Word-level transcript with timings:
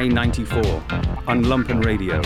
I 0.00 0.08
94 0.08 0.62
on 1.26 1.44
Lumpen 1.44 1.84
Radio. 1.84 2.22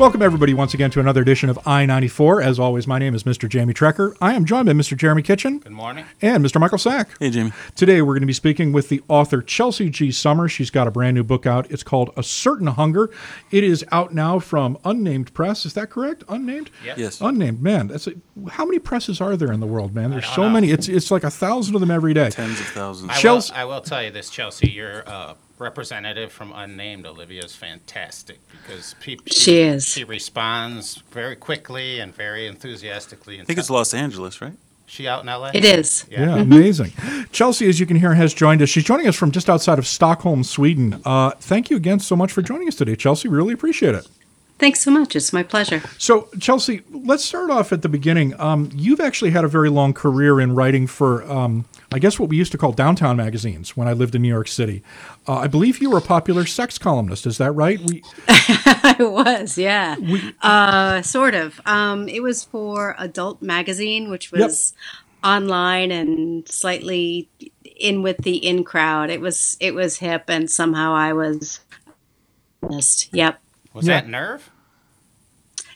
Welcome, 0.00 0.22
everybody, 0.22 0.54
once 0.54 0.72
again 0.72 0.90
to 0.92 1.00
another 1.00 1.20
edition 1.20 1.50
of 1.50 1.58
I 1.68 1.84
94. 1.84 2.40
As 2.40 2.58
always, 2.58 2.86
my 2.86 2.98
name 2.98 3.14
is 3.14 3.24
Mr. 3.24 3.46
Jamie 3.46 3.74
Trecker. 3.74 4.16
I 4.18 4.32
am 4.32 4.46
joined 4.46 4.64
by 4.64 4.72
Mr. 4.72 4.96
Jeremy 4.96 5.20
Kitchen. 5.20 5.58
Good 5.58 5.72
morning. 5.72 6.06
And 6.22 6.42
Mr. 6.42 6.58
Michael 6.58 6.78
Sack. 6.78 7.10
Hey, 7.20 7.28
Jamie. 7.28 7.52
Today, 7.74 8.00
we're 8.00 8.14
going 8.14 8.22
to 8.22 8.26
be 8.26 8.32
speaking 8.32 8.72
with 8.72 8.88
the 8.88 9.02
author 9.08 9.42
Chelsea 9.42 9.90
G. 9.90 10.10
Summers. 10.10 10.52
She's 10.52 10.70
got 10.70 10.86
a 10.86 10.90
brand 10.90 11.16
new 11.16 11.22
book 11.22 11.44
out. 11.44 11.70
It's 11.70 11.82
called 11.82 12.14
A 12.16 12.22
Certain 12.22 12.68
Hunger. 12.68 13.10
It 13.50 13.62
is 13.62 13.84
out 13.92 14.14
now 14.14 14.38
from 14.38 14.78
Unnamed 14.86 15.34
Press. 15.34 15.66
Is 15.66 15.74
that 15.74 15.90
correct? 15.90 16.24
Unnamed? 16.30 16.70
Yes. 16.82 16.96
Yes. 16.96 17.20
Unnamed. 17.20 17.60
Man, 17.60 17.88
that's 17.88 18.06
a, 18.06 18.14
how 18.52 18.64
many 18.64 18.78
presses 18.78 19.20
are 19.20 19.36
there 19.36 19.52
in 19.52 19.60
the 19.60 19.66
world, 19.66 19.94
man? 19.94 20.12
There's 20.12 20.24
don't 20.24 20.34
so 20.34 20.42
know. 20.44 20.48
many. 20.48 20.70
It's 20.70 20.88
it's 20.88 21.10
like 21.10 21.24
a 21.24 21.30
thousand 21.30 21.74
of 21.74 21.82
them 21.82 21.90
every 21.90 22.14
day. 22.14 22.30
Tens 22.30 22.58
of 22.58 22.66
thousands. 22.68 23.10
I 23.10 23.30
will, 23.30 23.42
I 23.52 23.64
will 23.66 23.82
tell 23.82 24.02
you 24.02 24.10
this, 24.10 24.30
Chelsea. 24.30 24.70
Your 24.70 25.06
uh, 25.06 25.34
representative 25.60 26.32
from 26.32 26.52
Unnamed, 26.52 27.06
Olivia, 27.06 27.42
is 27.42 27.54
fantastic 27.54 28.38
because 28.50 28.94
pe- 29.00 29.18
She 29.26 29.60
is. 29.60 29.86
She 29.86 30.04
responds 30.04 31.02
very 31.12 31.36
quickly 31.36 32.00
and 32.00 32.14
very 32.14 32.46
enthusiastically. 32.46 33.40
I 33.40 33.44
think 33.44 33.58
it's 33.58 33.70
Los 33.70 33.94
Angeles, 33.94 34.40
right? 34.40 34.54
She 34.86 35.06
out 35.06 35.22
in 35.22 35.28
L.A. 35.28 35.52
It 35.54 35.64
is. 35.64 36.04
Yeah, 36.10 36.38
amazing. 36.38 36.92
Chelsea, 37.30 37.68
as 37.68 37.78
you 37.78 37.86
can 37.86 37.96
hear, 37.96 38.14
has 38.14 38.34
joined 38.34 38.60
us. 38.60 38.68
She's 38.68 38.82
joining 38.82 39.06
us 39.06 39.14
from 39.14 39.30
just 39.30 39.48
outside 39.48 39.78
of 39.78 39.86
Stockholm, 39.86 40.42
Sweden. 40.42 41.00
Uh, 41.04 41.30
thank 41.30 41.70
you 41.70 41.76
again 41.76 42.00
so 42.00 42.16
much 42.16 42.32
for 42.32 42.42
joining 42.42 42.66
us 42.66 42.74
today, 42.74 42.96
Chelsea. 42.96 43.28
Really 43.28 43.54
appreciate 43.54 43.94
it. 43.94 44.08
Thanks 44.58 44.80
so 44.82 44.90
much. 44.90 45.14
It's 45.14 45.32
my 45.32 45.44
pleasure. 45.44 45.80
So, 45.96 46.28
Chelsea, 46.40 46.82
let's 46.90 47.24
start 47.24 47.50
off 47.50 47.72
at 47.72 47.82
the 47.82 47.88
beginning. 47.88 48.38
Um, 48.40 48.68
you've 48.74 49.00
actually 49.00 49.30
had 49.30 49.44
a 49.44 49.48
very 49.48 49.70
long 49.70 49.94
career 49.94 50.40
in 50.40 50.56
writing 50.56 50.88
for, 50.88 51.22
um, 51.30 51.66
I 51.92 51.98
guess, 51.98 52.18
what 52.20 52.28
we 52.28 52.36
used 52.36 52.52
to 52.52 52.58
call 52.58 52.72
downtown 52.72 53.16
magazines 53.16 53.76
when 53.76 53.88
I 53.88 53.92
lived 53.94 54.14
in 54.14 54.22
New 54.22 54.28
York 54.28 54.46
City. 54.48 54.82
Uh, 55.26 55.34
I 55.38 55.46
believe 55.48 55.80
you 55.80 55.90
were 55.90 55.98
a 55.98 56.02
popular 56.02 56.46
sex 56.46 56.78
columnist. 56.78 57.26
Is 57.26 57.38
that 57.38 57.50
right? 57.52 57.80
We, 57.80 58.02
I 58.28 58.96
was, 59.00 59.58
yeah. 59.58 59.96
uh, 60.40 61.02
sort 61.02 61.34
of. 61.34 61.60
Um, 61.66 62.08
it 62.08 62.22
was 62.22 62.44
for 62.44 62.94
Adult 62.98 63.42
Magazine, 63.42 64.08
which 64.10 64.30
was 64.30 64.72
online 65.24 65.90
and 65.90 66.48
slightly 66.48 67.28
in 67.76 68.02
with 68.02 68.18
the 68.18 68.36
in 68.36 68.62
crowd. 68.64 69.10
It 69.10 69.20
was 69.20 69.56
it 69.60 69.74
was 69.74 69.98
hip, 69.98 70.24
and 70.28 70.50
somehow 70.50 70.94
I 70.94 71.12
was 71.12 71.60
missed. 72.68 73.12
Yep. 73.12 73.40
Was 73.74 73.86
Yeah. 73.86 74.00
that 74.00 74.08
Nerve? 74.08 74.50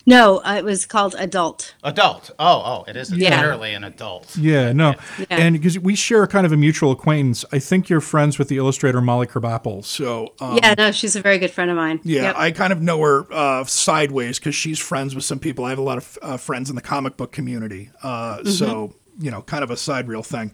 No, 0.07 0.39
uh, 0.45 0.57
it 0.59 0.65
was 0.65 0.85
called 0.85 1.15
Adult. 1.19 1.75
Adult. 1.83 2.31
Oh, 2.39 2.63
oh, 2.65 2.85
it 2.87 2.95
is 2.97 3.11
Yeah. 3.11 3.41
literally 3.41 3.73
an 3.73 3.85
adult. 3.85 4.37
yeah, 4.37 4.73
no. 4.73 4.95
Yeah. 5.19 5.27
And 5.31 5.55
because 5.55 5.79
we 5.79 5.95
share 5.95 6.27
kind 6.27 6.45
of 6.45 6.53
a 6.53 6.57
mutual 6.59 6.91
acquaintance, 6.93 7.45
I 7.53 7.59
think 7.59 7.89
you're 7.89 8.03
friends 8.03 8.39
with 8.39 8.49
the 8.49 8.59
illustrator 8.59 9.01
Molly 9.01 9.27
Crabapple. 9.27 9.83
So, 9.83 10.35
um, 10.41 10.59
yeah, 10.63 10.75
no, 10.77 10.93
she's 10.93 11.17
a 11.17 11.23
very 11.23 11.39
good 11.39 11.51
friend 11.51 11.71
of 11.71 11.77
mine. 11.77 12.01
Yeah, 12.05 12.23
Yep. 12.25 12.35
I 12.37 12.51
kind 12.51 12.73
of 12.73 12.83
know 12.83 13.01
her 13.01 13.27
uh, 13.33 13.65
sideways 13.65 14.39
because 14.39 14.55
she's 14.55 14.79
friends 14.79 15.15
with 15.15 15.25
some 15.25 15.39
people. 15.39 15.65
I 15.65 15.71
have 15.71 15.79
a 15.79 15.83
lot 15.83 15.97
of 15.99 16.19
uh, 16.21 16.37
friends 16.37 16.69
in 16.69 16.77
the 16.77 16.83
comic 16.83 17.17
book 17.17 17.33
community, 17.33 17.91
uh, 18.03 18.45
so 18.45 18.95
you 19.19 19.31
know, 19.31 19.43
kind 19.43 19.63
of 19.63 19.71
a 19.71 19.77
side 19.77 20.09
reel 20.09 20.23
thing. 20.25 20.51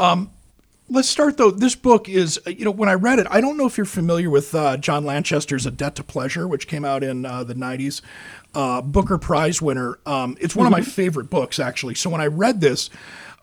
Um, 0.00 0.30
let's 0.92 1.08
start 1.08 1.36
though. 1.36 1.50
This 1.50 1.74
book 1.74 2.08
is, 2.08 2.38
uh, 2.46 2.50
you 2.50 2.64
know, 2.64 2.70
when 2.70 2.88
I 2.88 2.94
read 2.94 3.18
it, 3.18 3.26
I 3.30 3.40
don't 3.40 3.56
know 3.56 3.66
if 3.66 3.76
you're 3.76 3.86
familiar 3.86 4.30
with 4.30 4.54
uh, 4.54 4.76
John 4.76 5.04
Lanchester's 5.04 5.66
A 5.66 5.70
Debt 5.70 5.96
to 5.96 6.04
Pleasure, 6.04 6.46
which 6.46 6.68
came 6.68 6.84
out 6.84 7.02
in 7.02 7.24
uh, 7.24 7.42
the 7.44 7.54
'90s. 7.54 8.02
Uh, 8.54 8.82
Booker 8.82 9.16
Prize 9.16 9.62
winner. 9.62 9.98
Um, 10.04 10.36
it's 10.38 10.54
one 10.54 10.66
of 10.66 10.72
my 10.72 10.82
favorite 10.82 11.30
books, 11.30 11.58
actually. 11.58 11.94
So 11.94 12.10
when 12.10 12.20
I 12.20 12.26
read 12.26 12.60
this, 12.60 12.90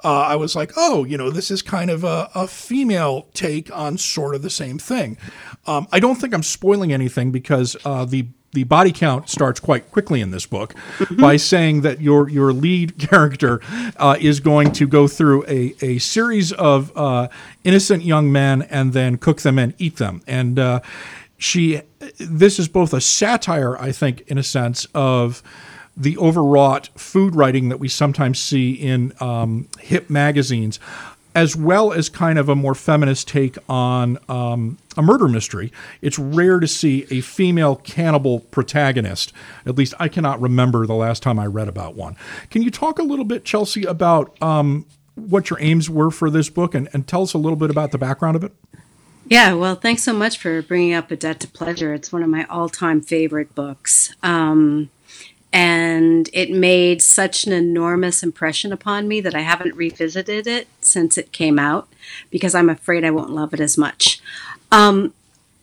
uh, 0.04 0.22
I 0.22 0.36
was 0.36 0.56
like, 0.56 0.72
oh, 0.78 1.04
you 1.04 1.18
know, 1.18 1.32
this 1.32 1.50
is 1.50 1.62
kind 1.62 1.90
of 1.90 2.04
a, 2.04 2.30
a 2.36 2.48
female 2.48 3.28
take 3.34 3.76
on 3.76 3.98
sort 3.98 4.36
of 4.36 4.44
the 4.44 4.50
same 4.50 4.78
thing. 4.78 5.18
Um, 5.66 5.88
I 5.92 6.00
don't 6.00 6.16
think 6.16 6.34
I'm 6.34 6.44
spoiling 6.44 6.94
anything 6.94 7.32
because 7.32 7.76
uh, 7.84 8.06
the 8.06 8.28
the 8.54 8.64
body 8.64 8.92
count 8.92 9.30
starts 9.30 9.60
quite 9.60 9.92
quickly 9.92 10.22
in 10.22 10.32
this 10.32 10.46
book 10.46 10.74
by 11.20 11.38
saying 11.38 11.82
that 11.82 12.02
your 12.02 12.30
your 12.30 12.52
lead 12.52 12.98
character 13.10 13.62
uh, 13.98 14.16
is 14.20 14.40
going 14.40 14.72
to 14.74 14.88
go 14.88 15.08
through 15.08 15.46
a, 15.48 15.76
a 15.82 16.00
series 16.00 16.52
of 16.54 16.92
uh, 16.96 17.28
innocent 17.64 18.04
young 18.04 18.32
men 18.32 18.64
and 18.64 18.94
then 18.94 19.18
cook 19.18 19.42
them 19.42 19.60
and 19.60 19.74
eat 19.78 19.98
them. 19.98 20.22
And 20.28 20.58
uh, 20.58 20.80
she 21.38 21.82
this 22.18 22.60
is 22.60 22.68
both 22.68 22.94
a 22.94 23.00
satire 23.00 23.78
i 23.78 23.94
think 23.94 24.22
in 24.28 24.38
a 24.38 24.44
sense 24.44 24.86
of 24.94 25.42
the 26.00 26.18
overwrought 26.18 26.90
food 26.96 27.36
writing 27.36 27.70
that 27.70 27.80
we 27.80 27.90
sometimes 27.90 28.40
see 28.40 28.72
in 28.72 29.12
um, 29.20 29.68
hip 29.80 30.10
magazines, 30.10 30.80
as 31.36 31.56
well 31.56 31.92
as 31.92 32.08
kind 32.10 32.40
of 32.40 32.48
a 32.48 32.56
more 32.56 32.74
feminist 32.74 33.28
take 33.28 33.58
on 33.68 34.18
um, 34.30 34.78
a 35.00 35.02
murder 35.02 35.30
mystery. 35.30 35.72
It's 36.02 36.20
rare 36.20 36.60
to 36.60 36.68
see 36.68 37.08
a 37.10 37.22
female 37.22 37.78
cannibal 37.78 38.42
protagonist. 38.42 39.32
At 39.66 39.78
least 39.78 39.94
I 39.98 40.10
cannot 40.10 40.42
remember 40.42 40.86
the 40.86 40.94
last 40.94 41.24
time 41.24 41.40
I 41.40 41.46
read 41.46 41.70
about 41.70 41.96
one. 41.96 42.18
Can 42.52 42.64
you 42.64 42.70
talk 42.70 43.00
a 43.00 43.04
little 43.04 43.24
bit, 43.24 43.46
Chelsea, 43.46 43.86
about 43.86 44.40
um, 44.44 44.86
what 45.16 45.50
your 45.50 45.58
aims 45.62 45.90
were 45.90 46.12
for 46.12 46.30
this 46.30 46.50
book 46.50 46.76
and, 46.76 46.90
and 46.92 47.08
tell 47.08 47.22
us 47.22 47.34
a 47.34 47.38
little 47.38 47.56
bit 47.56 47.70
about 47.70 47.92
the 47.92 47.98
background 47.98 48.36
of 48.36 48.44
it? 48.44 48.52
Yeah, 49.26 49.54
well, 49.54 49.76
thanks 49.76 50.04
so 50.04 50.12
much 50.12 50.38
for 50.38 50.62
bringing 50.62 50.94
up 50.94 51.12
A 51.12 51.16
Debt 51.16 51.40
to 51.42 51.48
Pleasure. 51.48 51.94
It's 51.94 52.12
one 52.12 52.22
of 52.22 52.30
my 52.30 52.44
all 52.50 52.68
time 52.68 53.00
favorite 53.00 53.56
books. 53.56 54.14
Um, 54.22 54.90
and 55.54 56.30
it 56.34 56.52
made 56.52 57.02
such 57.02 57.46
an 57.46 57.54
enormous 57.54 58.22
impression 58.22 58.74
upon 58.74 59.08
me 59.08 59.22
that 59.22 59.34
I 59.34 59.42
haven't 59.42 59.76
revisited 59.76 60.46
it 60.46 60.68
since 60.82 61.18
it 61.18 61.32
came 61.32 61.58
out 61.58 61.88
because 62.30 62.54
I'm 62.54 62.70
afraid 62.70 63.06
I 63.06 63.12
won't 63.12 63.32
love 63.32 63.54
it 63.54 63.60
as 63.60 63.78
much. 63.78 64.22
Um, 64.72 65.14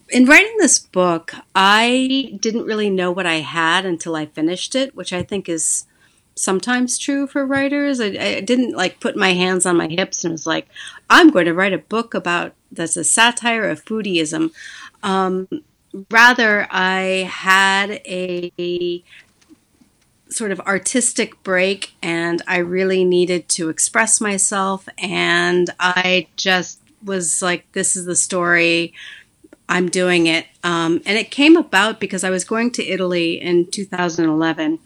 in 0.09 0.27
writing 0.27 0.57
this 0.59 0.79
book, 0.79 1.35
I 1.55 2.37
didn't 2.41 2.65
really 2.65 2.91
know 2.91 3.11
what 3.11 3.27
I 3.27 3.37
had 3.37 3.85
until 3.85 4.15
I 4.15 4.27
finished 4.27 4.75
it, 4.75 4.95
which 4.95 5.13
I 5.13 5.23
think 5.23 5.49
is 5.49 5.87
sometimes 6.35 6.99
true 6.99 7.27
for 7.27 7.45
writers. 7.45 8.01
I, 8.01 8.07
I 8.07 8.41
didn't 8.41 8.77
like 8.77 9.01
put 9.01 9.17
my 9.17 9.33
hands 9.33 9.67
on 9.67 9.77
my 9.77 9.89
hips 9.89 10.25
and 10.25 10.33
was 10.33 10.47
like, 10.47 10.69
I'm 11.11 11.31
going 11.31 11.47
to 11.47 11.55
write 11.55 11.73
a 11.73 11.79
book 11.79 12.15
about 12.15 12.53
that's 12.71 12.97
a 12.97 13.05
satire 13.05 13.69
of 13.69 13.85
foodieism. 13.85 14.53
Um, 15.03 15.49
rather, 16.11 16.67
I 16.71 17.29
had 17.31 18.03
a 18.07 19.03
sort 20.29 20.53
of 20.53 20.61
artistic 20.61 21.43
break 21.43 21.95
and 22.03 22.43
I 22.47 22.59
really 22.59 23.05
needed 23.05 23.49
to 23.51 23.69
express 23.69 24.21
myself. 24.21 24.89
And 24.99 25.71
I 25.81 26.27
just 26.37 26.81
was 27.07 27.41
like, 27.41 27.71
this 27.73 27.97
is 27.97 28.05
the 28.05 28.17
story. 28.17 28.93
I'm 29.69 29.89
doing 29.89 30.27
it. 30.27 30.47
Um, 30.63 31.01
and 31.07 31.19
it 31.19 31.31
came 31.31 31.57
about 31.57 31.99
because 32.01 32.25
I 32.25 32.31
was 32.31 32.45
going 32.45 32.71
to 32.73 32.87
Italy 32.87 33.41
in 33.41 33.71
2011. 33.71 34.79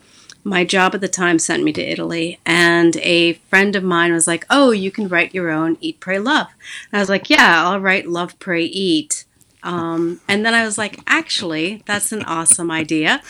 My 0.42 0.64
job 0.64 0.94
at 0.94 1.02
the 1.02 1.08
time 1.08 1.38
sent 1.38 1.62
me 1.62 1.72
to 1.74 1.82
Italy, 1.82 2.40
and 2.46 2.96
a 2.98 3.34
friend 3.34 3.76
of 3.76 3.84
mine 3.84 4.12
was 4.12 4.26
like, 4.26 4.46
Oh, 4.48 4.70
you 4.70 4.90
can 4.90 5.06
write 5.06 5.34
your 5.34 5.50
own 5.50 5.76
Eat, 5.82 6.00
Pray, 6.00 6.18
Love. 6.18 6.46
And 6.90 6.98
I 6.98 7.02
was 7.02 7.10
like, 7.10 7.28
Yeah, 7.28 7.64
I'll 7.66 7.80
write 7.80 8.08
Love, 8.08 8.38
Pray, 8.38 8.64
Eat. 8.64 9.26
Um, 9.62 10.22
and 10.26 10.46
then 10.46 10.54
I 10.54 10.64
was 10.64 10.78
like, 10.78 11.00
Actually, 11.06 11.82
that's 11.84 12.10
an 12.12 12.22
awesome 12.24 12.70
idea. 12.70 13.20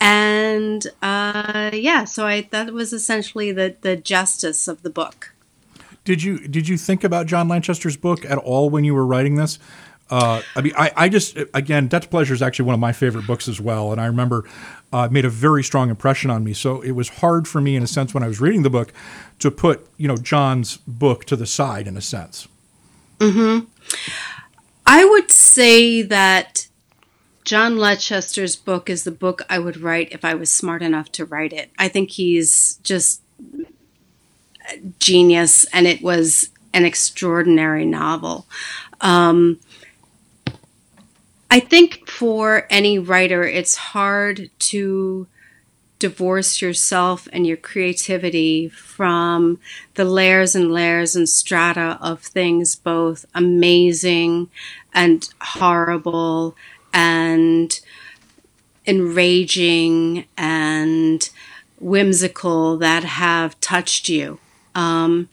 And 0.00 0.86
uh, 1.02 1.70
yeah, 1.74 2.04
so 2.04 2.26
I 2.26 2.48
that 2.50 2.72
was 2.72 2.94
essentially 2.94 3.52
the, 3.52 3.76
the 3.82 3.96
justice 3.96 4.66
of 4.66 4.82
the 4.82 4.90
book. 4.90 5.33
Did 6.04 6.22
you 6.22 6.38
did 6.46 6.68
you 6.68 6.76
think 6.76 7.02
about 7.02 7.26
John 7.26 7.48
Lanchester's 7.48 7.96
book 7.96 8.24
at 8.24 8.38
all 8.38 8.70
when 8.70 8.84
you 8.84 8.94
were 8.94 9.06
writing 9.06 9.36
this? 9.36 9.58
Uh, 10.10 10.42
I 10.54 10.60
mean, 10.60 10.74
I, 10.76 10.92
I 10.94 11.08
just 11.08 11.38
again, 11.54 11.88
Debt 11.88 12.02
to 12.02 12.08
Pleasure 12.08 12.34
is 12.34 12.42
actually 12.42 12.66
one 12.66 12.74
of 12.74 12.80
my 12.80 12.92
favorite 12.92 13.26
books 13.26 13.48
as 13.48 13.58
well, 13.60 13.90
and 13.90 14.00
I 14.00 14.06
remember 14.06 14.44
uh, 14.92 15.08
made 15.10 15.24
a 15.24 15.30
very 15.30 15.64
strong 15.64 15.88
impression 15.88 16.30
on 16.30 16.44
me. 16.44 16.52
So 16.52 16.82
it 16.82 16.92
was 16.92 17.08
hard 17.08 17.48
for 17.48 17.60
me, 17.60 17.74
in 17.74 17.82
a 17.82 17.86
sense, 17.86 18.12
when 18.12 18.22
I 18.22 18.28
was 18.28 18.40
reading 18.40 18.62
the 18.62 18.70
book, 18.70 18.92
to 19.38 19.50
put 19.50 19.88
you 19.96 20.06
know 20.06 20.16
John's 20.16 20.76
book 20.86 21.24
to 21.26 21.36
the 21.36 21.46
side, 21.46 21.88
in 21.88 21.96
a 21.96 22.02
sense. 22.02 22.48
Hmm. 23.20 23.60
I 24.86 25.06
would 25.06 25.30
say 25.30 26.02
that 26.02 26.68
John 27.44 27.78
Lanchester's 27.78 28.56
book 28.56 28.90
is 28.90 29.04
the 29.04 29.10
book 29.10 29.42
I 29.48 29.58
would 29.58 29.78
write 29.78 30.12
if 30.12 30.24
I 30.24 30.34
was 30.34 30.50
smart 30.50 30.82
enough 30.82 31.10
to 31.12 31.24
write 31.24 31.54
it. 31.54 31.70
I 31.78 31.88
think 31.88 32.10
he's 32.10 32.78
just 32.82 33.22
genius, 34.98 35.64
and 35.72 35.86
it 35.86 36.02
was 36.02 36.50
an 36.72 36.84
extraordinary 36.84 37.84
novel. 37.84 38.46
Um, 39.00 39.60
I 41.50 41.60
think 41.60 42.08
for 42.08 42.66
any 42.68 42.98
writer, 42.98 43.44
it's 43.44 43.76
hard 43.76 44.50
to 44.58 45.28
divorce 46.00 46.60
yourself 46.60 47.28
and 47.32 47.46
your 47.46 47.56
creativity 47.56 48.68
from 48.68 49.58
the 49.94 50.04
layers 50.04 50.54
and 50.54 50.72
layers 50.72 51.14
and 51.14 51.28
strata 51.28 51.96
of 52.00 52.20
things 52.20 52.74
both 52.74 53.24
amazing 53.34 54.50
and 54.92 55.28
horrible 55.40 56.56
and 56.92 57.80
enraging 58.86 60.26
and 60.36 61.30
whimsical 61.78 62.76
that 62.76 63.04
have 63.04 63.58
touched 63.60 64.08
you. 64.08 64.38
Um, 64.74 65.28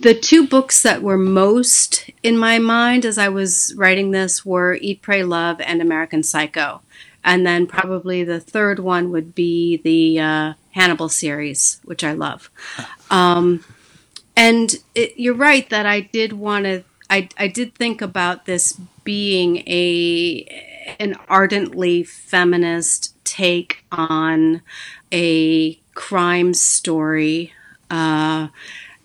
the 0.00 0.14
two 0.14 0.46
books 0.46 0.82
that 0.82 1.02
were 1.02 1.16
most 1.16 2.10
in 2.22 2.36
my 2.36 2.58
mind 2.58 3.04
as 3.04 3.16
I 3.16 3.28
was 3.28 3.72
writing 3.76 4.10
this 4.10 4.44
were 4.44 4.78
Eat, 4.80 5.02
Pray, 5.02 5.22
Love 5.22 5.60
and 5.60 5.80
American 5.80 6.22
Psycho. 6.22 6.82
And 7.22 7.46
then 7.46 7.66
probably 7.66 8.22
the 8.22 8.40
third 8.40 8.78
one 8.78 9.10
would 9.10 9.34
be 9.34 9.78
the 9.78 10.20
uh, 10.20 10.52
Hannibal 10.72 11.08
series, 11.08 11.80
which 11.84 12.04
I 12.04 12.12
love. 12.12 12.50
Um, 13.10 13.64
and 14.36 14.74
it, 14.94 15.14
you're 15.16 15.34
right 15.34 15.68
that 15.70 15.86
I 15.86 16.00
did 16.00 16.34
want 16.34 16.64
to. 16.64 16.84
I, 17.08 17.28
I 17.38 17.48
did 17.48 17.74
think 17.74 18.02
about 18.02 18.46
this 18.46 18.78
being 19.04 19.58
a 19.68 20.96
an 20.98 21.16
ardently 21.28 22.02
feminist 22.02 23.14
take 23.24 23.84
on 23.90 24.62
a 25.12 25.74
crime 25.94 26.52
story, 26.54 27.52
uh, 27.90 28.48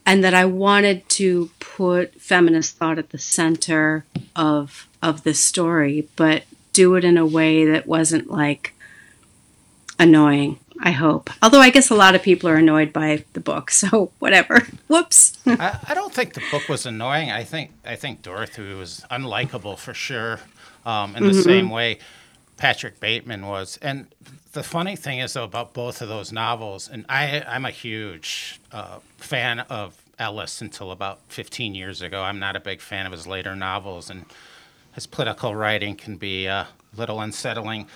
and 0.06 0.24
that 0.24 0.34
I 0.34 0.46
wanted 0.46 1.08
to 1.10 1.50
put 1.60 2.16
feminist 2.16 2.78
thought 2.78 2.98
at 2.98 3.12
the 3.12 3.18
center 3.18 4.06
of 4.36 4.88
of 5.02 5.24
the 5.24 5.34
story, 5.34 6.08
but 6.16 6.44
do 6.74 6.96
it 6.96 7.06
in 7.06 7.18
a 7.18 7.26
way 7.26 7.66
that 7.66 7.88
wasn't 7.88 8.30
like 8.30 8.74
annoying. 9.98 10.60
I 10.82 10.92
hope. 10.92 11.30
Although 11.42 11.60
I 11.60 11.72
guess 11.72 11.90
a 11.90 11.96
lot 11.96 12.16
of 12.16 12.24
people 12.24 12.50
are 12.50 12.56
annoyed 12.56 12.94
by 12.94 13.26
the 13.34 13.42
book, 13.42 13.70
so 13.82 14.12
whatever. 14.20 14.66
Whoops. 14.88 15.38
I, 15.46 15.78
I, 15.90 15.94
don't 15.94 16.14
think 16.14 16.34
the 16.34 16.44
book 16.52 16.70
was 16.70 16.86
annoying. 16.86 17.32
I 17.32 17.44
think 17.44 17.72
I 17.86 17.96
think 17.96 18.22
Dorothy 18.22 18.74
was 18.74 19.06
unlikable 19.12 19.78
for 19.78 19.94
sure. 19.94 20.40
Um, 20.86 21.16
in 21.16 21.24
the 21.24 21.32
mm-hmm. 21.32 21.42
same 21.42 21.70
way, 21.70 22.00
Patrick 22.56 23.00
Bateman 23.00 23.46
was. 23.46 23.78
And 23.82 24.08
the 24.52 24.64
funny 24.64 24.96
thing 24.96 25.20
is 25.20 25.34
though 25.34 25.44
about 25.44 25.74
both 25.74 26.02
of 26.02 26.10
those 26.10 26.32
novels, 26.32 26.90
and 26.90 27.06
I 27.08 27.44
I'm 27.48 27.66
a 27.66 27.72
huge 27.72 28.60
uh, 28.72 29.00
fan 29.18 29.60
of 29.62 30.02
Ellis 30.18 30.62
until 30.62 30.92
about 30.92 31.20
15 31.30 31.76
years 31.76 32.02
ago. 32.02 32.24
I'm 32.24 32.40
not 32.40 32.56
a 32.56 32.60
big 32.60 32.82
fan 32.82 33.06
of 33.06 33.12
his 33.12 33.28
later 33.28 33.56
novels, 33.56 34.10
and 34.10 34.26
his 34.94 35.08
political 35.08 35.56
writing 35.56 35.96
can 35.96 36.18
be 36.18 36.46
a 36.46 36.68
little 36.96 37.22
unsettling. 37.22 37.88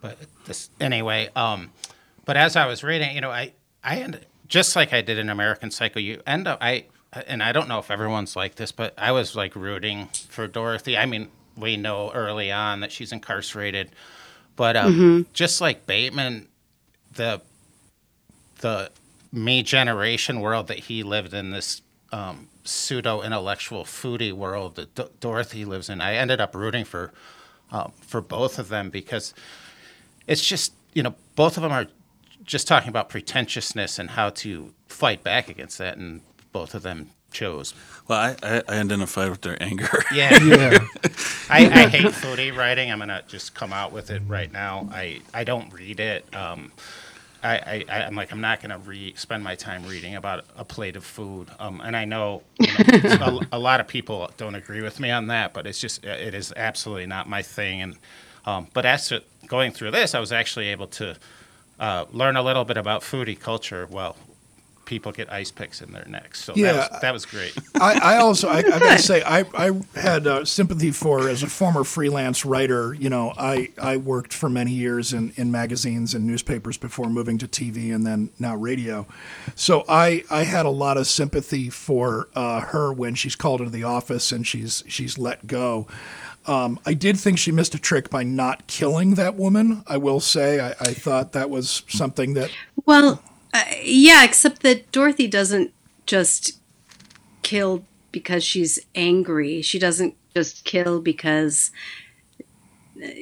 But 0.00 0.18
this 0.46 0.70
anyway. 0.80 1.28
Um, 1.34 1.72
but 2.24 2.36
as 2.36 2.56
I 2.56 2.66
was 2.66 2.84
reading, 2.84 3.14
you 3.14 3.20
know, 3.20 3.30
I 3.30 3.52
I 3.82 4.06
just 4.48 4.76
like 4.76 4.92
I 4.92 5.00
did 5.00 5.18
in 5.18 5.28
American 5.28 5.70
Psycho. 5.70 5.98
You 5.98 6.22
end 6.26 6.46
up 6.46 6.58
I 6.60 6.86
and 7.12 7.42
I 7.42 7.52
don't 7.52 7.68
know 7.68 7.78
if 7.78 7.90
everyone's 7.90 8.36
like 8.36 8.56
this, 8.56 8.72
but 8.72 8.94
I 8.98 9.12
was 9.12 9.34
like 9.34 9.56
rooting 9.56 10.08
for 10.28 10.46
Dorothy. 10.46 10.96
I 10.96 11.06
mean, 11.06 11.28
we 11.56 11.76
know 11.76 12.10
early 12.12 12.50
on 12.50 12.80
that 12.80 12.92
she's 12.92 13.12
incarcerated, 13.12 13.90
but 14.56 14.76
um, 14.76 14.92
mm-hmm. 14.92 15.22
just 15.32 15.60
like 15.60 15.86
Bateman, 15.86 16.48
the 17.12 17.40
the 18.60 18.90
me 19.32 19.62
generation 19.62 20.40
world 20.40 20.68
that 20.68 20.78
he 20.78 21.02
lived 21.02 21.34
in, 21.34 21.50
this 21.50 21.82
um, 22.12 22.48
pseudo 22.64 23.22
intellectual 23.22 23.84
foodie 23.84 24.32
world 24.32 24.76
that 24.76 24.94
D- 24.94 25.04
Dorothy 25.20 25.64
lives 25.64 25.88
in, 25.88 26.00
I 26.00 26.14
ended 26.14 26.40
up 26.40 26.54
rooting 26.54 26.84
for 26.84 27.12
um, 27.70 27.92
for 28.00 28.20
both 28.20 28.58
of 28.58 28.68
them 28.68 28.90
because 28.90 29.34
it's 30.26 30.44
just 30.44 30.72
you 30.92 31.02
know 31.02 31.14
both 31.34 31.56
of 31.56 31.62
them 31.62 31.72
are 31.72 31.86
just 32.44 32.66
talking 32.66 32.88
about 32.88 33.08
pretentiousness 33.08 33.98
and 33.98 34.10
how 34.10 34.28
to 34.30 34.74
fight 34.86 35.22
back 35.22 35.48
against 35.48 35.78
that, 35.78 35.96
and 35.96 36.20
both 36.52 36.74
of 36.74 36.82
them 36.82 37.10
chose. 37.32 37.74
Well, 38.08 38.18
I, 38.18 38.36
I, 38.42 38.62
I 38.68 38.80
identify 38.80 39.28
with 39.28 39.42
their 39.42 39.60
anger. 39.62 40.04
Yeah, 40.12 40.38
yeah. 40.44 40.86
I, 41.48 41.66
I, 41.66 41.88
hate 41.88 42.06
foodie 42.06 42.54
writing. 42.56 42.90
I'm 42.90 42.98
gonna 42.98 43.22
just 43.28 43.54
come 43.54 43.72
out 43.72 43.92
with 43.92 44.10
it 44.10 44.22
right 44.26 44.52
now. 44.52 44.88
I, 44.92 45.20
I 45.32 45.44
don't 45.44 45.72
read 45.72 46.00
it. 46.00 46.34
Um, 46.34 46.72
I, 47.42 47.84
I, 47.88 48.00
am 48.02 48.14
like, 48.14 48.32
I'm 48.32 48.40
not 48.40 48.60
going 48.60 48.70
to 48.70 48.78
re- 48.78 49.14
spend 49.16 49.42
my 49.42 49.56
time 49.56 49.84
reading 49.84 50.14
about 50.14 50.44
a 50.56 50.64
plate 50.64 50.94
of 50.94 51.04
food. 51.04 51.48
Um, 51.58 51.80
and 51.80 51.96
I 51.96 52.04
know, 52.04 52.42
you 52.60 52.68
know 53.02 53.40
a, 53.50 53.56
a, 53.56 53.58
lot 53.58 53.80
of 53.80 53.88
people 53.88 54.30
don't 54.36 54.54
agree 54.54 54.80
with 54.80 55.00
me 55.00 55.10
on 55.10 55.26
that, 55.26 55.52
but 55.52 55.66
it's 55.66 55.80
just, 55.80 56.04
it 56.04 56.34
is 56.34 56.52
absolutely 56.56 57.06
not 57.06 57.28
my 57.28 57.42
thing. 57.42 57.82
And, 57.82 57.96
um, 58.46 58.68
but 58.72 58.86
as 58.86 59.08
to 59.08 59.24
going 59.48 59.72
through 59.72 59.90
this, 59.90 60.14
I 60.14 60.20
was 60.20 60.30
actually 60.30 60.68
able 60.68 60.86
to 60.88 61.16
uh, 61.80 62.04
learn 62.12 62.36
a 62.36 62.42
little 62.42 62.64
bit 62.64 62.76
about 62.76 63.02
foodie 63.02 63.38
culture. 63.38 63.88
Well, 63.90 64.16
people 64.92 65.10
get 65.10 65.32
ice 65.32 65.50
picks 65.50 65.80
in 65.80 65.90
their 65.90 66.04
necks, 66.04 66.44
so 66.44 66.52
yeah, 66.54 66.72
that 66.74 66.90
was, 66.92 67.00
that 67.00 67.12
was 67.14 67.24
great. 67.24 67.56
I, 67.80 68.14
I 68.14 68.16
also 68.18 68.46
I, 68.46 68.58
I 68.58 68.62
gotta 68.62 68.98
say 69.02 69.22
I 69.22 69.46
I 69.54 69.70
had 69.98 70.26
uh, 70.26 70.44
sympathy 70.44 70.90
for 70.90 71.30
as 71.30 71.42
a 71.42 71.46
former 71.46 71.82
freelance 71.82 72.44
writer. 72.44 72.92
You 72.92 73.08
know, 73.08 73.32
I 73.38 73.70
I 73.80 73.96
worked 73.96 74.34
for 74.34 74.50
many 74.50 74.72
years 74.72 75.14
in 75.14 75.32
in 75.36 75.50
magazines 75.50 76.12
and 76.12 76.26
newspapers 76.26 76.76
before 76.76 77.08
moving 77.08 77.38
to 77.38 77.48
TV 77.48 77.94
and 77.94 78.06
then 78.06 78.28
now 78.38 78.54
radio. 78.54 79.06
So 79.54 79.86
I 79.88 80.24
I 80.30 80.42
had 80.42 80.66
a 80.66 80.70
lot 80.70 80.98
of 80.98 81.06
sympathy 81.06 81.70
for 81.70 82.28
uh, 82.34 82.60
her 82.60 82.92
when 82.92 83.14
she's 83.14 83.34
called 83.34 83.62
into 83.62 83.72
the 83.72 83.84
office 83.84 84.30
and 84.30 84.46
she's 84.46 84.84
she's 84.86 85.16
let 85.16 85.46
go. 85.46 85.86
Um, 86.44 86.78
I 86.84 86.92
did 86.92 87.18
think 87.18 87.38
she 87.38 87.50
missed 87.50 87.74
a 87.74 87.78
trick 87.78 88.10
by 88.10 88.24
not 88.24 88.66
killing 88.66 89.14
that 89.14 89.36
woman. 89.36 89.84
I 89.86 89.96
will 89.96 90.20
say, 90.20 90.60
I, 90.60 90.70
I 90.80 90.92
thought 90.92 91.32
that 91.32 91.48
was 91.48 91.84
something 91.88 92.34
that. 92.34 92.50
Well, 92.84 93.22
uh, 93.52 93.64
yeah, 93.82 94.24
except 94.24 94.62
that 94.62 94.90
Dorothy 94.92 95.26
doesn't 95.26 95.72
just 96.06 96.58
kill 97.42 97.84
because 98.10 98.44
she's 98.44 98.78
angry. 98.94 99.62
She 99.62 99.78
doesn't 99.78 100.14
just 100.34 100.64
kill 100.64 101.00
because 101.00 101.70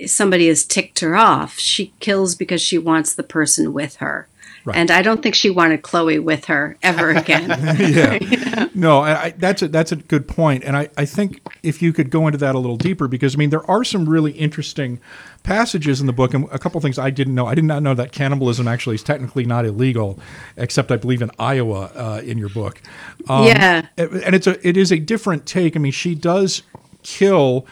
somebody 0.06 0.48
has 0.48 0.64
ticked 0.64 1.00
her 1.00 1.16
off. 1.16 1.58
She 1.58 1.92
kills 2.00 2.34
because 2.34 2.60
she 2.60 2.78
wants 2.78 3.14
the 3.14 3.22
person 3.22 3.72
with 3.72 3.96
her. 3.96 4.28
Right. 4.64 4.76
And 4.76 4.90
I 4.90 5.00
don't 5.02 5.22
think 5.22 5.34
she 5.34 5.48
wanted 5.48 5.82
Chloe 5.82 6.18
with 6.18 6.44
her 6.46 6.76
ever 6.82 7.10
again. 7.16 7.48
yeah. 7.78 8.68
No, 8.74 9.00
I, 9.00 9.30
that's 9.36 9.62
a 9.62 9.68
that's 9.68 9.92
a 9.92 9.96
good 9.96 10.28
point, 10.28 10.64
and 10.64 10.76
I, 10.76 10.88
I 10.96 11.04
think 11.04 11.40
if 11.62 11.82
you 11.82 11.92
could 11.92 12.10
go 12.10 12.26
into 12.26 12.38
that 12.38 12.54
a 12.54 12.58
little 12.58 12.76
deeper, 12.76 13.08
because 13.08 13.34
I 13.34 13.38
mean 13.38 13.50
there 13.50 13.68
are 13.70 13.84
some 13.84 14.08
really 14.08 14.32
interesting 14.32 15.00
passages 15.42 16.00
in 16.00 16.06
the 16.06 16.12
book, 16.12 16.34
and 16.34 16.48
a 16.52 16.58
couple 16.58 16.80
things 16.80 16.98
I 16.98 17.10
didn't 17.10 17.34
know. 17.34 17.46
I 17.46 17.54
did 17.54 17.64
not 17.64 17.82
know 17.82 17.94
that 17.94 18.12
cannibalism 18.12 18.68
actually 18.68 18.96
is 18.96 19.02
technically 19.02 19.44
not 19.44 19.64
illegal, 19.64 20.18
except 20.56 20.92
I 20.92 20.96
believe 20.96 21.22
in 21.22 21.30
Iowa 21.38 21.90
uh, 21.94 22.22
in 22.24 22.38
your 22.38 22.50
book. 22.50 22.80
Um, 23.28 23.46
yeah, 23.46 23.86
and 23.96 24.34
it's 24.34 24.46
a 24.46 24.66
it 24.66 24.76
is 24.76 24.92
a 24.92 24.98
different 24.98 25.46
take. 25.46 25.76
I 25.76 25.78
mean, 25.78 25.92
she 25.92 26.14
does 26.14 26.62
kill 27.02 27.66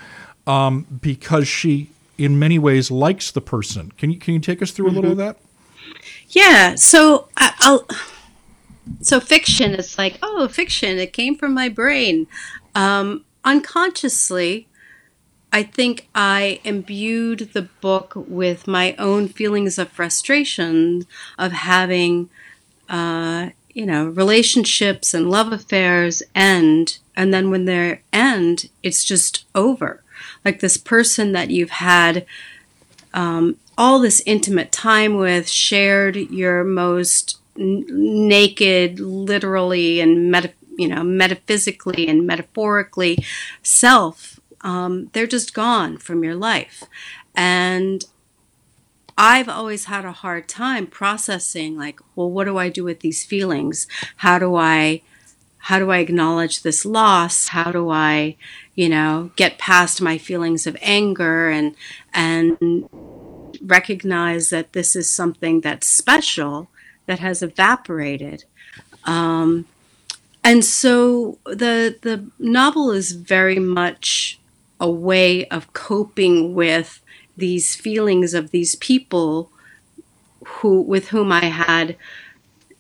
um, 0.47 0.87
because 1.01 1.47
she, 1.47 1.91
in 2.17 2.39
many 2.39 2.59
ways, 2.59 2.91
likes 2.91 3.31
the 3.31 3.41
person. 3.41 3.93
Can 3.93 4.11
you 4.11 4.19
can 4.19 4.35
you 4.35 4.41
take 4.41 4.63
us 4.63 4.71
through 4.71 4.87
mm-hmm. 4.87 4.97
a 4.97 5.01
little 5.01 5.13
of 5.13 5.19
mm-hmm. 5.19 5.39
that? 5.39 5.48
Yeah. 6.29 6.75
So 6.75 7.29
I, 7.37 7.53
will 7.67 7.87
So 9.01 9.21
fiction 9.21 9.75
is 9.75 9.99
like, 9.99 10.19
oh, 10.23 10.49
fiction. 10.49 10.99
It 10.99 11.13
came 11.13 11.37
from 11.37 11.55
my 11.55 11.69
brain. 11.69 12.27
Um, 12.75 13.25
unconsciously, 13.45 14.69
I 15.53 15.63
think 15.63 16.09
I 16.15 16.61
imbued 16.65 17.51
the 17.55 17.63
book 17.63 18.13
with 18.15 18.67
my 18.67 18.95
own 18.99 19.29
feelings 19.29 19.79
of 19.79 19.89
frustration 19.89 21.07
of 21.39 21.53
having, 21.53 22.29
uh, 22.89 23.51
you 23.73 23.87
know, 23.87 24.07
relationships 24.09 25.15
and 25.15 25.31
love 25.31 25.53
affairs 25.53 26.23
end, 26.35 26.99
and 27.17 27.33
then 27.33 27.51
when 27.51 27.65
they 27.65 28.01
end, 28.13 28.69
it's 28.83 29.05
just 29.05 29.47
over. 29.55 30.03
Like 30.45 30.61
this 30.61 30.77
person 30.77 31.33
that 31.33 31.51
you've 31.51 31.71
had 31.71 32.27
um, 33.15 33.57
all 33.79 34.01
this 34.01 34.21
intimate 34.27 34.73
time 34.73 35.15
with, 35.17 35.49
shared 35.49 36.17
your 36.17 36.65
most 36.65 37.39
n- 37.57 37.85
naked, 37.89 38.99
literally 38.99 40.01
and 40.01 40.31
meta, 40.31 40.53
you 40.77 40.89
know, 40.89 41.05
metaphysically 41.05 42.09
and 42.09 42.27
metaphorically 42.27 43.17
self, 43.63 44.41
um, 44.63 45.09
they're 45.13 45.29
just 45.29 45.55
gone 45.55 45.97
from 45.97 46.25
your 46.25 46.35
life. 46.35 46.83
And 47.37 48.05
I've 49.17 49.49
always 49.49 49.87
had 49.87 50.05
a 50.05 50.13
hard 50.13 50.49
time 50.49 50.89
processing, 50.89 51.77
like, 51.77 52.01
well, 52.17 52.31
what 52.31 52.45
do 52.45 52.59
I 52.59 52.69
do 52.69 52.83
with 52.85 53.01
these 53.01 53.25
feelings? 53.25 53.87
How 54.17 54.39
do 54.39 54.57
I 54.57 55.03
how 55.63 55.79
do 55.79 55.91
I 55.91 55.99
acknowledge 55.99 56.63
this 56.63 56.85
loss? 56.85 57.49
How 57.49 57.71
do 57.73 57.91
I, 57.91 58.37
you 58.75 58.89
know, 58.89 59.33
get 59.37 59.59
past 59.59 60.01
my 60.01 60.17
feelings 60.17 60.67
of 60.67 60.77
anger 60.81 61.49
and 61.49 61.75
and 62.15 62.89
recognize 63.63 64.51
that 64.51 64.73
this 64.73 64.95
is 64.97 65.11
something 65.11 65.61
that's 65.61 65.87
special 65.87 66.69
that 67.07 67.19
has 67.19 67.43
evaporated. 67.43 68.45
Um, 69.05 69.67
and 70.45 70.65
so 70.65 71.39
the 71.45 71.97
the 72.03 72.31
novel 72.39 72.91
is 72.91 73.13
very 73.13 73.59
much 73.59 74.39
a 74.81 74.91
way 74.91 75.47
of 75.49 75.73
coping 75.73 76.55
with 76.55 77.01
these 77.37 77.75
feelings 77.75 78.35
of 78.35 78.51
these 78.51 78.75
people 78.77 79.51
who 80.45 80.81
with 80.81 81.09
whom 81.09 81.33
I 81.33 81.47
had 81.47 81.97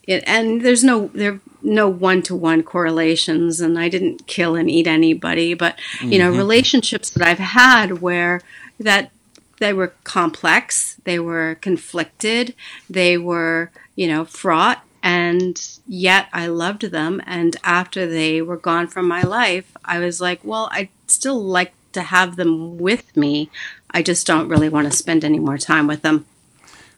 it, 0.04 0.24
and 0.26 0.62
there's 0.62 0.84
no 0.84 1.10
there 1.14 1.40
no 1.60 1.88
one 1.88 2.22
to 2.22 2.34
one 2.34 2.62
correlations 2.62 3.60
and 3.60 3.78
I 3.78 3.88
didn't 3.88 4.26
kill 4.26 4.54
and 4.54 4.70
eat 4.70 4.86
anybody 4.86 5.54
but 5.54 5.76
mm-hmm. 5.98 6.12
you 6.12 6.18
know 6.18 6.30
mm-hmm. 6.30 6.38
relationships 6.38 7.10
that 7.10 7.26
I've 7.26 7.38
had 7.38 8.00
where 8.00 8.40
that 8.78 9.10
they 9.58 9.72
were 9.72 9.94
complex, 10.04 11.00
they 11.04 11.18
were 11.18 11.56
conflicted, 11.60 12.54
they 12.88 13.18
were, 13.18 13.70
you 13.96 14.06
know, 14.06 14.24
fraught, 14.24 14.82
and 15.02 15.78
yet 15.86 16.28
I 16.32 16.46
loved 16.46 16.82
them. 16.82 17.22
And 17.26 17.56
after 17.64 18.06
they 18.06 18.42
were 18.42 18.56
gone 18.56 18.86
from 18.88 19.06
my 19.08 19.22
life, 19.22 19.76
I 19.84 19.98
was 19.98 20.20
like, 20.20 20.40
well, 20.44 20.68
I 20.72 20.90
still 21.06 21.42
like 21.42 21.72
to 21.92 22.02
have 22.02 22.36
them 22.36 22.78
with 22.78 23.16
me. 23.16 23.50
I 23.90 24.02
just 24.02 24.26
don't 24.26 24.48
really 24.48 24.68
want 24.68 24.90
to 24.90 24.96
spend 24.96 25.24
any 25.24 25.38
more 25.38 25.58
time 25.58 25.86
with 25.86 26.02
them. 26.02 26.26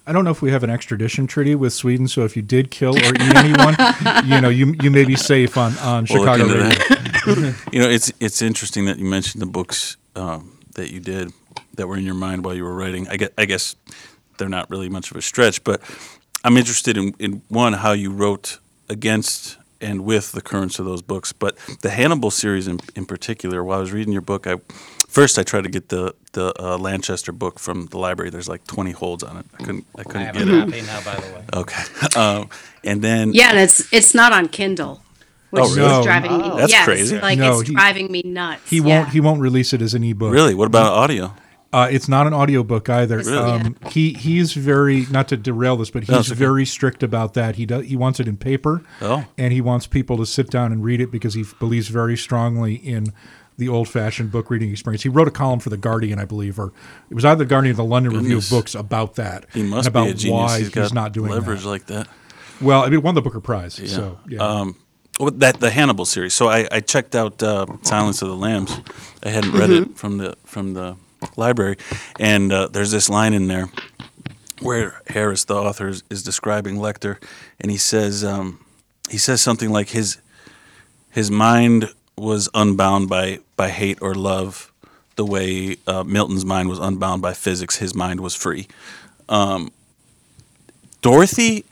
I 0.07 0.13
don't 0.13 0.25
know 0.25 0.31
if 0.31 0.43
we 0.43 0.51
have 0.51 0.65
an 0.65 0.71
extradition 0.71 1.27
treaty 1.27 1.55
with 1.55 1.73
Sweden, 1.73 2.09
so 2.09 2.25
if 2.25 2.35
you 2.35 2.43
did 2.43 2.71
kill 2.71 2.97
or 2.97 3.15
eat 3.15 3.37
anyone, 3.37 3.77
you 4.25 4.41
know, 4.41 4.49
you 4.49 4.75
you 4.83 4.91
may 4.91 5.05
be 5.05 5.15
safe 5.15 5.57
on 5.57 5.77
on 5.79 6.07
We'll 6.11 6.25
Chicago 6.25 6.45
into 6.45 6.59
radio. 6.59 6.79
that. 6.79 7.69
you 7.73 7.81
know, 7.81 7.89
it's 7.89 8.11
it's 8.19 8.43
interesting 8.43 8.87
that 8.87 8.99
you 8.99 9.05
mentioned 9.05 9.41
the 9.41 9.47
books 9.47 9.99
um, 10.17 10.59
that 10.75 10.91
you 10.91 11.01
did 11.01 11.33
that 11.75 11.87
were 11.87 11.97
in 11.97 12.05
your 12.05 12.15
mind 12.15 12.45
while 12.45 12.55
you 12.55 12.65
were 12.65 12.75
writing. 12.75 13.09
I 13.09 13.17
guess, 13.17 13.31
I 13.39 13.45
guess 13.45 13.77
they're 14.39 14.49
not 14.49 14.71
really 14.71 14.89
much 14.89 15.11
of 15.11 15.17
a 15.17 15.23
stretch, 15.23 15.63
but 15.65 15.81
I'm 16.45 16.57
interested 16.57 16.97
in, 16.97 17.15
in 17.19 17.43
one 17.49 17.75
how 17.75 17.93
you 17.93 18.11
wrote 18.11 18.59
against 18.89 19.57
and 19.83 20.05
with 20.05 20.33
the 20.33 20.43
currents 20.43 20.79
of 20.79 20.85
those 20.85 21.01
books. 21.03 21.33
But 21.33 21.57
the 21.83 21.91
Hannibal 21.91 22.31
series 22.31 22.69
in, 22.69 22.81
in 22.97 23.07
particular, 23.07 23.65
while 23.65 23.79
I 23.79 23.81
was 23.81 23.93
reading 23.93 24.13
your 24.13 24.21
book, 24.23 24.47
I 24.47 24.57
first 25.09 25.39
I 25.39 25.43
tried 25.43 25.65
to 25.65 25.71
get 25.71 25.89
the 25.89 26.15
the 26.33 26.53
uh, 26.63 26.77
Lanchester 26.79 27.33
book 27.33 27.59
from 27.59 27.87
the 27.87 27.99
library. 27.99 28.31
There's 28.31 28.49
like 28.49 28.67
20 28.67 28.91
holds 28.93 29.23
on 29.23 29.39
it. 29.39 29.47
I 29.59 29.63
couldn't 29.65 29.87
I 29.97 30.01
I 30.01 30.05
couldn't 30.05 30.23
have 30.27 30.35
get 30.35 30.49
a 30.49 30.57
it. 30.59 30.65
copy 30.67 30.81
now, 30.83 31.01
by 31.03 31.15
the 31.17 31.33
way. 31.35 31.45
Okay, 31.55 31.83
um, 32.21 32.49
and 32.85 33.03
then 33.03 33.33
Yeah, 33.33 33.51
and 33.51 33.59
it's 33.59 33.91
it's 33.93 34.15
not 34.15 34.33
on 34.33 34.49
Kindle, 34.49 35.03
which 35.51 35.65
Oh, 35.65 35.75
really? 35.75 35.99
is 36.01 36.05
driving 36.05 36.37
me. 36.39 36.45
Oh. 36.45 36.57
That's 36.59 36.73
yes, 36.73 36.85
crazy. 36.85 37.19
Like 37.19 37.39
No, 37.39 37.61
it's 37.61 37.69
he- 37.69 37.75
driving 37.75 38.13
me 38.13 38.23
nuts. 38.25 38.69
He 38.69 38.77
yeah. 38.79 38.85
won't 38.85 39.09
he 39.11 39.21
won't 39.21 39.41
release 39.41 39.73
it 39.73 39.81
as 39.83 39.95
an 39.95 40.05
ebook. 40.05 40.33
really, 40.33 40.55
what 40.55 40.67
about 40.67 40.93
audio? 40.93 41.35
Uh, 41.73 41.87
it's 41.91 42.09
not 42.09 42.27
an 42.27 42.35
audiobook 42.35 42.89
either. 42.89 43.19
Really? 43.19 43.37
Um, 43.37 43.77
he 43.91 44.13
he's 44.15 44.55
very 44.55 45.07
not 45.11 45.29
to 45.29 45.37
derail 45.37 45.77
this, 45.77 45.91
but 45.91 46.03
he's 46.05 46.29
very 46.29 46.65
strict 46.67 47.03
about 47.05 47.35
that. 47.35 47.55
He 47.57 47.65
does 47.67 47.87
he 47.87 47.95
wants 47.97 48.19
it 48.19 48.27
in 48.27 48.37
paper, 48.37 48.83
Oh. 49.01 49.25
and 49.39 49.53
he 49.53 49.61
wants 49.61 49.87
people 49.87 50.17
to 50.17 50.27
sit 50.27 50.51
down 50.51 50.73
and 50.73 50.83
read 50.83 51.01
it 51.01 51.13
because 51.13 51.35
he 51.35 51.45
believes 51.61 51.87
very 51.89 52.17
strongly 52.17 52.75
in 52.75 53.13
the 53.57 53.69
old 53.69 53.89
fashioned 53.89 54.33
book 54.33 54.51
reading 54.51 54.71
experience. 54.71 55.03
He 55.05 55.09
wrote 55.09 55.29
a 55.29 55.31
column 55.31 55.61
for 55.61 55.69
the 55.71 55.77
Guardian, 55.77 56.19
I 56.19 56.25
believe, 56.25 56.59
or 56.59 56.73
it 57.11 57.15
was 57.15 57.25
either 57.25 57.45
the 57.45 57.49
Guardian 57.49 57.75
or 57.75 57.77
the 57.77 57.85
London 57.85 58.15
Review 58.15 58.39
of 58.39 58.49
Books 58.51 58.75
about 58.75 59.15
that. 59.17 59.47
He 59.53 59.61
and 59.61 59.71
must 59.71 59.87
about 59.87 60.07
be 60.07 60.11
a 60.11 60.15
genius. 60.15 60.33
why 60.51 60.59
he's 60.59 60.67
he's, 60.69 60.75
got 60.75 60.93
not 60.95 61.13
doing 61.13 61.31
leverage 61.31 61.63
that. 61.63 61.69
like 61.69 61.87
that. 61.87 62.09
Well, 62.61 62.81
I 62.83 62.87
mean, 62.87 62.95
it 62.95 63.03
won 63.05 63.15
the 63.15 63.23
Booker 63.23 63.41
Prize. 63.41 63.75
So 63.89 64.19
yeah. 64.29 64.41
Um, 64.41 64.77
well, 65.21 65.31
that 65.33 65.61
the 65.61 65.71
Hannibal 65.71 66.05
series. 66.07 66.33
So 66.35 66.49
I, 66.49 66.67
I 66.73 66.81
checked 66.81 67.15
out 67.15 67.43
uh, 67.43 67.67
Silence 67.83 68.23
of 68.23 68.29
the 68.29 68.37
Lambs. 68.37 68.77
I 69.23 69.29
hadn't 69.29 69.53
read 69.53 69.71
Mm-hmm. 69.71 69.93
it 69.93 69.97
from 69.99 70.17
the 70.19 70.37
from 70.45 70.73
the 70.75 70.97
library, 71.37 71.77
and 72.19 72.53
uh, 72.53 72.69
there's 72.69 72.91
this 72.91 73.09
line 73.09 73.33
in 73.33 73.49
there 73.49 73.71
where 74.61 75.01
Harris, 75.07 75.45
the 75.45 75.55
author, 75.55 75.89
is, 75.89 76.03
is 76.11 76.23
describing 76.23 76.77
Lecter, 76.77 77.17
and 77.61 77.71
he 77.71 77.77
says 77.77 78.25
um, 78.25 78.65
he 79.09 79.19
says 79.19 79.41
something 79.41 79.71
like 79.71 79.91
his 79.91 80.19
his 81.11 81.31
mind 81.31 81.93
was 82.17 82.49
unbound 82.55 83.09
by 83.09 83.41
by 83.57 83.69
hate 83.69 83.99
or 84.01 84.15
love, 84.15 84.73
the 85.17 85.25
way 85.25 85.77
uh, 85.87 86.05
Milton's 86.05 86.45
mind 86.45 86.69
was 86.69 86.79
unbound 86.79 87.23
by 87.23 87.35
physics. 87.35 87.77
His 87.77 87.95
mind 87.95 88.21
was 88.21 88.35
free. 88.35 88.69
Um, 89.29 89.73
Dorothy 91.03 91.65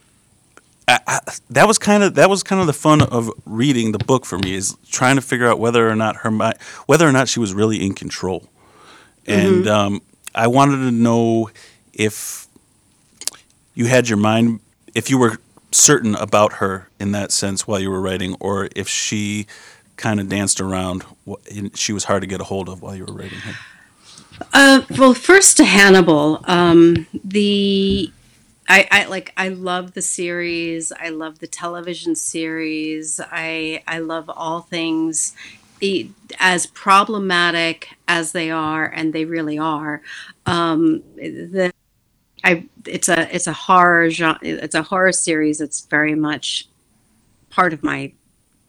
I, 0.89 1.01
I, 1.07 1.21
that 1.51 1.69
was 1.69 1.79
kind 1.79 2.03
of 2.03 2.15
that 2.15 2.31
was 2.31 2.43
kind 2.43 2.61
of 2.63 2.67
the 2.67 2.73
fun 2.73 3.03
of 3.03 3.31
reading 3.45 3.93
the 3.93 3.99
book 3.99 4.25
for 4.25 4.39
me 4.39 4.55
is 4.55 4.75
trying 4.91 5.17
to 5.17 5.23
figure 5.23 5.47
out 5.47 5.61
whether 5.61 5.89
or 5.89 5.95
not 5.95 6.17
her 6.17 6.31
mind, 6.31 6.57
whether 6.87 7.07
or 7.07 7.13
not 7.13 7.29
she 7.29 7.39
was 7.39 7.53
really 7.53 7.85
in 7.85 7.93
control, 7.95 8.49
and 9.29 9.67
um, 9.67 10.03
I 10.35 10.47
wanted 10.47 10.79
to 10.79 10.91
know 10.91 11.51
if 11.93 12.47
you 13.75 13.87
had 13.87 14.09
your 14.09 14.19
mind 14.19 14.61
if 14.95 15.11
you 15.11 15.19
were 15.19 15.39
certain 15.71 16.15
about 16.15 16.55
her 16.55 16.89
in 16.99 17.13
that 17.13 17.31
sense 17.31 17.67
while 17.67 17.79
you 17.79 17.91
were 17.91 18.01
writing, 18.01 18.37
or 18.41 18.69
if 18.75 18.89
she 18.89 19.47
kind 19.97 20.21
of 20.21 20.29
danced 20.29 20.61
around. 20.61 21.05
She 21.75 21.93
was 21.93 22.05
hard 22.05 22.23
to 22.23 22.27
get 22.27 22.41
a 22.41 22.45
hold 22.45 22.69
of 22.69 22.83
while 22.83 22.97
you 22.97 23.05
were 23.05 23.13
writing 23.13 23.39
her. 23.39 23.55
Uh, 24.53 24.83
well, 24.97 25.15
first 25.15 25.57
to 25.59 25.65
Hannibal. 25.65 26.41
Um, 26.45 27.07
the 27.25 28.11
I, 28.69 28.87
I 28.91 29.05
like 29.07 29.33
I 29.37 29.49
love 29.49 29.95
the 29.95 30.03
series. 30.03 30.93
I 30.93 31.09
love 31.09 31.41
the 31.41 31.47
television 31.47 32.15
series. 32.15 33.21
I 33.21 33.83
I 33.87 33.99
love 33.99 34.31
all 34.31 34.61
things 34.61 35.35
as 36.39 36.67
problematic 36.67 37.89
as 38.07 38.33
they 38.33 38.51
are, 38.51 38.87
and 38.87 39.13
they 39.13 39.25
really 39.25 39.59
are. 39.59 40.03
Um, 40.47 41.03
the 41.17 41.73
I 42.45 42.69
it's 42.87 43.09
a 43.09 43.35
it's 43.35 43.47
a 43.47 43.53
horror 43.53 44.11
genre, 44.11 44.39
it's 44.43 44.75
a 44.75 44.83
horror 44.83 45.13
series. 45.13 45.61
It's 45.61 45.87
very 45.87 46.15
much 46.15 46.69
part 47.51 47.73
of 47.73 47.83
my 47.83 48.13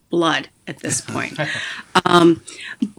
blood 0.10 0.50
at 0.68 0.80
this 0.80 1.02
point. 1.02 1.38
um, 2.06 2.42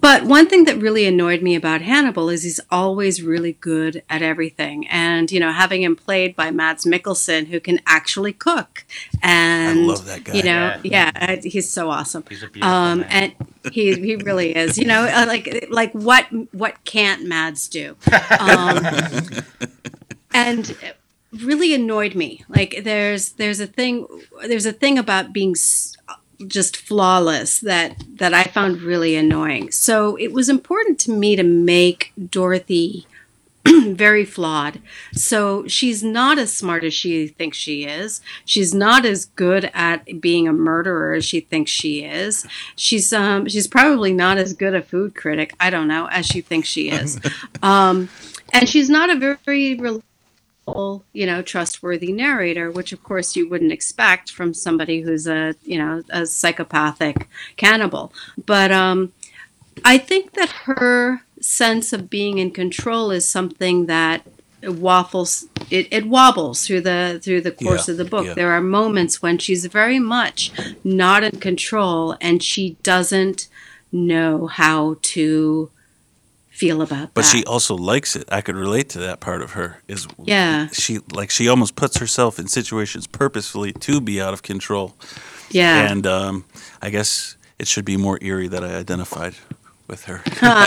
but 0.00 0.25
one 0.25 0.49
thing 0.49 0.64
that 0.64 0.76
really 0.79 1.07
annoyed 1.07 1.43
me 1.43 1.55
about 1.55 1.83
Hannibal 1.83 2.29
is 2.29 2.43
he's 2.43 2.61
always 2.71 3.23
really 3.23 3.52
good 3.55 4.02
at 4.11 4.23
everything, 4.23 4.87
and 4.88 5.31
you 5.31 5.40
know, 5.40 5.52
having 5.52 5.83
him 5.83 5.97
played 5.97 6.35
by 6.37 6.50
Mads 6.50 6.85
Mikkelsen, 6.85 7.47
who 7.49 7.61
can 7.61 7.81
actually 7.87 8.33
cook, 8.33 8.85
and 9.23 9.81
I 9.81 9.83
love 9.83 10.07
that 10.07 10.25
guy. 10.25 10.35
You 10.35 10.43
know, 10.43 10.76
Yeah. 10.83 11.11
yeah, 11.14 11.37
he's 11.43 11.69
so 11.71 11.90
awesome. 11.90 12.25
He's 12.29 12.43
a 12.43 12.49
beautiful 12.49 12.75
um, 12.75 13.00
man. 13.00 13.09
and 13.11 13.73
he 13.73 13.95
he 13.95 14.17
really 14.17 14.55
is. 14.57 14.79
You 14.79 14.87
know, 14.87 15.02
uh, 15.05 15.25
like 15.26 15.67
like 15.71 15.93
what 15.93 16.26
what 16.52 16.83
can't 16.85 17.26
Mads 17.26 17.69
do? 17.69 17.97
Um, 18.38 18.85
and 20.33 20.76
really 21.45 21.75
annoyed 21.75 22.14
me. 22.14 22.45
Like 22.49 22.81
there's 22.85 23.33
there's 23.33 23.61
a 23.61 23.67
thing 23.67 24.07
there's 24.47 24.67
a 24.67 24.73
thing 24.73 24.99
about 24.99 25.33
being 25.33 25.52
s- 25.52 25.97
just 26.47 26.76
flawless 26.76 27.61
that 27.61 28.02
that 28.16 28.35
I 28.35 28.44
found 28.44 28.82
really 28.82 29.16
annoying. 29.16 29.70
So 29.70 30.16
it 30.16 30.32
was 30.32 30.49
important 30.49 30.99
to 31.00 31.11
me 31.11 31.37
to 31.37 31.42
make 31.42 32.12
Dorothy 32.30 33.06
very 33.66 34.25
flawed. 34.25 34.80
So 35.12 35.66
she's 35.66 36.02
not 36.02 36.38
as 36.38 36.52
smart 36.52 36.82
as 36.82 36.94
she 36.94 37.28
thinks 37.28 37.59
she 37.59 37.85
is. 37.85 38.20
She's 38.44 38.75
not 38.75 39.04
as 39.04 39.26
good 39.26 39.70
at 39.75 40.20
being 40.20 40.49
a 40.49 40.52
murderer 40.52 41.14
as 41.14 41.25
she 41.25 41.40
thinks 41.40 41.70
she 41.70 42.04
is. 42.04 42.47
She's 42.76 43.12
um 43.12 43.49
she's 43.49 43.66
probably 43.66 44.12
not 44.12 44.38
as 44.38 44.52
good 44.52 44.75
a 44.75 44.82
food 44.82 45.14
critic, 45.14 45.54
I 45.61 45.70
don't 45.70 45.88
know, 45.88 46.06
as 46.06 46.26
she 46.26 46.40
thinks 46.40 46.68
she 46.68 46.90
is. 46.90 47.20
um 47.62 48.09
and 48.52 48.68
she's 48.68 48.90
not 48.90 49.11
a 49.11 49.16
very 49.16 49.75
you 51.12 51.26
know, 51.26 51.43
trustworthy 51.43 52.12
narrator, 52.12 52.71
which 52.71 52.93
of 52.93 53.02
course 53.02 53.35
you 53.37 53.49
wouldn't 53.49 53.73
expect 53.73 54.31
from 54.31 54.55
somebody 54.55 55.00
who's 55.00 55.26
a, 55.26 55.55
you 55.62 55.79
know, 55.79 56.02
a 56.11 56.26
psychopathic 56.26 57.29
cannibal. 57.57 58.12
But 58.47 58.71
um 58.71 59.12
I 59.85 59.99
think 59.99 60.33
that 60.35 60.50
her 60.67 61.23
sense 61.40 61.93
of 61.93 62.11
being 62.11 62.38
in 62.38 62.50
control 62.50 63.11
is 63.11 63.26
something 63.26 63.87
that 63.87 64.23
waffles 64.62 65.47
it, 65.71 65.88
it 65.90 66.07
wobbles 66.07 66.67
through 66.67 66.83
the 66.83 67.19
through 67.23 67.40
the 67.40 67.50
course 67.50 67.88
Yeah, 67.88 67.93
of 67.93 67.99
the 67.99 68.05
book 68.05 68.26
yeah. 68.26 68.35
there 68.35 68.52
are 68.52 68.61
moments 68.61 69.23
when 69.23 69.38
she's 69.38 69.64
very 69.67 69.99
much 69.99 70.52
not 70.85 71.25
in 71.25 71.40
control 71.40 72.17
and 72.21 72.43
she 72.43 72.76
doesn't 72.83 73.49
know 73.90 74.47
how 74.49 74.97
to 75.02 75.71
feel 76.61 76.83
about 76.83 77.14
But 77.14 77.25
that 77.25 77.31
she 77.33 77.45
also 77.45 77.75
likes 77.93 78.14
it. 78.17 78.25
I 78.38 78.40
could 78.43 78.57
relate 78.57 78.88
to 78.90 78.99
that 79.00 79.19
part 79.21 79.40
of 79.43 79.50
her. 79.52 79.69
Is 79.88 80.07
Yeah. 80.25 80.69
she 80.73 80.99
like 81.21 81.31
she 81.31 81.49
almost 81.49 81.75
puts 81.75 81.99
herself 81.99 82.38
in 82.38 82.47
situations 82.49 83.07
purposefully 83.07 83.73
to 83.73 84.00
be 84.00 84.21
out 84.25 84.35
of 84.35 84.43
control. 84.43 84.93
yeah 85.50 85.90
And 85.90 86.07
um, 86.07 86.45
I 86.83 86.90
guess 86.90 87.37
it 87.59 87.67
should 87.69 87.85
be 87.85 87.97
more 87.97 88.19
eerie 88.21 88.49
that 88.49 88.62
I 88.62 88.73
identified 88.85 89.35
with 89.88 90.05
her. 90.05 90.23
I 90.43 90.67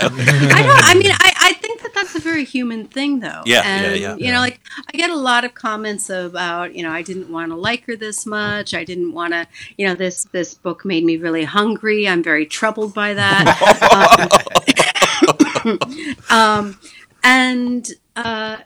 don't. 0.66 0.84
I 0.90 0.94
mean, 1.00 1.10
I, 1.10 1.30
I 1.48 1.52
think 1.62 1.80
that 1.82 1.92
that's 1.94 2.14
a 2.14 2.20
very 2.20 2.44
human 2.44 2.86
thing, 2.86 3.20
though. 3.20 3.40
Yeah, 3.46 3.64
yeah, 3.64 3.94
yeah. 3.94 4.16
You 4.24 4.30
know, 4.32 4.38
like 4.46 4.60
I 4.92 4.96
get 4.98 5.08
a 5.10 5.16
lot 5.16 5.44
of 5.46 5.54
comments 5.54 6.10
about, 6.10 6.74
you 6.76 6.82
know, 6.84 6.92
I 6.92 7.02
didn't 7.02 7.30
want 7.32 7.50
to 7.50 7.56
like 7.56 7.86
her 7.86 7.96
this 7.96 8.26
much. 8.26 8.74
I 8.74 8.84
didn't 8.84 9.12
want 9.14 9.32
to, 9.32 9.46
you 9.78 9.86
know, 9.88 9.94
this 9.94 10.24
this 10.36 10.52
book 10.54 10.84
made 10.84 11.04
me 11.04 11.16
really 11.16 11.44
hungry. 11.44 12.06
I'm 12.06 12.22
very 12.22 12.44
troubled 12.46 12.92
by 12.92 13.14
that. 13.14 13.44
um, 14.20 14.73
um, 16.30 16.78
and 17.22 17.90
uh, 18.16 18.58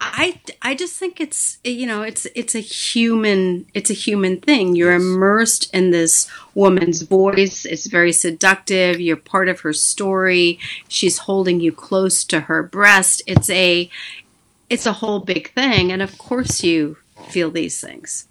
I 0.00 0.40
I 0.60 0.74
just 0.74 0.96
think 0.96 1.20
it's 1.20 1.58
you 1.62 1.86
know 1.86 2.02
it's 2.02 2.26
it's 2.34 2.56
a 2.56 2.60
human 2.60 3.66
it's 3.72 3.90
a 3.90 3.94
human 3.94 4.40
thing. 4.40 4.74
You're 4.74 4.94
immersed 4.94 5.72
in 5.72 5.92
this 5.92 6.28
woman's 6.54 7.02
voice. 7.02 7.64
It's 7.64 7.86
very 7.86 8.12
seductive. 8.12 9.00
You're 9.00 9.16
part 9.16 9.48
of 9.48 9.60
her 9.60 9.72
story. 9.72 10.58
She's 10.88 11.18
holding 11.18 11.60
you 11.60 11.70
close 11.70 12.24
to 12.24 12.40
her 12.40 12.62
breast. 12.62 13.22
It's 13.26 13.48
a 13.50 13.88
it's 14.68 14.86
a 14.86 14.94
whole 14.94 15.20
big 15.20 15.52
thing, 15.52 15.92
and 15.92 16.02
of 16.02 16.18
course 16.18 16.64
you 16.64 16.96
feel 17.28 17.50
these 17.50 17.80
things. 17.80 18.26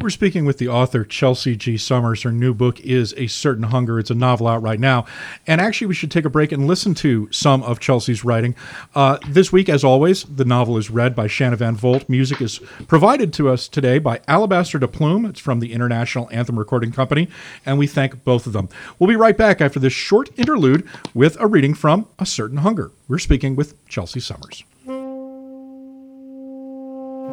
We're 0.00 0.08
speaking 0.08 0.46
with 0.46 0.56
the 0.56 0.68
author, 0.68 1.04
Chelsea 1.04 1.56
G. 1.56 1.76
Summers. 1.76 2.22
Her 2.22 2.32
new 2.32 2.54
book 2.54 2.80
is 2.80 3.12
A 3.18 3.26
Certain 3.26 3.64
Hunger. 3.64 3.98
It's 3.98 4.08
a 4.08 4.14
novel 4.14 4.48
out 4.48 4.62
right 4.62 4.80
now. 4.80 5.04
And 5.46 5.60
actually, 5.60 5.88
we 5.88 5.94
should 5.94 6.10
take 6.10 6.24
a 6.24 6.30
break 6.30 6.52
and 6.52 6.66
listen 6.66 6.94
to 6.94 7.28
some 7.30 7.62
of 7.64 7.80
Chelsea's 7.80 8.24
writing. 8.24 8.56
Uh, 8.94 9.18
this 9.28 9.52
week, 9.52 9.68
as 9.68 9.84
always, 9.84 10.24
the 10.24 10.46
novel 10.46 10.78
is 10.78 10.88
read 10.88 11.14
by 11.14 11.26
Shanna 11.26 11.56
Van 11.56 11.76
Volt. 11.76 12.08
Music 12.08 12.40
is 12.40 12.60
provided 12.88 13.30
to 13.34 13.50
us 13.50 13.68
today 13.68 13.98
by 13.98 14.22
Alabaster 14.26 14.78
de 14.78 14.88
Plume. 14.88 15.26
It's 15.26 15.40
from 15.40 15.60
the 15.60 15.74
International 15.74 16.30
Anthem 16.32 16.58
Recording 16.58 16.92
Company. 16.92 17.28
And 17.66 17.78
we 17.78 17.86
thank 17.86 18.24
both 18.24 18.46
of 18.46 18.54
them. 18.54 18.70
We'll 18.98 19.08
be 19.08 19.16
right 19.16 19.36
back 19.36 19.60
after 19.60 19.78
this 19.78 19.92
short 19.92 20.30
interlude 20.38 20.88
with 21.12 21.38
a 21.38 21.46
reading 21.46 21.74
from 21.74 22.06
A 22.18 22.24
Certain 22.24 22.58
Hunger. 22.58 22.90
We're 23.06 23.18
speaking 23.18 23.54
with 23.54 23.86
Chelsea 23.86 24.20
Summers. 24.20 24.64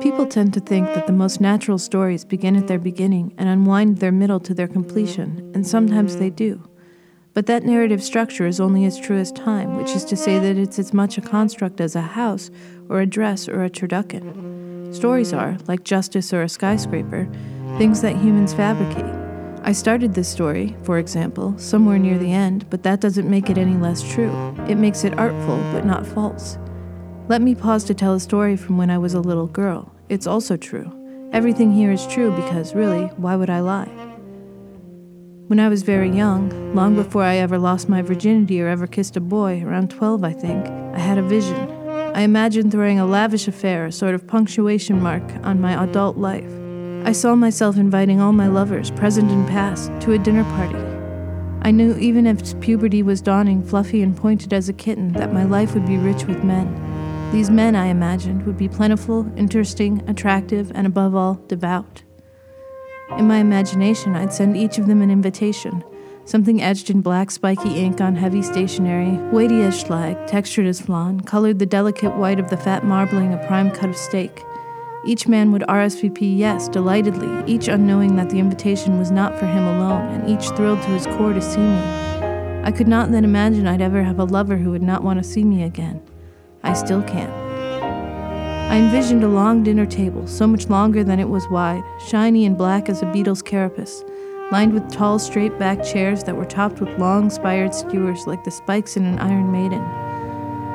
People 0.02 0.28
tend 0.28 0.54
to 0.54 0.60
think 0.60 0.88
that 0.94 1.08
the 1.08 1.14
most 1.14 1.42
natural 1.42 1.78
stories 1.78 2.24
begin 2.24 2.56
at 2.56 2.68
their 2.68 2.80
beginning 2.80 3.34
and 3.38 3.50
unwind 3.50 3.98
their 3.98 4.12
middle 4.12 4.40
to 4.40 4.54
their 4.54 4.68
completion, 4.68 5.52
and 5.54 5.66
sometimes 5.66 6.18
they 6.18 6.30
do. 6.30 6.70
But 7.34 7.48
that 7.48 7.64
narrative 7.64 8.04
structure 8.04 8.46
is 8.46 8.60
only 8.60 8.86
as 8.86 9.00
true 9.00 9.18
as 9.18 9.32
time, 9.32 9.76
which 9.76 9.96
is 9.96 10.06
to 10.06 10.16
say 10.16 10.40
that 10.40 10.58
it's 10.58 10.80
as 10.80 10.94
much 10.94 11.18
a 11.18 11.22
construct 11.22 11.82
as 11.82 11.96
a 11.96 12.02
house, 12.02 12.52
or 12.90 13.02
a 13.02 13.06
dress, 13.06 13.48
or 13.48 13.64
a 13.64 13.70
turducken. 13.70 14.94
Stories 14.94 15.34
are, 15.34 15.58
like 15.68 15.84
justice 15.84 16.32
or 16.32 16.44
a 16.44 16.50
skyscraper, 16.50 17.28
things 17.78 18.02
that 18.02 18.16
humans 18.16 18.54
fabricate. 18.54 19.14
I 19.64 19.72
started 19.72 20.14
this 20.14 20.30
story, 20.30 20.76
for 20.84 21.00
example, 21.00 21.58
somewhere 21.58 22.00
near 22.00 22.18
the 22.18 22.32
end, 22.32 22.70
but 22.70 22.84
that 22.84 23.02
doesn't 23.02 23.30
make 23.30 23.50
it 23.50 23.58
any 23.58 23.76
less 23.76 24.02
true. 24.02 24.32
It 24.68 24.76
makes 24.76 25.04
it 25.04 25.18
artful, 25.18 25.58
but 25.74 25.86
not 25.86 26.08
false. 26.08 26.58
Let 27.30 27.42
me 27.42 27.56
pause 27.56 27.84
to 27.84 27.94
tell 27.94 28.14
a 28.14 28.22
story 28.22 28.56
from 28.56 28.78
when 28.78 28.90
I 28.90 28.98
was 28.98 29.14
a 29.14 29.20
little 29.20 29.48
girl. 29.48 29.92
It's 30.08 30.26
also 30.26 30.56
true. 30.56 30.90
Everything 31.34 31.74
here 31.74 31.92
is 31.92 32.08
true 32.08 32.32
because, 32.32 32.74
really, 32.74 33.08
why 33.18 33.36
would 33.36 33.50
I 33.50 33.60
lie? 33.60 33.90
When 35.48 35.60
I 35.60 35.68
was 35.68 35.84
very 35.84 36.10
young, 36.10 36.74
long 36.74 36.96
before 36.96 37.24
I 37.24 37.36
ever 37.36 37.58
lost 37.58 37.90
my 37.90 38.02
virginity 38.02 38.62
or 38.62 38.70
ever 38.70 38.88
kissed 38.88 39.18
a 39.18 39.20
boy, 39.20 39.62
around 39.62 39.90
12, 39.90 40.24
I 40.24 40.32
think, 40.32 40.68
I 40.96 41.00
had 41.00 41.18
a 41.18 41.22
vision. 41.22 41.70
I 42.16 42.22
imagined 42.22 42.72
throwing 42.72 42.98
a 42.98 43.06
lavish 43.06 43.50
affair, 43.50 43.88
a 43.88 43.92
sort 43.92 44.16
of 44.16 44.26
punctuation 44.26 45.02
mark, 45.02 45.24
on 45.44 45.60
my 45.60 45.84
adult 45.84 46.16
life. 46.16 46.50
I 47.04 47.12
saw 47.12 47.36
myself 47.36 47.76
inviting 47.76 48.22
all 48.22 48.32
my 48.32 48.48
lovers, 48.48 48.90
present 48.92 49.32
and 49.32 49.46
past, 49.50 49.92
to 50.04 50.14
a 50.14 50.18
dinner 50.18 50.46
party. 50.46 50.80
I 51.62 51.72
knew 51.72 51.98
even 51.98 52.26
if 52.26 52.58
puberty 52.62 53.04
was 53.04 53.20
dawning, 53.20 53.64
fluffy 53.64 54.02
and 54.02 54.16
pointed 54.16 54.54
as 54.54 54.70
a 54.70 54.74
kitten, 54.74 55.12
that 55.14 55.34
my 55.34 55.44
life 55.44 55.74
would 55.74 55.86
be 55.86 55.98
rich 55.98 56.24
with 56.24 56.42
men. 56.46 56.88
These 57.32 57.50
men, 57.50 57.76
I 57.76 57.88
imagined, 57.88 58.46
would 58.46 58.58
be 58.58 58.70
plentiful, 58.70 59.30
interesting, 59.36 60.02
attractive, 60.08 60.72
and 60.74 60.88
above 60.88 61.14
all, 61.14 61.36
devout. 61.48 62.02
In 63.18 63.28
my 63.28 63.38
imagination, 63.38 64.16
I'd 64.16 64.32
send 64.32 64.56
each 64.56 64.78
of 64.78 64.88
them 64.88 65.02
an 65.02 65.12
invitation, 65.12 65.84
something 66.24 66.62
etched 66.62 66.90
in 66.90 67.02
black 67.02 67.30
spiky 67.30 67.80
ink 67.80 68.00
on 68.00 68.16
heavy 68.16 68.42
stationery, 68.42 69.18
weighty 69.32 69.62
as 69.62 69.78
slag, 69.78 70.26
textured 70.26 70.68
as 70.68 70.80
flan, 70.80 71.20
colored 71.20 71.60
the 71.60 71.66
delicate 71.66 72.16
white 72.16 72.40
of 72.40 72.50
the 72.50 72.58
fat 72.58 72.86
marbling 72.86 73.34
a 73.34 73.46
prime 73.46 73.72
cut 73.72 73.90
of 73.90 73.98
steak. 73.98 74.42
Each 75.06 75.28
man 75.28 75.52
would 75.52 75.64
RSVP 75.64 76.38
yes, 76.38 76.70
delightedly, 76.70 77.44
each 77.46 77.68
unknowing 77.68 78.16
that 78.16 78.30
the 78.30 78.40
invitation 78.40 78.98
was 78.98 79.12
not 79.12 79.38
for 79.38 79.48
him 79.48 79.66
alone, 79.68 80.08
and 80.08 80.30
each 80.30 80.50
thrilled 80.52 80.82
to 80.82 80.88
his 80.90 81.06
core 81.18 81.34
to 81.34 81.42
see 81.42 81.60
me. 81.60 81.82
I 82.64 82.72
could 82.72 82.88
not 82.88 83.12
then 83.12 83.26
imagine 83.26 83.68
I'd 83.68 83.82
ever 83.82 84.04
have 84.04 84.20
a 84.20 84.24
lover 84.24 84.56
who 84.56 84.72
would 84.72 84.82
not 84.82 85.04
want 85.04 85.20
to 85.20 85.30
see 85.30 85.44
me 85.44 85.64
again. 85.64 86.02
I 86.68 86.74
still 86.74 87.02
can't. 87.02 87.32
I 88.70 88.76
envisioned 88.76 89.24
a 89.24 89.30
long 89.30 89.64
dinner 89.64 89.86
table, 89.86 90.28
so 90.28 90.46
much 90.46 90.68
longer 90.68 91.02
than 91.02 91.18
it 91.18 91.30
was 91.30 91.48
wide, 91.48 91.84
shiny 92.06 92.46
and 92.46 92.58
black 92.58 92.90
as 92.90 93.02
a 93.02 93.06
beetle's 93.14 93.42
carapace, 93.42 94.04
lined 94.52 94.74
with 94.74 94.92
tall, 94.92 95.18
straight 95.18 95.58
backed 95.58 95.90
chairs 95.90 96.26
that 96.26 96.36
were 96.36 96.44
topped 96.44 96.82
with 96.82 97.00
long, 97.00 97.30
spired 97.30 97.74
skewers 97.74 98.28
like 98.28 98.44
the 98.44 98.52
spikes 98.52 98.98
in 98.98 99.06
an 99.06 99.18
Iron 99.20 99.50
Maiden. 99.50 99.82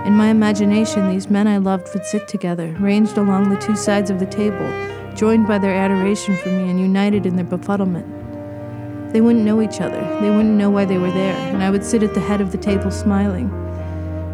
In 0.06 0.14
my 0.14 0.28
imagination, 0.28 1.10
these 1.10 1.28
men 1.28 1.46
I 1.46 1.58
loved 1.58 1.92
would 1.92 2.06
sit 2.06 2.26
together, 2.26 2.74
ranged 2.80 3.18
along 3.18 3.50
the 3.50 3.60
two 3.60 3.76
sides 3.76 4.08
of 4.08 4.18
the 4.18 4.26
table, 4.26 4.66
joined 5.14 5.46
by 5.46 5.58
their 5.58 5.74
adoration 5.74 6.38
for 6.38 6.48
me 6.48 6.70
and 6.70 6.80
united 6.80 7.26
in 7.26 7.36
their 7.36 7.44
befuddlement. 7.44 9.12
They 9.12 9.20
wouldn't 9.20 9.44
know 9.44 9.60
each 9.60 9.82
other, 9.82 10.00
they 10.22 10.30
wouldn't 10.30 10.56
know 10.56 10.70
why 10.70 10.86
they 10.86 10.96
were 10.96 11.12
there, 11.12 11.36
and 11.52 11.62
I 11.62 11.68
would 11.68 11.84
sit 11.84 12.02
at 12.02 12.14
the 12.14 12.20
head 12.20 12.40
of 12.40 12.50
the 12.50 12.56
table 12.56 12.90
smiling. 12.90 13.61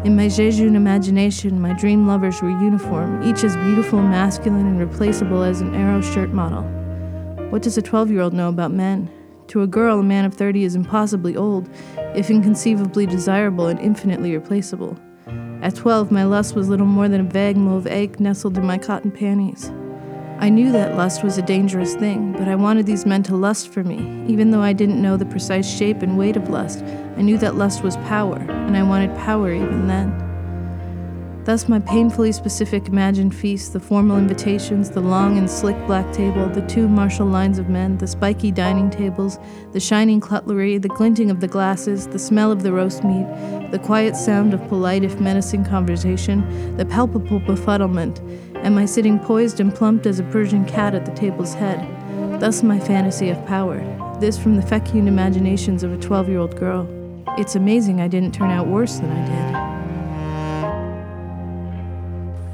In 0.05 0.15
my 0.15 0.27
Jejun 0.27 0.75
imagination, 0.75 1.59
my 1.59 1.73
dream 1.73 2.07
lovers 2.07 2.41
were 2.41 2.49
uniform, 2.49 3.21
each 3.21 3.43
as 3.43 3.57
beautiful, 3.57 4.01
masculine, 4.01 4.65
and 4.65 4.79
replaceable 4.79 5.43
as 5.43 5.59
an 5.59 5.75
arrow 5.75 5.99
shirt 5.99 6.29
model. 6.29 6.63
What 7.49 7.63
does 7.63 7.77
a 7.77 7.81
12 7.81 8.09
year 8.09 8.21
old 8.21 8.33
know 8.33 8.47
about 8.47 8.71
men? 8.71 9.11
To 9.49 9.61
a 9.61 9.67
girl, 9.67 9.99
a 9.99 10.03
man 10.03 10.23
of 10.23 10.35
30 10.35 10.63
is 10.63 10.75
impossibly 10.75 11.35
old, 11.35 11.69
if 12.15 12.29
inconceivably 12.29 13.07
desirable 13.07 13.67
and 13.67 13.77
infinitely 13.77 14.31
replaceable. 14.31 14.97
At 15.61 15.75
12, 15.75 16.13
my 16.13 16.23
lust 16.23 16.55
was 16.55 16.69
little 16.69 16.85
more 16.85 17.09
than 17.09 17.19
a 17.19 17.29
vague 17.29 17.57
mauve 17.57 17.85
egg 17.85 18.21
nestled 18.21 18.57
in 18.57 18.65
my 18.65 18.77
cotton 18.77 19.11
panties. 19.11 19.69
I 20.39 20.47
knew 20.47 20.71
that 20.71 20.95
lust 20.95 21.25
was 21.25 21.37
a 21.37 21.41
dangerous 21.41 21.95
thing, 21.95 22.31
but 22.31 22.47
I 22.47 22.55
wanted 22.55 22.85
these 22.85 23.05
men 23.05 23.23
to 23.23 23.35
lust 23.35 23.73
for 23.73 23.83
me. 23.83 23.97
Even 24.31 24.51
though 24.51 24.61
I 24.61 24.71
didn't 24.71 25.01
know 25.01 25.17
the 25.17 25.25
precise 25.25 25.69
shape 25.69 26.01
and 26.01 26.17
weight 26.17 26.37
of 26.37 26.47
lust, 26.47 26.85
I 27.17 27.21
knew 27.21 27.37
that 27.37 27.55
lust 27.55 27.83
was 27.83 27.97
power, 27.97 28.37
and 28.37 28.75
I 28.77 28.83
wanted 28.83 29.15
power 29.17 29.51
even 29.51 29.87
then. 29.87 30.29
Thus, 31.49 31.67
my 31.67 31.79
painfully 31.79 32.31
specific 32.31 32.87
imagined 32.89 33.33
feast, 33.33 33.73
the 33.73 33.79
formal 33.79 34.17
invitations, 34.17 34.91
the 34.91 34.99
long 34.99 35.37
and 35.37 35.49
slick 35.49 35.75
black 35.87 36.13
table, 36.13 36.47
the 36.47 36.61
two 36.67 36.87
martial 36.87 37.25
lines 37.25 37.57
of 37.57 37.69
men, 37.69 37.97
the 37.97 38.05
spiky 38.05 38.51
dining 38.51 38.91
tables, 38.91 39.39
the 39.71 39.79
shining 39.79 40.21
cutlery, 40.21 40.77
the 40.77 40.89
glinting 40.89 41.31
of 41.31 41.39
the 41.39 41.47
glasses, 41.47 42.07
the 42.07 42.19
smell 42.19 42.51
of 42.51 42.61
the 42.61 42.71
roast 42.71 43.03
meat, 43.03 43.25
the 43.71 43.79
quiet 43.79 44.15
sound 44.15 44.53
of 44.53 44.67
polite 44.67 45.03
if 45.03 45.19
menacing 45.19 45.65
conversation, 45.65 46.77
the 46.77 46.85
palpable 46.85 47.39
befuddlement, 47.39 48.19
and 48.57 48.75
my 48.75 48.85
sitting 48.85 49.17
poised 49.17 49.59
and 49.59 49.73
plumped 49.73 50.05
as 50.05 50.19
a 50.19 50.23
Persian 50.25 50.65
cat 50.65 50.93
at 50.93 51.05
the 51.05 51.13
table's 51.13 51.55
head. 51.55 51.79
Thus 52.39 52.61
my 52.61 52.79
fantasy 52.79 53.29
of 53.29 53.43
power. 53.47 53.79
This 54.19 54.37
from 54.37 54.55
the 54.55 54.61
fecund 54.61 55.07
imaginations 55.07 55.81
of 55.81 55.93
a 55.93 55.97
12 55.97 56.29
year 56.29 56.39
old 56.39 56.55
girl. 56.57 56.98
It's 57.37 57.55
amazing 57.55 58.01
I 58.01 58.07
didn't 58.07 58.33
turn 58.33 58.49
out 58.51 58.67
worse 58.67 58.99
than 58.99 59.11
I 59.11 59.25
did. 59.25 59.69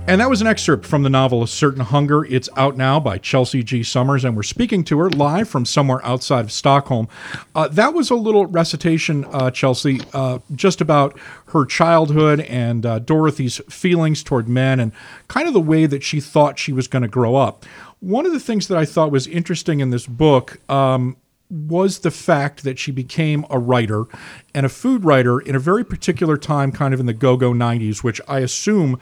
And 0.07 0.21
that 0.21 0.29
was 0.29 0.39
an 0.39 0.45
excerpt 0.45 0.85
from 0.85 1.01
the 1.01 1.09
novel 1.09 1.41
A 1.41 1.47
Certain 1.47 1.81
Hunger. 1.81 2.25
It's 2.25 2.47
out 2.55 2.77
now 2.77 2.99
by 2.99 3.17
Chelsea 3.17 3.63
G. 3.63 3.81
Summers, 3.81 4.23
and 4.23 4.35
we're 4.35 4.43
speaking 4.43 4.83
to 4.83 4.99
her 4.99 5.09
live 5.09 5.49
from 5.49 5.65
somewhere 5.65 5.99
outside 6.05 6.45
of 6.45 6.51
Stockholm. 6.51 7.07
Uh, 7.55 7.67
that 7.69 7.95
was 7.95 8.11
a 8.11 8.15
little 8.15 8.45
recitation, 8.45 9.25
uh, 9.31 9.49
Chelsea, 9.49 10.01
uh, 10.13 10.37
just 10.53 10.79
about 10.79 11.17
her 11.47 11.65
childhood 11.65 12.41
and 12.41 12.85
uh, 12.85 12.99
Dorothy's 12.99 13.59
feelings 13.67 14.21
toward 14.21 14.47
men 14.47 14.79
and 14.79 14.91
kind 15.27 15.47
of 15.47 15.55
the 15.55 15.59
way 15.59 15.87
that 15.87 16.03
she 16.03 16.21
thought 16.21 16.59
she 16.59 16.71
was 16.71 16.87
going 16.87 17.01
to 17.01 17.07
grow 17.07 17.35
up. 17.35 17.65
One 17.99 18.27
of 18.27 18.31
the 18.31 18.39
things 18.39 18.67
that 18.67 18.77
I 18.77 18.85
thought 18.85 19.09
was 19.09 19.25
interesting 19.25 19.79
in 19.79 19.89
this 19.89 20.05
book 20.05 20.59
um, 20.69 21.17
was 21.49 21.99
the 21.99 22.11
fact 22.11 22.63
that 22.63 22.79
she 22.79 22.91
became 22.91 23.45
a 23.49 23.59
writer 23.59 24.05
and 24.53 24.65
a 24.65 24.69
food 24.69 25.05
writer 25.05 25.39
in 25.39 25.55
a 25.55 25.59
very 25.59 25.83
particular 25.83 26.37
time, 26.37 26.71
kind 26.71 26.93
of 26.93 26.99
in 26.99 27.05
the 27.05 27.13
go 27.13 27.37
go 27.37 27.53
90s, 27.53 28.03
which 28.03 28.19
I 28.27 28.39
assume 28.39 28.99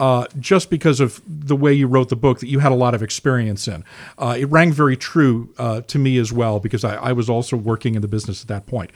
uh, 0.00 0.26
just 0.40 0.70
because 0.70 0.98
of 0.98 1.22
the 1.26 1.54
way 1.54 1.72
you 1.72 1.86
wrote 1.86 2.08
the 2.08 2.16
book 2.16 2.40
that 2.40 2.48
you 2.48 2.58
had 2.58 2.72
a 2.72 2.74
lot 2.74 2.94
of 2.94 3.02
experience 3.02 3.68
in. 3.68 3.84
Uh, 4.18 4.36
it 4.38 4.46
rang 4.46 4.72
very 4.72 4.96
true 4.96 5.54
uh, 5.56 5.82
to 5.82 5.98
me 5.98 6.18
as 6.18 6.32
well 6.32 6.58
because 6.58 6.82
I, 6.84 6.96
I, 6.96 7.12
was 7.12 7.30
also 7.30 7.56
working 7.56 7.94
in 7.94 8.02
the 8.02 8.08
business 8.08 8.42
at 8.42 8.48
that 8.48 8.66
point. 8.66 8.90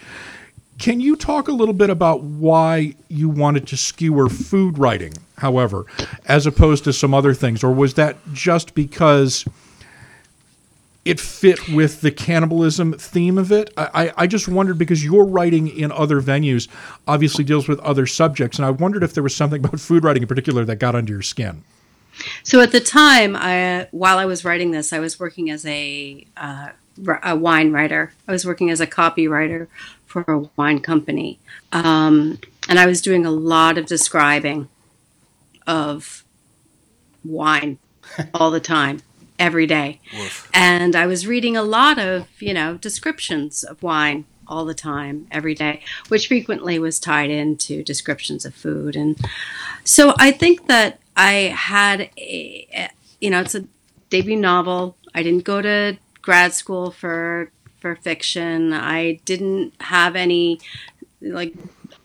Can 0.77 0.99
you 0.99 1.15
talk 1.15 1.47
a 1.47 1.53
little 1.53 1.73
bit 1.73 1.89
about 1.89 2.21
why 2.23 2.95
you 3.07 3.29
wanted 3.29 3.65
to 3.67 3.77
skewer 3.77 4.29
food 4.29 4.77
writing, 4.77 5.13
however, 5.37 5.85
as 6.25 6.45
opposed 6.45 6.83
to 6.85 6.93
some 6.93 7.13
other 7.13 7.33
things? 7.33 7.63
Or 7.63 7.71
was 7.71 7.93
that 7.95 8.17
just 8.33 8.75
because 8.75 9.45
it 11.05 11.19
fit 11.19 11.69
with 11.69 12.01
the 12.01 12.11
cannibalism 12.11 12.93
theme 12.93 13.37
of 13.37 13.51
it. 13.51 13.73
I, 13.77 14.11
I 14.17 14.27
just 14.27 14.47
wondered 14.47 14.77
because 14.77 15.03
your 15.03 15.25
writing 15.25 15.67
in 15.67 15.91
other 15.91 16.21
venues 16.21 16.67
obviously 17.07 17.43
deals 17.43 17.67
with 17.67 17.79
other 17.79 18.05
subjects, 18.05 18.57
and 18.57 18.65
I 18.65 18.71
wondered 18.71 19.03
if 19.03 19.13
there 19.13 19.23
was 19.23 19.35
something 19.35 19.63
about 19.63 19.79
food 19.79 20.03
writing 20.03 20.23
in 20.23 20.27
particular 20.27 20.65
that 20.65 20.75
got 20.75 20.95
under 20.95 21.13
your 21.13 21.21
skin. 21.21 21.63
So 22.43 22.59
at 22.59 22.71
the 22.71 22.81
time, 22.81 23.35
I, 23.35 23.87
while 23.91 24.17
I 24.17 24.25
was 24.25 24.43
writing 24.43 24.71
this, 24.71 24.91
I 24.91 24.99
was 24.99 25.19
working 25.19 25.49
as 25.49 25.65
a, 25.65 26.25
uh, 26.35 26.69
a 27.23 27.35
wine 27.35 27.71
writer. 27.71 28.11
I 28.27 28.33
was 28.33 28.45
working 28.45 28.69
as 28.69 28.81
a 28.81 28.87
copywriter 28.87 29.67
for 30.05 30.23
a 30.27 30.49
wine 30.57 30.81
company, 30.81 31.39
um, 31.71 32.39
and 32.67 32.77
I 32.77 32.85
was 32.85 33.01
doing 33.01 33.25
a 33.25 33.31
lot 33.31 33.77
of 33.77 33.85
describing 33.85 34.67
of 35.65 36.25
wine 37.23 37.77
all 38.33 38.51
the 38.51 38.59
time 38.59 39.01
every 39.39 39.65
day. 39.65 39.99
And 40.53 40.95
I 40.95 41.07
was 41.07 41.25
reading 41.25 41.57
a 41.57 41.63
lot 41.63 41.97
of, 41.97 42.27
you 42.39 42.53
know, 42.53 42.75
descriptions 42.77 43.63
of 43.63 43.81
wine 43.81 44.25
all 44.47 44.65
the 44.65 44.73
time, 44.73 45.27
every 45.31 45.55
day, 45.55 45.81
which 46.09 46.27
frequently 46.27 46.77
was 46.77 46.99
tied 46.99 47.29
into 47.29 47.83
descriptions 47.83 48.45
of 48.45 48.53
food. 48.53 48.95
And 48.95 49.17
so 49.83 50.13
I 50.17 50.31
think 50.31 50.67
that 50.67 50.99
I 51.15 51.53
had 51.55 52.09
a, 52.17 52.89
you 53.21 53.29
know, 53.29 53.41
it's 53.41 53.55
a 53.55 53.65
debut 54.09 54.35
novel. 54.35 54.95
I 55.13 55.23
didn't 55.23 55.45
go 55.45 55.61
to 55.61 55.97
grad 56.21 56.53
school 56.53 56.91
for 56.91 57.51
for 57.79 57.95
fiction. 57.95 58.73
I 58.73 59.13
didn't 59.25 59.73
have 59.79 60.15
any 60.15 60.59
like 61.21 61.53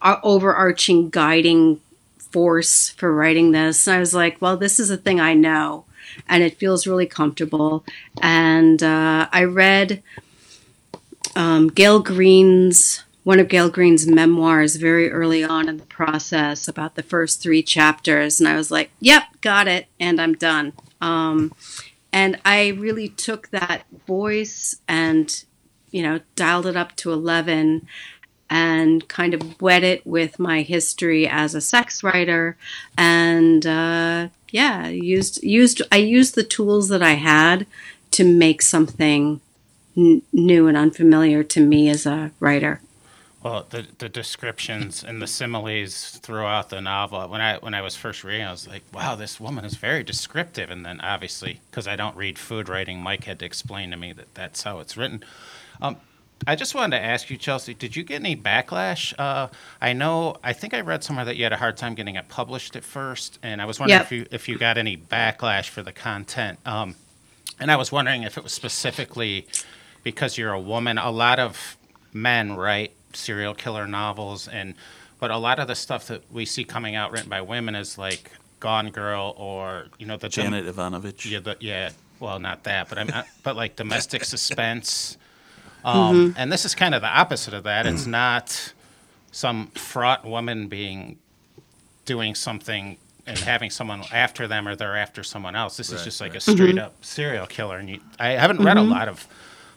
overarching 0.02 1.10
guiding 1.10 1.80
force 2.18 2.90
for 2.90 3.14
writing 3.14 3.52
this. 3.52 3.86
And 3.86 3.96
I 3.96 4.00
was 4.00 4.14
like, 4.14 4.40
well, 4.40 4.56
this 4.56 4.78
is 4.78 4.90
a 4.90 4.96
thing 4.96 5.20
I 5.20 5.34
know, 5.34 5.84
and 6.28 6.42
it 6.42 6.58
feels 6.58 6.86
really 6.86 7.06
comfortable. 7.06 7.84
And 8.20 8.82
uh, 8.82 9.28
I 9.32 9.44
read 9.44 10.02
um, 11.36 11.68
Gael 11.68 12.00
Greene's 12.00 13.02
one 13.24 13.40
of 13.40 13.48
Gael 13.48 13.70
Greene's 13.70 14.06
memoirs 14.06 14.76
very 14.76 15.10
early 15.10 15.42
on 15.42 15.66
in 15.68 15.78
the 15.78 15.86
process 15.86 16.68
about 16.68 16.94
the 16.94 17.02
first 17.02 17.42
three 17.42 17.62
chapters, 17.62 18.38
and 18.38 18.46
I 18.46 18.54
was 18.54 18.70
like, 18.70 18.90
"Yep, 19.00 19.22
got 19.40 19.66
it," 19.66 19.86
and 19.98 20.20
I'm 20.20 20.34
done. 20.34 20.74
Um, 21.00 21.52
and 22.12 22.38
I 22.44 22.68
really 22.68 23.08
took 23.08 23.48
that 23.48 23.84
voice 24.06 24.76
and 24.86 25.44
you 25.90 26.02
know 26.02 26.20
dialed 26.36 26.66
it 26.66 26.76
up 26.76 26.94
to 26.96 27.12
eleven 27.12 27.86
and 28.54 29.08
kind 29.08 29.34
of 29.34 29.60
wet 29.60 29.82
it 29.82 30.06
with 30.06 30.38
my 30.38 30.62
history 30.62 31.26
as 31.26 31.56
a 31.56 31.60
sex 31.60 32.04
writer 32.04 32.56
and 32.96 33.66
uh, 33.66 34.28
yeah 34.50 34.86
used 34.86 35.42
used 35.42 35.82
i 35.90 35.96
used 35.96 36.36
the 36.36 36.44
tools 36.44 36.88
that 36.88 37.02
i 37.02 37.14
had 37.14 37.66
to 38.12 38.22
make 38.22 38.62
something 38.62 39.40
n- 39.96 40.22
new 40.32 40.68
and 40.68 40.76
unfamiliar 40.76 41.42
to 41.42 41.60
me 41.60 41.88
as 41.88 42.06
a 42.06 42.30
writer 42.38 42.80
Well, 43.42 43.66
the, 43.68 43.86
the 43.98 44.08
descriptions 44.08 45.04
and 45.04 45.20
the 45.20 45.26
similes 45.26 46.18
throughout 46.22 46.70
the 46.70 46.80
novel. 46.80 47.28
When 47.28 47.42
I 47.42 47.58
when 47.58 47.74
I 47.74 47.82
was 47.82 47.94
first 47.94 48.24
reading, 48.24 48.46
I 48.46 48.50
was 48.50 48.66
like, 48.66 48.84
"Wow, 48.90 49.16
this 49.16 49.38
woman 49.38 49.66
is 49.66 49.76
very 49.76 50.02
descriptive." 50.02 50.70
And 50.70 50.82
then, 50.86 50.98
obviously, 51.02 51.60
because 51.70 51.86
I 51.86 51.94
don't 51.94 52.16
read 52.16 52.38
food 52.38 52.70
writing, 52.70 53.02
Mike 53.02 53.24
had 53.24 53.38
to 53.40 53.44
explain 53.44 53.90
to 53.90 53.98
me 53.98 54.14
that 54.14 54.32
that's 54.32 54.62
how 54.62 54.80
it's 54.80 54.96
written. 54.96 55.22
Um, 55.82 55.96
I 56.46 56.56
just 56.56 56.74
wanted 56.74 56.98
to 56.98 57.04
ask 57.04 57.30
you, 57.30 57.36
Chelsea, 57.38 57.74
did 57.74 57.96
you 57.96 58.02
get 58.04 58.16
any 58.20 58.36
backlash? 58.36 59.14
Uh, 59.18 59.48
I 59.80 59.92
know, 59.92 60.36
I 60.42 60.52
think 60.52 60.74
I 60.74 60.80
read 60.80 61.02
somewhere 61.04 61.24
that 61.24 61.36
you 61.36 61.44
had 61.44 61.52
a 61.52 61.56
hard 61.56 61.76
time 61.76 61.94
getting 61.94 62.16
it 62.16 62.28
published 62.28 62.76
at 62.76 62.84
first, 62.84 63.38
and 63.42 63.62
I 63.62 63.64
was 63.64 63.78
wondering 63.80 63.98
Yep. 64.00 64.06
if 64.06 64.12
you 64.12 64.26
if 64.30 64.48
you 64.48 64.58
got 64.58 64.76
any 64.76 64.96
backlash 64.96 65.68
for 65.68 65.82
the 65.82 65.92
content. 65.92 66.58
Um, 66.66 66.96
and 67.60 67.70
I 67.70 67.76
was 67.76 67.90
wondering 67.92 68.24
if 68.24 68.36
it 68.36 68.42
was 68.44 68.52
specifically 68.52 69.46
because 70.02 70.36
you're 70.36 70.52
a 70.52 70.60
woman. 70.60 70.98
A 70.98 71.10
lot 71.10 71.38
of 71.38 71.76
men 72.12 72.56
write 72.56 72.92
serial 73.14 73.54
killer 73.54 73.86
novels, 73.86 74.46
and 74.48 74.74
but 75.20 75.30
a 75.30 75.38
lot 75.38 75.58
of 75.60 75.68
the 75.68 75.74
stuff 75.76 76.08
that 76.08 76.22
we 76.30 76.44
see 76.44 76.64
coming 76.64 76.94
out 76.94 77.10
written 77.12 77.30
by 77.30 77.40
women 77.40 77.74
is 77.74 77.96
like 77.96 78.30
Gone 78.60 78.90
Girl 78.90 79.34
or 79.38 79.86
you 79.98 80.06
know 80.06 80.16
the 80.18 80.28
Janet 80.28 80.66
Evanovich. 80.66 81.24
yeah, 81.26 81.38
the, 81.40 81.56
yeah. 81.60 81.90
Well, 82.20 82.38
not 82.38 82.64
that, 82.64 82.88
but 82.88 82.98
I'm, 82.98 83.08
uh, 83.10 83.22
but 83.42 83.56
like 83.56 83.76
domestic 83.76 84.24
suspense. 84.34 85.16
Um, 85.84 86.30
mm-hmm. 86.30 86.38
And 86.38 86.50
this 86.50 86.64
is 86.64 86.74
kind 86.74 86.94
of 86.94 87.02
the 87.02 87.08
opposite 87.08 87.54
of 87.54 87.64
that. 87.64 87.86
It's 87.86 88.06
not 88.06 88.72
some 89.32 89.68
fraught 89.68 90.24
woman 90.24 90.68
being 90.68 91.18
doing 92.04 92.34
something 92.34 92.96
and 93.26 93.38
having 93.38 93.70
someone 93.70 94.02
after 94.12 94.46
them 94.46 94.68
or 94.68 94.76
they're 94.76 94.96
after 94.96 95.22
someone 95.22 95.56
else. 95.56 95.76
This 95.76 95.90
is 95.90 96.04
just 96.04 96.20
like 96.20 96.34
a 96.34 96.40
straight 96.40 96.58
mm-hmm. 96.58 96.78
up 96.78 97.04
serial 97.04 97.46
killer. 97.46 97.78
And 97.78 97.88
you, 97.88 98.00
I 98.18 98.30
haven't 98.30 98.62
read 98.62 98.76
a 98.76 98.80
mm-hmm. 98.80 98.90
lot 98.90 99.08
of 99.08 99.26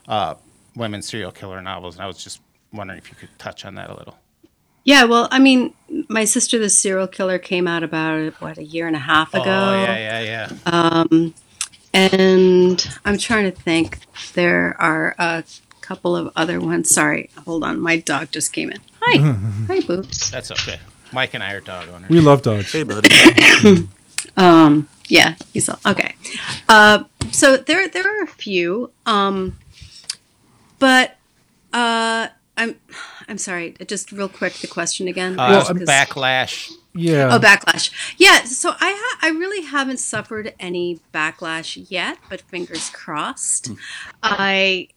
uh, 0.06 0.34
women 0.76 1.02
serial 1.02 1.32
killer 1.32 1.60
novels, 1.60 1.96
and 1.96 2.04
I 2.04 2.06
was 2.06 2.22
just 2.22 2.40
wondering 2.72 2.98
if 2.98 3.10
you 3.10 3.16
could 3.16 3.30
touch 3.38 3.64
on 3.64 3.74
that 3.76 3.90
a 3.90 3.94
little. 3.94 4.18
yeah 4.84 5.04
well 5.04 5.26
i 5.30 5.38
mean 5.38 5.72
my 6.08 6.24
sister 6.24 6.58
the 6.58 6.68
serial 6.68 7.06
killer 7.06 7.38
came 7.38 7.66
out 7.66 7.82
about 7.82 8.32
what 8.40 8.58
a 8.58 8.64
year 8.64 8.86
and 8.86 8.96
a 8.96 9.00
half 9.00 9.34
oh, 9.34 9.40
ago 9.40 9.50
Oh 9.50 9.74
yeah, 9.82 10.20
yeah, 10.20 10.48
yeah. 10.48 10.70
Um, 10.70 11.34
and 11.94 12.86
i'm 13.04 13.18
trying 13.18 13.50
to 13.50 13.56
think 13.56 14.00
there 14.34 14.76
are 14.78 15.14
a 15.18 15.44
couple 15.88 16.14
of 16.14 16.30
other 16.36 16.60
ones 16.60 16.90
sorry 16.90 17.30
hold 17.46 17.64
on 17.64 17.80
my 17.80 17.96
dog 17.96 18.30
just 18.30 18.52
came 18.52 18.70
in 18.70 18.78
hi 19.00 19.18
hi 19.66 19.80
boobs 19.80 20.30
That's 20.30 20.50
okay. 20.50 20.78
Mike 21.12 21.32
and 21.32 21.42
I 21.42 21.54
are 21.54 21.60
dog 21.62 21.88
owners. 21.88 22.10
We 22.10 22.20
love 22.20 22.42
dogs. 22.42 22.70
Hey, 22.70 22.82
buddy. 22.82 23.08
Yeah, 25.10 25.36
he's 25.54 25.68
all, 25.70 25.78
okay. 25.86 26.14
Uh, 26.68 27.04
so 27.30 27.56
there, 27.56 27.88
there 27.88 28.04
are 28.06 28.24
a 28.24 28.26
few, 28.26 28.90
um, 29.06 29.58
but 30.78 31.16
uh, 31.72 32.28
I'm, 32.58 32.76
I'm 33.26 33.38
sorry. 33.38 33.74
Just 33.86 34.12
real 34.12 34.28
quick, 34.28 34.52
the 34.54 34.66
question 34.66 35.08
again. 35.08 35.40
Uh, 35.40 35.60
Just 35.60 35.68
'cause- 35.70 35.88
backlash. 35.88 36.70
Yeah. 36.94 37.34
Oh, 37.34 37.38
backlash. 37.38 37.90
Yeah. 38.18 38.42
So 38.44 38.70
I, 38.70 38.92
ha- 38.98 39.18
I 39.22 39.30
really 39.30 39.64
haven't 39.64 39.98
suffered 39.98 40.52
any 40.60 41.00
backlash 41.14 41.86
yet, 41.90 42.18
but 42.28 42.40
fingers 42.42 42.90
crossed. 42.90 43.70
I 44.22 44.88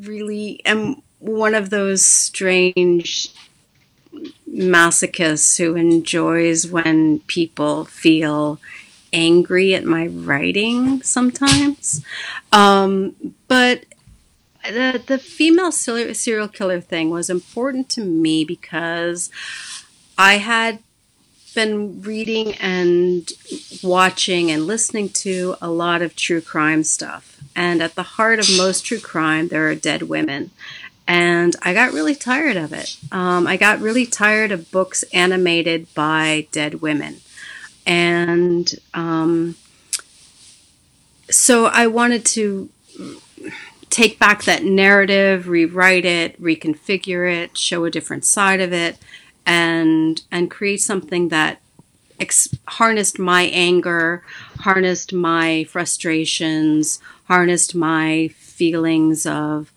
really 0.00 0.60
am 0.64 1.02
one 1.18 1.54
of 1.54 1.70
those 1.70 2.04
strange 2.04 3.30
masochists 4.48 5.58
who 5.58 5.74
enjoys 5.76 6.66
when 6.66 7.20
people 7.20 7.84
feel 7.84 8.60
angry 9.12 9.74
at 9.74 9.84
my 9.84 10.06
writing 10.06 11.02
sometimes. 11.02 12.04
Um, 12.52 13.34
but 13.46 13.84
the 14.64 15.02
the 15.06 15.18
female 15.18 15.72
serial 15.72 16.14
serial 16.14 16.48
killer 16.48 16.80
thing 16.80 17.10
was 17.10 17.30
important 17.30 17.88
to 17.90 18.04
me 18.04 18.44
because 18.44 19.30
I 20.16 20.34
had 20.38 20.80
been 21.54 22.02
reading 22.02 22.54
and 22.54 23.30
watching 23.82 24.50
and 24.50 24.66
listening 24.66 25.08
to 25.08 25.56
a 25.60 25.70
lot 25.70 26.02
of 26.02 26.14
true 26.14 26.40
crime 26.40 26.84
stuff. 26.84 27.37
And 27.54 27.82
at 27.82 27.94
the 27.94 28.02
heart 28.02 28.38
of 28.38 28.56
most 28.56 28.84
true 28.84 29.00
crime, 29.00 29.48
there 29.48 29.68
are 29.68 29.74
dead 29.74 30.02
women. 30.02 30.50
And 31.06 31.56
I 31.62 31.72
got 31.72 31.92
really 31.92 32.14
tired 32.14 32.56
of 32.56 32.72
it. 32.72 32.96
Um, 33.10 33.46
I 33.46 33.56
got 33.56 33.80
really 33.80 34.04
tired 34.06 34.52
of 34.52 34.70
books 34.70 35.02
animated 35.14 35.92
by 35.94 36.46
dead 36.52 36.82
women. 36.82 37.20
And 37.86 38.72
um, 38.92 39.56
so 41.30 41.66
I 41.66 41.86
wanted 41.86 42.26
to 42.26 42.68
take 43.90 44.18
back 44.18 44.44
that 44.44 44.64
narrative, 44.64 45.48
rewrite 45.48 46.04
it, 46.04 46.40
reconfigure 46.40 47.32
it, 47.32 47.56
show 47.56 47.84
a 47.84 47.90
different 47.90 48.24
side 48.24 48.60
of 48.60 48.72
it, 48.72 48.98
and 49.46 50.22
and 50.30 50.50
create 50.50 50.82
something 50.82 51.28
that 51.28 51.60
ex- 52.18 52.54
harnessed 52.66 53.18
my 53.18 53.42
anger, 53.44 54.22
harnessed 54.60 55.12
my 55.12 55.64
frustrations, 55.64 57.00
harnessed 57.24 57.74
my 57.74 58.28
feelings 58.36 59.26
of 59.26 59.72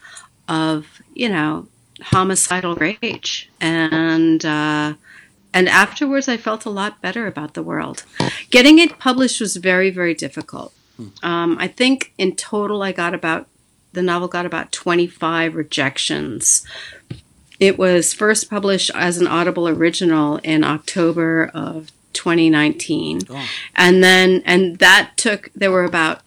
of 0.47 1.01
you 1.13 1.29
know 1.29 1.67
homicidal 2.01 2.75
rage, 2.75 3.49
and 3.59 4.43
uh, 4.45 4.93
and 5.53 5.69
afterwards 5.69 6.27
I 6.27 6.37
felt 6.37 6.65
a 6.65 6.69
lot 6.69 7.01
better 7.01 7.27
about 7.27 7.53
the 7.53 7.63
world. 7.63 8.03
Getting 8.49 8.79
it 8.79 8.99
published 8.99 9.39
was 9.39 9.57
very 9.57 9.89
very 9.89 10.13
difficult. 10.13 10.73
Um, 11.23 11.57
I 11.59 11.67
think 11.67 12.13
in 12.17 12.35
total 12.35 12.83
I 12.83 12.91
got 12.91 13.13
about 13.13 13.47
the 13.93 14.01
novel 14.01 14.27
got 14.27 14.45
about 14.45 14.71
25 14.71 15.55
rejections. 15.55 16.65
It 17.59 17.77
was 17.77 18.13
first 18.13 18.49
published 18.49 18.89
as 18.95 19.17
an 19.17 19.27
Audible 19.27 19.67
original 19.67 20.37
in 20.37 20.63
October 20.63 21.51
of 21.53 21.91
2019. 22.13 23.21
And 23.75 24.03
then 24.03 24.41
and 24.45 24.77
that 24.79 25.11
took 25.17 25.49
there 25.55 25.71
were 25.71 25.85
about 25.85 26.21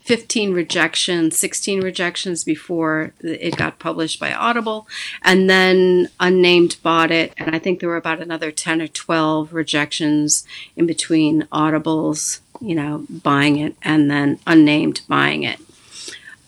15 0.00 0.52
rejections, 0.52 1.38
16 1.38 1.80
rejections 1.80 2.44
before 2.44 3.12
it 3.20 3.56
got 3.56 3.78
published 3.78 4.18
by 4.18 4.32
Audible, 4.32 4.88
and 5.22 5.48
then 5.48 6.08
Unnamed 6.18 6.76
bought 6.82 7.10
it, 7.10 7.32
and 7.36 7.54
I 7.54 7.58
think 7.58 7.78
there 7.78 7.88
were 7.88 7.96
about 7.96 8.20
another 8.20 8.50
10 8.50 8.82
or 8.82 8.88
12 8.88 9.52
rejections 9.52 10.44
in 10.76 10.86
between 10.86 11.42
Audibles, 11.52 12.40
you 12.60 12.74
know, 12.74 13.06
buying 13.08 13.58
it 13.58 13.76
and 13.82 14.10
then 14.10 14.40
Unnamed 14.46 15.02
buying 15.08 15.44
it. 15.44 15.60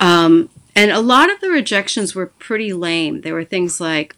Um, 0.00 0.48
and 0.74 0.90
a 0.90 1.00
lot 1.00 1.30
of 1.30 1.40
the 1.40 1.50
rejections 1.50 2.14
were 2.14 2.26
pretty 2.26 2.72
lame. 2.72 3.20
There 3.20 3.34
were 3.34 3.44
things 3.44 3.80
like, 3.80 4.16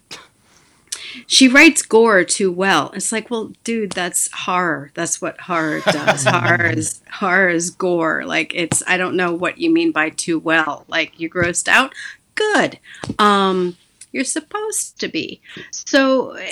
she 1.27 1.49
writes 1.49 1.83
gore 1.83 2.25
too 2.25 2.53
well. 2.53 2.91
It's 2.95 3.13
like, 3.13 3.31
well, 3.31 3.53
dude, 3.65 3.93
that's 3.93 4.31
horror. 4.33 4.91
That's 4.95 5.21
what 5.21 5.41
horror 5.41 5.81
does. 5.81 6.25
horror 6.29 6.67
is 6.67 7.01
horror 7.11 7.49
is 7.49 7.71
gore. 7.71 8.25
Like 8.25 8.55
it's 8.55 8.83
I 8.87 8.97
don't 8.97 9.17
know 9.17 9.33
what 9.35 9.59
you 9.59 9.71
mean 9.71 9.93
by 9.93 10.11
too 10.11 10.39
well. 10.39 10.85
Like 10.89 11.19
you 11.19 11.31
grossed 11.31 11.69
out? 11.69 11.95
Good. 12.35 12.79
Um 13.19 13.77
you're 14.13 14.25
supposed 14.25 14.99
to 15.01 15.09
be. 15.09 15.41
So 15.71 16.33
eh, 16.33 16.45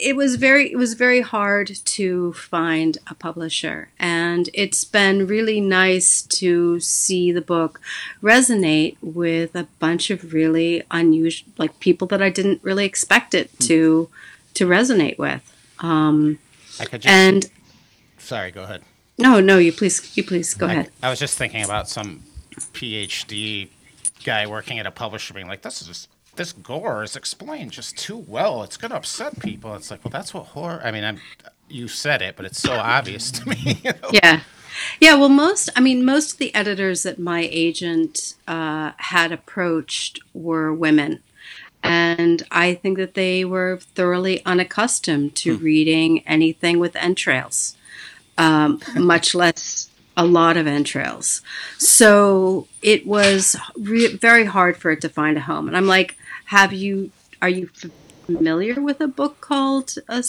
it 0.00 0.16
was 0.16 0.36
very 0.36 0.72
it 0.72 0.76
was 0.76 0.94
very 0.94 1.20
hard 1.20 1.68
to 1.68 2.32
find 2.32 2.98
a 3.08 3.14
publisher 3.14 3.90
and 3.98 4.48
it's 4.54 4.84
been 4.84 5.26
really 5.26 5.60
nice 5.60 6.22
to 6.22 6.80
see 6.80 7.30
the 7.32 7.40
book 7.40 7.80
resonate 8.22 8.96
with 9.00 9.54
a 9.54 9.68
bunch 9.78 10.10
of 10.10 10.32
really 10.32 10.82
unusual 10.90 11.52
like 11.58 11.78
people 11.80 12.08
that 12.08 12.22
I 12.22 12.30
didn't 12.30 12.60
really 12.62 12.84
expect 12.84 13.34
it 13.34 13.58
to 13.60 14.08
to 14.54 14.66
resonate 14.66 15.18
with. 15.18 15.42
Um 15.78 16.38
I 16.80 16.84
could 16.86 17.02
just. 17.02 17.12
and 17.12 17.50
sorry, 18.18 18.50
go 18.50 18.62
ahead. 18.64 18.82
no, 19.18 19.40
no, 19.40 19.58
you 19.58 19.72
please 19.72 20.16
you 20.16 20.24
please 20.24 20.54
go 20.54 20.66
I, 20.66 20.72
ahead. 20.72 20.90
I 21.02 21.10
was 21.10 21.18
just 21.18 21.36
thinking 21.38 21.64
about 21.64 21.88
some 21.88 22.22
PhD 22.72 23.68
guy 24.24 24.46
working 24.46 24.78
at 24.78 24.86
a 24.86 24.90
publisher 24.90 25.34
being 25.34 25.48
like, 25.48 25.62
"This 25.62 25.80
is 25.82 25.88
just, 25.88 26.08
this 26.36 26.52
gore 26.52 27.02
is 27.02 27.16
explained 27.16 27.72
just 27.72 27.96
too 27.96 28.16
well. 28.16 28.62
It's 28.62 28.76
gonna 28.76 28.96
upset 28.96 29.40
people." 29.40 29.74
It's 29.74 29.90
like, 29.90 30.04
well, 30.04 30.10
that's 30.10 30.32
what 30.32 30.46
horror. 30.46 30.80
I 30.84 30.90
mean, 30.90 31.04
I'm, 31.04 31.20
you 31.68 31.88
said 31.88 32.22
it, 32.22 32.36
but 32.36 32.46
it's 32.46 32.60
so 32.60 32.72
obvious 32.72 33.30
to 33.32 33.48
me. 33.48 33.80
You 33.84 33.92
know? 34.02 34.10
Yeah. 34.12 34.40
Yeah, 35.00 35.16
well, 35.16 35.28
most, 35.28 35.68
I 35.76 35.80
mean, 35.80 36.04
most 36.04 36.32
of 36.32 36.38
the 36.38 36.54
editors 36.54 37.02
that 37.02 37.18
my 37.18 37.48
agent 37.50 38.34
uh, 38.48 38.92
had 38.96 39.30
approached 39.30 40.20
were 40.32 40.72
women. 40.72 41.22
And 41.82 42.42
I 42.50 42.74
think 42.74 42.96
that 42.98 43.14
they 43.14 43.44
were 43.44 43.80
thoroughly 43.94 44.44
unaccustomed 44.46 45.34
to 45.36 45.56
reading 45.56 46.20
anything 46.26 46.78
with 46.78 46.94
entrails, 46.96 47.76
um, 48.38 48.80
much 48.96 49.34
less 49.34 49.88
a 50.16 50.24
lot 50.24 50.56
of 50.56 50.66
entrails. 50.66 51.42
So 51.78 52.68
it 52.82 53.06
was 53.06 53.56
re- 53.76 54.16
very 54.16 54.44
hard 54.44 54.76
for 54.76 54.90
it 54.90 55.00
to 55.00 55.08
find 55.08 55.36
a 55.36 55.40
home. 55.40 55.68
And 55.68 55.76
I'm 55.76 55.86
like, 55.86 56.16
have 56.56 56.72
you, 56.72 57.10
are 57.42 57.48
you 57.48 57.66
familiar 58.26 58.76
with 58.88 59.00
a 59.00 59.08
book 59.08 59.34
called, 59.40 59.88
a, 60.08 60.22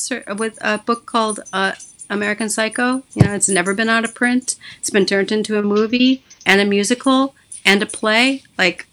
with 0.44 0.58
a 0.62 0.78
book 0.80 1.06
called, 1.06 1.40
uh, 1.52 1.74
American 2.10 2.50
Psycho. 2.50 3.02
You 3.16 3.24
know, 3.24 3.34
it's 3.34 3.50
never 3.50 3.74
been 3.74 3.90
out 3.90 4.04
of 4.04 4.14
print. 4.14 4.56
It's 4.80 4.90
been 4.90 5.06
turned 5.06 5.32
into 5.32 5.58
a 5.58 5.64
movie 5.64 6.22
and 6.46 6.62
a 6.62 6.66
musical 6.66 7.34
and 7.66 7.82
a 7.82 7.86
play. 7.86 8.44
Like, 8.58 8.86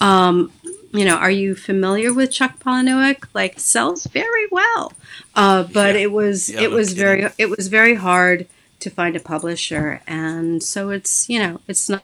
um, 0.00 0.52
you 0.92 1.04
know, 1.04 1.16
are 1.16 1.30
you 1.30 1.54
familiar 1.54 2.12
with 2.12 2.30
Chuck 2.32 2.58
Palahniuk? 2.58 3.20
Like, 3.32 3.58
sells 3.60 4.04
very 4.06 4.46
well. 4.50 4.92
Uh, 5.34 5.62
but 5.62 5.94
Yeah. 5.94 6.02
it 6.02 6.12
was 6.12 6.48
Yeah, 6.50 6.62
it 6.62 6.70
no 6.70 6.76
was 6.76 6.92
very 6.94 7.20
kidding. 7.22 7.34
it 7.38 7.48
was 7.56 7.68
very 7.68 7.94
hard 7.94 8.46
to 8.80 8.90
find 8.90 9.16
a 9.16 9.20
publisher, 9.20 10.00
and 10.06 10.62
so 10.62 10.90
it's 10.90 11.28
you 11.28 11.38
know 11.42 11.60
it's 11.68 11.88
not 11.88 12.02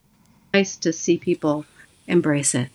nice 0.53 0.77
to 0.85 0.93
see 0.93 1.17
people 1.19 1.65
embrace 2.07 2.55
it. 2.55 2.69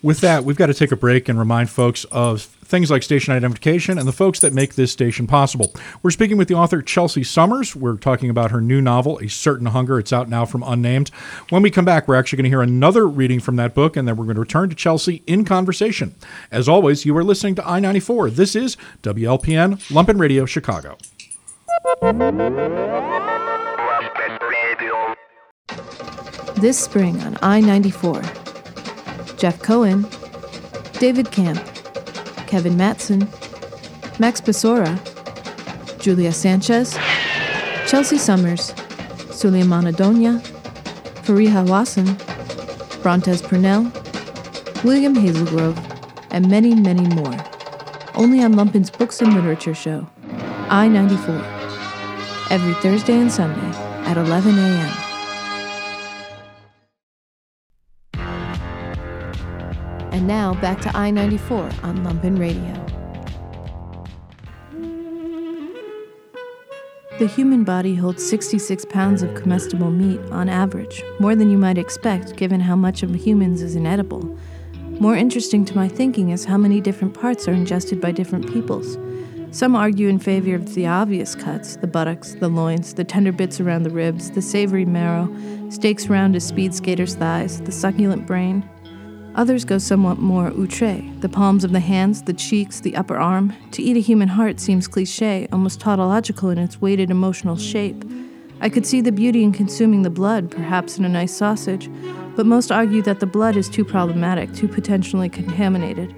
With 0.00 0.20
that, 0.20 0.44
we've 0.44 0.56
got 0.56 0.66
to 0.66 0.74
take 0.74 0.92
a 0.92 0.96
break 0.96 1.28
and 1.28 1.36
remind 1.38 1.70
folks 1.70 2.04
of 2.04 2.42
things 2.42 2.88
like 2.88 3.02
station 3.02 3.34
identification 3.34 3.98
and 3.98 4.06
the 4.06 4.12
folks 4.12 4.38
that 4.40 4.52
make 4.52 4.76
this 4.76 4.92
station 4.92 5.26
possible. 5.26 5.74
We're 6.02 6.12
speaking 6.12 6.36
with 6.36 6.46
the 6.46 6.54
author 6.54 6.82
Chelsea 6.82 7.24
Summers. 7.24 7.74
We're 7.74 7.96
talking 7.96 8.30
about 8.30 8.52
her 8.52 8.60
new 8.60 8.80
novel, 8.80 9.18
A 9.18 9.28
Certain 9.28 9.66
Hunger. 9.66 9.98
It's 9.98 10.12
out 10.12 10.28
now 10.28 10.44
from 10.44 10.62
Unnamed. 10.62 11.08
When 11.48 11.62
we 11.62 11.70
come 11.70 11.84
back, 11.84 12.06
we're 12.06 12.14
actually 12.14 12.36
going 12.36 12.44
to 12.44 12.50
hear 12.50 12.62
another 12.62 13.08
reading 13.08 13.40
from 13.40 13.56
that 13.56 13.74
book, 13.74 13.96
and 13.96 14.06
then 14.06 14.16
we're 14.16 14.26
going 14.26 14.36
to 14.36 14.40
return 14.40 14.68
to 14.68 14.76
Chelsea 14.76 15.22
in 15.26 15.44
conversation. 15.44 16.14
As 16.52 16.68
always, 16.68 17.04
you 17.04 17.16
are 17.16 17.24
listening 17.24 17.56
to 17.56 17.66
I 17.66 17.80
94. 17.80 18.30
This 18.30 18.54
is 18.54 18.76
WLPN 19.02 19.78
Lumpen 19.90 20.20
Radio, 20.20 20.46
Chicago. 20.46 20.96
This 26.60 26.78
spring 26.78 27.20
on 27.22 27.36
I 27.42 27.60
94. 27.60 28.22
Jeff 29.38 29.62
Cohen, 29.62 30.04
David 30.94 31.30
Camp, 31.30 31.64
Kevin 32.48 32.76
Matson, 32.76 33.20
Max 34.18 34.40
Besora, 34.40 34.98
Julia 36.00 36.32
Sanchez, 36.32 36.98
Chelsea 37.86 38.18
Summers, 38.18 38.72
Suleimana 39.30 39.92
Donya, 39.94 40.40
Fariha 41.22 41.68
Wasson, 41.68 42.06
Brontez 43.02 43.40
Purnell, 43.40 43.84
William 44.82 45.14
Hazelgrove, 45.14 45.78
and 46.32 46.50
many, 46.50 46.74
many 46.74 47.06
more. 47.14 47.36
Only 48.16 48.42
on 48.42 48.54
Lumpen's 48.54 48.90
Books 48.90 49.22
and 49.22 49.34
Literature 49.34 49.74
Show, 49.74 50.08
I 50.68 50.88
94. 50.88 51.36
Every 52.50 52.74
Thursday 52.82 53.14
and 53.14 53.30
Sunday 53.30 53.78
at 54.04 54.16
11 54.16 54.58
a.m. 54.58 55.07
And 60.18 60.26
now 60.26 60.54
back 60.54 60.80
to 60.80 60.96
I 60.96 61.12
94 61.12 61.70
on 61.84 61.98
Lumpen 61.98 62.40
Radio. 62.40 62.74
The 67.20 67.28
human 67.28 67.62
body 67.62 67.94
holds 67.94 68.28
66 68.28 68.84
pounds 68.86 69.22
of 69.22 69.32
comestible 69.36 69.92
meat 69.92 70.18
on 70.32 70.48
average, 70.48 71.04
more 71.20 71.36
than 71.36 71.50
you 71.50 71.56
might 71.56 71.78
expect 71.78 72.34
given 72.34 72.58
how 72.58 72.74
much 72.74 73.04
of 73.04 73.14
humans 73.14 73.62
is 73.62 73.76
inedible. 73.76 74.36
More 74.98 75.14
interesting 75.14 75.64
to 75.66 75.76
my 75.76 75.86
thinking 75.86 76.30
is 76.30 76.46
how 76.46 76.56
many 76.56 76.80
different 76.80 77.14
parts 77.14 77.46
are 77.46 77.52
ingested 77.52 78.00
by 78.00 78.10
different 78.10 78.52
peoples. 78.52 78.98
Some 79.52 79.76
argue 79.76 80.08
in 80.08 80.18
favor 80.18 80.56
of 80.56 80.74
the 80.74 80.88
obvious 80.88 81.36
cuts 81.36 81.76
the 81.76 81.86
buttocks, 81.86 82.34
the 82.34 82.48
loins, 82.48 82.92
the 82.92 83.04
tender 83.04 83.30
bits 83.30 83.60
around 83.60 83.84
the 83.84 83.90
ribs, 83.90 84.32
the 84.32 84.42
savory 84.42 84.84
marrow, 84.84 85.32
steaks 85.70 86.08
round 86.08 86.34
as 86.34 86.44
speed 86.44 86.74
skaters' 86.74 87.14
thighs, 87.14 87.60
the 87.60 87.70
succulent 87.70 88.26
brain. 88.26 88.68
Others 89.38 89.66
go 89.66 89.78
somewhat 89.78 90.18
more 90.18 90.48
outre, 90.48 91.00
the 91.20 91.28
palms 91.28 91.62
of 91.62 91.70
the 91.70 91.78
hands, 91.78 92.24
the 92.24 92.32
cheeks, 92.32 92.80
the 92.80 92.96
upper 92.96 93.16
arm. 93.16 93.54
To 93.70 93.80
eat 93.80 93.96
a 93.96 94.00
human 94.00 94.26
heart 94.26 94.58
seems 94.58 94.88
cliche, 94.88 95.46
almost 95.52 95.78
tautological 95.78 96.50
in 96.50 96.58
its 96.58 96.80
weighted 96.80 97.08
emotional 97.08 97.56
shape. 97.56 98.04
I 98.60 98.68
could 98.68 98.84
see 98.84 99.00
the 99.00 99.12
beauty 99.12 99.44
in 99.44 99.52
consuming 99.52 100.02
the 100.02 100.10
blood, 100.10 100.50
perhaps 100.50 100.98
in 100.98 101.04
a 101.04 101.08
nice 101.08 101.32
sausage, 101.32 101.88
but 102.34 102.46
most 102.46 102.72
argue 102.72 103.00
that 103.02 103.20
the 103.20 103.26
blood 103.26 103.56
is 103.56 103.68
too 103.68 103.84
problematic, 103.84 104.52
too 104.54 104.66
potentially 104.66 105.28
contaminated. 105.28 106.12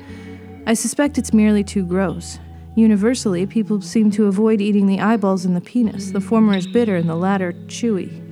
I 0.67 0.73
suspect 0.73 1.19
it's 1.19 1.35
merely 1.35 1.63
too 1.63 1.85
gross. 1.85 2.39
Universally, 2.75 3.45
people 3.45 3.83
seem 3.83 4.11
to 4.13 4.29
avoid 4.29 4.63
eating 4.63 4.87
the 4.87 5.01
eyeballs 5.01 5.45
and 5.45 5.55
the 5.55 5.61
penis. 5.61 6.13
The 6.13 6.23
former 6.23 6.57
is 6.57 6.67
bitter 6.67 6.97
and 6.97 7.07
the 7.07 7.17
latter 7.17 7.53
chewy. 7.67 8.30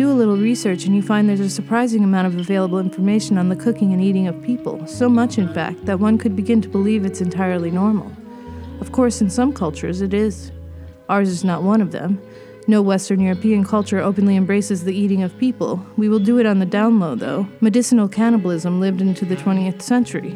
Do 0.00 0.10
a 0.10 0.14
little 0.14 0.38
research 0.38 0.86
and 0.86 0.96
you 0.96 1.02
find 1.02 1.28
there's 1.28 1.40
a 1.40 1.50
surprising 1.50 2.02
amount 2.02 2.26
of 2.26 2.38
available 2.38 2.78
information 2.78 3.36
on 3.36 3.50
the 3.50 3.54
cooking 3.54 3.92
and 3.92 4.02
eating 4.02 4.28
of 4.28 4.42
people, 4.42 4.86
so 4.86 5.10
much, 5.10 5.36
in 5.36 5.52
fact, 5.52 5.84
that 5.84 6.00
one 6.00 6.16
could 6.16 6.34
begin 6.34 6.62
to 6.62 6.70
believe 6.70 7.04
it's 7.04 7.20
entirely 7.20 7.70
normal. 7.70 8.10
Of 8.80 8.92
course, 8.92 9.20
in 9.20 9.28
some 9.28 9.52
cultures 9.52 10.00
it 10.00 10.14
is. 10.14 10.52
Ours 11.10 11.28
is 11.28 11.44
not 11.44 11.64
one 11.64 11.82
of 11.82 11.92
them. 11.92 12.18
No 12.66 12.80
Western 12.80 13.20
European 13.20 13.62
culture 13.62 13.98
openly 13.98 14.36
embraces 14.36 14.84
the 14.84 14.98
eating 14.98 15.22
of 15.22 15.36
people. 15.36 15.84
We 15.98 16.08
will 16.08 16.18
do 16.18 16.38
it 16.38 16.46
on 16.46 16.60
the 16.60 16.64
down 16.64 16.98
low, 16.98 17.14
though. 17.14 17.46
Medicinal 17.60 18.08
cannibalism 18.08 18.80
lived 18.80 19.02
into 19.02 19.26
the 19.26 19.36
20th 19.36 19.82
century. 19.82 20.34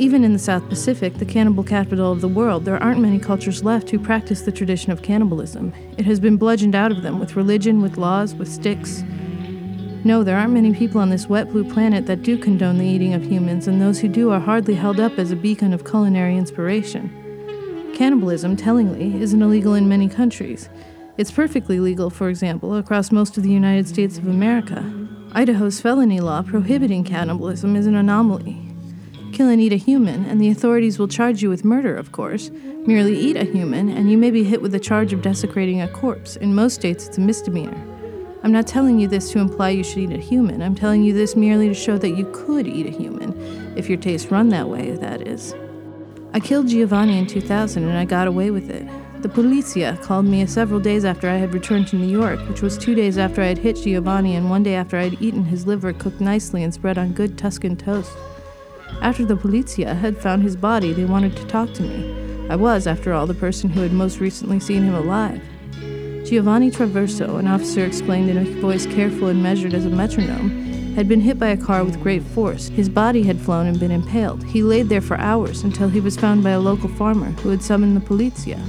Even 0.00 0.24
in 0.24 0.32
the 0.32 0.38
South 0.38 0.66
Pacific, 0.70 1.18
the 1.18 1.26
cannibal 1.26 1.62
capital 1.62 2.10
of 2.10 2.22
the 2.22 2.26
world, 2.26 2.64
there 2.64 2.82
aren't 2.82 3.02
many 3.02 3.18
cultures 3.18 3.62
left 3.62 3.90
who 3.90 3.98
practice 3.98 4.40
the 4.40 4.50
tradition 4.50 4.92
of 4.92 5.02
cannibalism. 5.02 5.74
It 5.98 6.06
has 6.06 6.18
been 6.18 6.38
bludgeoned 6.38 6.74
out 6.74 6.90
of 6.90 7.02
them 7.02 7.20
with 7.20 7.36
religion, 7.36 7.82
with 7.82 7.98
laws, 7.98 8.34
with 8.34 8.50
sticks. 8.50 9.04
No, 10.02 10.24
there 10.24 10.38
aren't 10.38 10.54
many 10.54 10.72
people 10.72 11.02
on 11.02 11.10
this 11.10 11.28
wet 11.28 11.50
blue 11.50 11.70
planet 11.70 12.06
that 12.06 12.22
do 12.22 12.38
condone 12.38 12.78
the 12.78 12.86
eating 12.86 13.12
of 13.12 13.22
humans, 13.22 13.68
and 13.68 13.78
those 13.78 14.00
who 14.00 14.08
do 14.08 14.30
are 14.30 14.40
hardly 14.40 14.72
held 14.72 14.98
up 14.98 15.18
as 15.18 15.32
a 15.32 15.36
beacon 15.36 15.74
of 15.74 15.84
culinary 15.84 16.34
inspiration. 16.38 17.92
Cannibalism, 17.94 18.56
tellingly, 18.56 19.20
isn't 19.20 19.42
illegal 19.42 19.74
in 19.74 19.86
many 19.86 20.08
countries. 20.08 20.70
It's 21.18 21.30
perfectly 21.30 21.78
legal, 21.78 22.08
for 22.08 22.30
example, 22.30 22.74
across 22.74 23.12
most 23.12 23.36
of 23.36 23.42
the 23.42 23.52
United 23.52 23.86
States 23.86 24.16
of 24.16 24.26
America. 24.26 24.82
Idaho's 25.32 25.78
felony 25.78 26.20
law 26.20 26.40
prohibiting 26.40 27.04
cannibalism 27.04 27.76
is 27.76 27.86
an 27.86 27.96
anomaly. 27.96 28.69
Kill 29.32 29.48
and 29.48 29.60
eat 29.60 29.72
a 29.72 29.76
human, 29.76 30.24
and 30.24 30.40
the 30.40 30.50
authorities 30.50 30.98
will 30.98 31.08
charge 31.08 31.42
you 31.42 31.48
with 31.48 31.64
murder, 31.64 31.96
of 31.96 32.10
course. 32.10 32.50
Merely 32.86 33.16
eat 33.16 33.36
a 33.36 33.44
human, 33.44 33.88
and 33.88 34.10
you 34.10 34.18
may 34.18 34.30
be 34.30 34.42
hit 34.42 34.60
with 34.60 34.72
the 34.72 34.80
charge 34.80 35.12
of 35.12 35.22
desecrating 35.22 35.80
a 35.80 35.88
corpse. 35.88 36.36
In 36.36 36.54
most 36.54 36.74
states, 36.74 37.06
it's 37.06 37.18
a 37.18 37.20
misdemeanor. 37.20 37.80
I'm 38.42 38.52
not 38.52 38.66
telling 38.66 38.98
you 38.98 39.06
this 39.06 39.30
to 39.32 39.38
imply 39.38 39.70
you 39.70 39.84
should 39.84 39.98
eat 39.98 40.12
a 40.12 40.16
human. 40.16 40.62
I'm 40.62 40.74
telling 40.74 41.02
you 41.02 41.12
this 41.12 41.36
merely 41.36 41.68
to 41.68 41.74
show 41.74 41.96
that 41.98 42.16
you 42.16 42.28
could 42.32 42.66
eat 42.66 42.86
a 42.86 42.90
human, 42.90 43.32
if 43.76 43.88
your 43.88 43.98
tastes 43.98 44.30
run 44.30 44.48
that 44.48 44.68
way, 44.68 44.92
that 44.92 45.28
is. 45.28 45.54
I 46.32 46.40
killed 46.40 46.68
Giovanni 46.68 47.18
in 47.18 47.26
2000 47.26 47.84
and 47.84 47.98
I 47.98 48.04
got 48.04 48.26
away 48.26 48.50
with 48.50 48.70
it. 48.70 48.88
The 49.22 49.28
Polizia 49.28 50.00
called 50.00 50.24
me 50.24 50.46
several 50.46 50.80
days 50.80 51.04
after 51.04 51.28
I 51.28 51.36
had 51.36 51.52
returned 51.52 51.88
to 51.88 51.96
New 51.96 52.08
York, 52.08 52.40
which 52.48 52.62
was 52.62 52.78
two 52.78 52.94
days 52.94 53.18
after 53.18 53.42
I 53.42 53.46
had 53.46 53.58
hit 53.58 53.76
Giovanni 53.76 54.36
and 54.36 54.48
one 54.48 54.62
day 54.62 54.74
after 54.74 54.96
I 54.96 55.04
had 55.04 55.20
eaten 55.20 55.44
his 55.44 55.66
liver 55.66 55.92
cooked 55.92 56.20
nicely 56.20 56.62
and 56.62 56.72
spread 56.72 56.96
on 56.96 57.12
good 57.12 57.36
Tuscan 57.36 57.76
toast. 57.76 58.16
After 59.02 59.24
the 59.24 59.36
Polizia 59.36 59.98
had 59.98 60.18
found 60.18 60.42
his 60.42 60.56
body, 60.56 60.92
they 60.92 61.04
wanted 61.04 61.36
to 61.36 61.46
talk 61.46 61.72
to 61.74 61.82
me. 61.82 62.48
I 62.50 62.56
was, 62.56 62.86
after 62.86 63.12
all, 63.12 63.26
the 63.26 63.34
person 63.34 63.70
who 63.70 63.80
had 63.80 63.92
most 63.92 64.20
recently 64.20 64.60
seen 64.60 64.82
him 64.82 64.94
alive. 64.94 65.42
Giovanni 66.26 66.70
Traverso, 66.70 67.38
an 67.38 67.46
officer 67.46 67.84
explained 67.84 68.28
in 68.28 68.36
a 68.36 68.60
voice 68.60 68.86
careful 68.86 69.28
and 69.28 69.42
measured 69.42 69.74
as 69.74 69.86
a 69.86 69.90
metronome, 69.90 70.94
had 70.94 71.08
been 71.08 71.20
hit 71.20 71.38
by 71.38 71.48
a 71.48 71.56
car 71.56 71.84
with 71.84 72.02
great 72.02 72.22
force. 72.22 72.68
His 72.68 72.88
body 72.88 73.22
had 73.22 73.40
flown 73.40 73.66
and 73.66 73.80
been 73.80 73.90
impaled. 73.90 74.44
He 74.44 74.62
laid 74.62 74.88
there 74.88 75.00
for 75.00 75.16
hours 75.18 75.62
until 75.62 75.88
he 75.88 76.00
was 76.00 76.16
found 76.16 76.42
by 76.42 76.50
a 76.50 76.60
local 76.60 76.88
farmer 76.88 77.30
who 77.30 77.50
had 77.50 77.62
summoned 77.62 77.96
the 77.96 78.00
Polizia. 78.00 78.60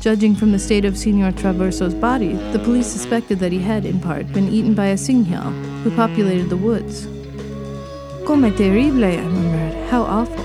Judging 0.00 0.34
from 0.34 0.52
the 0.52 0.58
state 0.58 0.84
of 0.84 0.96
Signor 0.96 1.32
Traverso's 1.32 1.94
body, 1.94 2.34
the 2.52 2.58
police 2.60 2.86
suspected 2.86 3.38
that 3.40 3.52
he 3.52 3.58
had, 3.58 3.84
in 3.84 4.00
part, 4.00 4.32
been 4.32 4.48
eaten 4.48 4.74
by 4.74 4.86
a 4.86 4.96
signal 4.96 5.50
who 5.82 5.90
populated 5.94 6.48
the 6.48 6.56
woods. 6.56 7.06
Come 8.28 8.54
terrible, 8.54 9.04
I 9.04 9.16
murmured. 9.16 9.88
How 9.88 10.02
awful. 10.02 10.44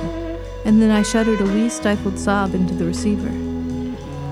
And 0.63 0.81
then 0.81 0.89
I 0.89 1.01
shuddered 1.01 1.41
a 1.41 1.43
wee 1.43 1.67
stifled 1.67 2.17
sob 2.17 2.55
into 2.55 2.73
the 2.73 2.85
receiver. 2.85 3.29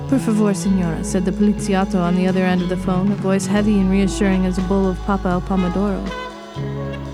Per 0.07 0.17
favor, 0.19 0.53
signora, 0.53 1.03
said 1.03 1.25
the 1.25 1.33
poliziotto 1.33 1.99
on 1.99 2.15
the 2.15 2.27
other 2.27 2.45
end 2.45 2.61
of 2.61 2.69
the 2.69 2.77
phone, 2.77 3.11
a 3.11 3.15
voice 3.15 3.45
heavy 3.45 3.77
and 3.77 3.91
reassuring 3.91 4.45
as 4.45 4.57
a 4.57 4.61
bowl 4.61 4.87
of 4.87 4.97
Pappa 4.99 5.27
al 5.27 5.41
Pomodoro. 5.41 6.01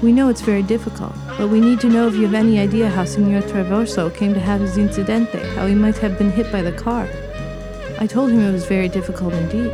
We 0.04 0.12
know 0.12 0.30
it's 0.30 0.42
very 0.42 0.62
difficult, 0.62 1.16
but 1.40 1.48
we 1.48 1.60
need 1.60 1.80
to 1.80 1.90
know 1.90 2.08
if 2.08 2.14
you 2.14 2.28
have 2.28 2.36
any 2.36 2.60
idea 2.60 2.88
how 2.88 3.06
Signor 3.06 3.42
Traverso 3.42 4.16
came 4.16 4.36
to 4.36 4.40
have 4.40 4.62
his 4.62 4.78
incidente, 4.78 5.44
how 5.56 5.66
he 5.66 5.74
might 5.74 5.98
have 5.98 6.20
been 6.20 6.30
hit 6.30 6.52
by 6.52 6.62
the 6.62 6.72
car. 6.72 7.10
I 7.98 8.06
told 8.06 8.30
him 8.30 8.42
it 8.42 8.52
was 8.52 8.68
very 8.68 8.90
difficult 8.90 9.34
indeed. 9.34 9.72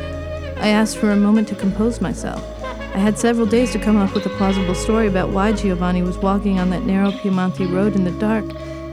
I 0.60 0.69
asked 0.69 0.95
for 0.95 1.12
a 1.12 1.17
moment 1.17 1.49
to 1.49 1.56
compose 1.56 1.99
myself. 1.99 2.52
I 2.93 2.99
had 2.99 3.17
several 3.17 3.47
days 3.47 3.71
to 3.71 3.79
come 3.79 3.97
up 3.97 4.13
with 4.13 4.27
a 4.27 4.29
plausible 4.29 4.75
story 4.75 5.08
about 5.08 5.29
why 5.29 5.51
Giovanni 5.51 6.03
was 6.03 6.19
walking 6.19 6.60
on 6.60 6.69
that 6.69 6.84
narrow 6.84 7.10
Piemonte 7.10 7.65
road 7.73 7.95
in 7.95 8.03
the 8.03 8.12
dark, 8.19 8.45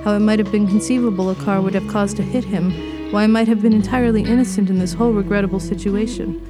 how 0.05 0.15
it 0.15 0.21
might 0.21 0.39
have 0.39 0.51
been 0.51 0.67
conceivable 0.67 1.29
a 1.29 1.35
car 1.35 1.61
would 1.61 1.75
have 1.75 1.87
caused 1.87 2.17
to 2.17 2.23
hit 2.23 2.43
him, 2.43 3.13
why 3.13 3.25
I 3.25 3.27
might 3.27 3.47
have 3.47 3.61
been 3.61 3.75
entirely 3.75 4.23
innocent 4.23 4.71
in 4.71 4.79
this 4.79 4.95
whole 4.95 5.13
regrettable 5.13 5.61
situation. 5.61 6.41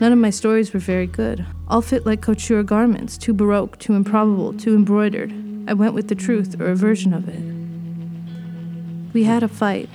None 0.00 0.12
of 0.12 0.18
my 0.18 0.30
stories 0.30 0.72
were 0.72 0.78
very 0.78 1.08
good. 1.08 1.44
All 1.66 1.82
fit 1.82 2.06
like 2.06 2.22
couture 2.22 2.62
garments, 2.62 3.18
too 3.18 3.34
baroque, 3.34 3.80
too 3.80 3.94
improbable, 3.94 4.52
too 4.52 4.76
embroidered. 4.76 5.32
I 5.66 5.74
went 5.74 5.94
with 5.94 6.06
the 6.06 6.14
truth, 6.14 6.60
or 6.60 6.66
a 6.66 6.76
version 6.76 7.12
of 7.12 7.28
it. 7.28 9.12
We 9.12 9.24
had 9.24 9.42
a 9.42 9.48
fight. 9.48 9.90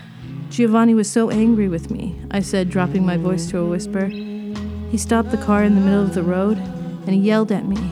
Giovanni 0.49 0.95
was 0.95 1.09
so 1.09 1.29
angry 1.29 1.69
with 1.69 1.91
me, 1.91 2.19
I 2.29 2.41
said, 2.41 2.69
dropping 2.69 3.05
my 3.05 3.15
voice 3.15 3.49
to 3.51 3.59
a 3.59 3.65
whisper. 3.65 4.07
He 4.07 4.97
stopped 4.97 5.31
the 5.31 5.37
car 5.37 5.63
in 5.63 5.75
the 5.75 5.81
middle 5.81 6.03
of 6.03 6.13
the 6.13 6.23
road 6.23 6.61
and 7.05 7.09
he 7.09 7.21
yelled 7.21 7.51
at 7.51 7.65
me. 7.65 7.91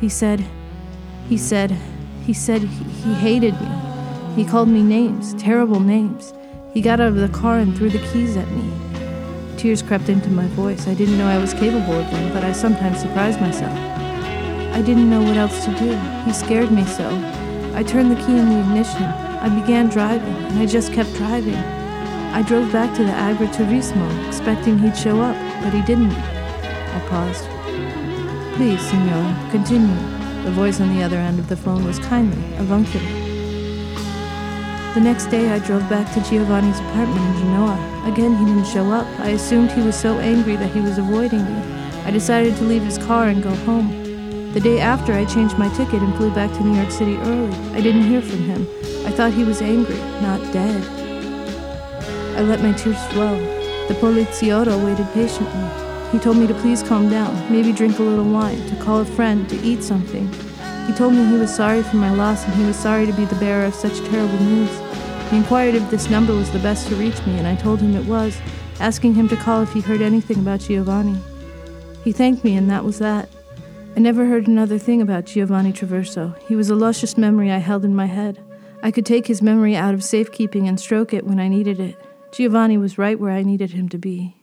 He 0.00 0.08
said, 0.08 0.44
he 1.28 1.36
said, 1.36 1.76
he 2.24 2.32
said 2.32 2.62
he, 2.62 2.84
he 2.84 3.14
hated 3.14 3.54
me. 3.60 3.68
He 4.34 4.44
called 4.44 4.68
me 4.68 4.82
names, 4.82 5.34
terrible 5.34 5.80
names. 5.80 6.32
He 6.72 6.80
got 6.80 7.00
out 7.00 7.08
of 7.08 7.16
the 7.16 7.28
car 7.28 7.58
and 7.58 7.76
threw 7.76 7.88
the 7.88 8.04
keys 8.08 8.36
at 8.36 8.50
me. 8.50 8.72
Tears 9.56 9.80
crept 9.80 10.08
into 10.08 10.28
my 10.28 10.46
voice. 10.48 10.88
I 10.88 10.94
didn't 10.94 11.16
know 11.16 11.26
I 11.26 11.38
was 11.38 11.54
capable 11.54 11.94
of 11.94 12.10
them, 12.10 12.32
but 12.32 12.44
I 12.44 12.52
sometimes 12.52 13.00
surprised 13.00 13.40
myself. 13.40 13.72
I 14.74 14.82
didn't 14.82 15.08
know 15.08 15.22
what 15.22 15.36
else 15.36 15.64
to 15.64 15.70
do. 15.78 15.94
He 16.24 16.32
scared 16.32 16.72
me 16.72 16.84
so. 16.84 17.08
I 17.74 17.82
turned 17.82 18.10
the 18.10 18.16
key 18.16 18.36
in 18.36 18.48
the 18.48 18.60
ignition. 18.60 19.04
I 19.04 19.48
began 19.60 19.88
driving, 19.88 20.34
and 20.34 20.58
I 20.58 20.66
just 20.66 20.92
kept 20.92 21.14
driving. 21.14 21.54
I 21.54 22.42
drove 22.42 22.72
back 22.72 22.96
to 22.96 23.04
the 23.04 23.12
Agriturismo, 23.12 24.26
expecting 24.26 24.78
he'd 24.78 24.96
show 24.96 25.20
up, 25.20 25.36
but 25.62 25.72
he 25.72 25.82
didn't. 25.82 26.10
I 26.10 27.06
paused. 27.08 27.53
Please, 28.56 28.80
Signora, 28.82 29.48
continue. 29.50 29.96
The 30.44 30.52
voice 30.52 30.80
on 30.80 30.94
the 30.94 31.02
other 31.02 31.16
end 31.16 31.40
of 31.40 31.48
the 31.48 31.56
phone 31.56 31.84
was 31.84 31.98
kindly, 31.98 32.40
avuncular. 32.54 33.04
The 34.94 35.00
next 35.00 35.26
day, 35.26 35.50
I 35.50 35.58
drove 35.58 35.88
back 35.90 36.06
to 36.14 36.20
Giovanni's 36.30 36.78
apartment 36.78 37.26
in 37.26 37.42
Genoa. 37.42 38.04
Again, 38.06 38.36
he 38.36 38.44
didn't 38.44 38.68
show 38.68 38.92
up. 38.92 39.08
I 39.18 39.30
assumed 39.30 39.72
he 39.72 39.82
was 39.82 39.96
so 39.96 40.20
angry 40.20 40.54
that 40.54 40.70
he 40.70 40.80
was 40.80 40.98
avoiding 40.98 41.44
me. 41.44 41.62
I 42.04 42.12
decided 42.12 42.54
to 42.58 42.62
leave 42.62 42.84
his 42.84 42.96
car 42.96 43.26
and 43.26 43.42
go 43.42 43.52
home. 43.66 43.90
The 44.52 44.60
day 44.60 44.78
after, 44.78 45.12
I 45.12 45.24
changed 45.24 45.58
my 45.58 45.68
ticket 45.70 46.00
and 46.00 46.14
flew 46.14 46.30
back 46.30 46.52
to 46.52 46.62
New 46.62 46.76
York 46.78 46.92
City 46.92 47.16
early. 47.16 47.56
I 47.72 47.80
didn't 47.80 48.04
hear 48.04 48.22
from 48.22 48.38
him. 48.38 48.68
I 49.04 49.10
thought 49.10 49.32
he 49.32 49.42
was 49.42 49.62
angry, 49.62 49.98
not 50.22 50.40
dead. 50.52 50.80
I 52.38 52.42
let 52.42 52.62
my 52.62 52.72
tears 52.72 53.04
flow. 53.06 53.36
The 53.88 53.94
poliziotto 53.94 54.78
waited 54.84 55.08
patiently. 55.12 55.83
He 56.14 56.20
told 56.20 56.36
me 56.36 56.46
to 56.46 56.54
please 56.54 56.80
calm 56.80 57.10
down, 57.10 57.34
maybe 57.50 57.72
drink 57.72 57.98
a 57.98 58.02
little 58.04 58.24
wine, 58.24 58.64
to 58.68 58.76
call 58.76 59.00
a 59.00 59.04
friend, 59.04 59.48
to 59.48 59.60
eat 59.62 59.82
something. 59.82 60.32
He 60.86 60.92
told 60.92 61.12
me 61.12 61.26
he 61.26 61.36
was 61.36 61.52
sorry 61.52 61.82
for 61.82 61.96
my 61.96 62.14
loss 62.14 62.44
and 62.44 62.54
he 62.54 62.64
was 62.64 62.76
sorry 62.76 63.04
to 63.04 63.12
be 63.14 63.24
the 63.24 63.34
bearer 63.34 63.64
of 63.64 63.74
such 63.74 63.98
terrible 63.98 64.38
news. 64.38 64.70
He 65.28 65.38
inquired 65.38 65.74
if 65.74 65.90
this 65.90 66.08
number 66.08 66.32
was 66.32 66.52
the 66.52 66.60
best 66.60 66.86
to 66.86 66.94
reach 66.94 67.18
me, 67.26 67.36
and 67.36 67.48
I 67.48 67.56
told 67.56 67.80
him 67.80 67.96
it 67.96 68.06
was, 68.06 68.40
asking 68.78 69.14
him 69.14 69.26
to 69.26 69.36
call 69.36 69.62
if 69.62 69.72
he 69.72 69.80
heard 69.80 70.00
anything 70.00 70.38
about 70.38 70.60
Giovanni. 70.60 71.18
He 72.04 72.12
thanked 72.12 72.44
me, 72.44 72.54
and 72.54 72.70
that 72.70 72.84
was 72.84 73.00
that. 73.00 73.28
I 73.96 73.98
never 73.98 74.24
heard 74.24 74.46
another 74.46 74.78
thing 74.78 75.02
about 75.02 75.26
Giovanni 75.26 75.72
Traverso. 75.72 76.38
He 76.46 76.54
was 76.54 76.70
a 76.70 76.76
luscious 76.76 77.18
memory 77.18 77.50
I 77.50 77.58
held 77.58 77.84
in 77.84 77.92
my 77.92 78.06
head. 78.06 78.38
I 78.84 78.92
could 78.92 79.04
take 79.04 79.26
his 79.26 79.42
memory 79.42 79.74
out 79.74 79.94
of 79.94 80.04
safekeeping 80.04 80.68
and 80.68 80.78
stroke 80.78 81.12
it 81.12 81.26
when 81.26 81.40
I 81.40 81.48
needed 81.48 81.80
it. 81.80 81.96
Giovanni 82.30 82.78
was 82.78 82.98
right 82.98 83.18
where 83.18 83.32
I 83.32 83.42
needed 83.42 83.72
him 83.72 83.88
to 83.88 83.98
be. 83.98 84.36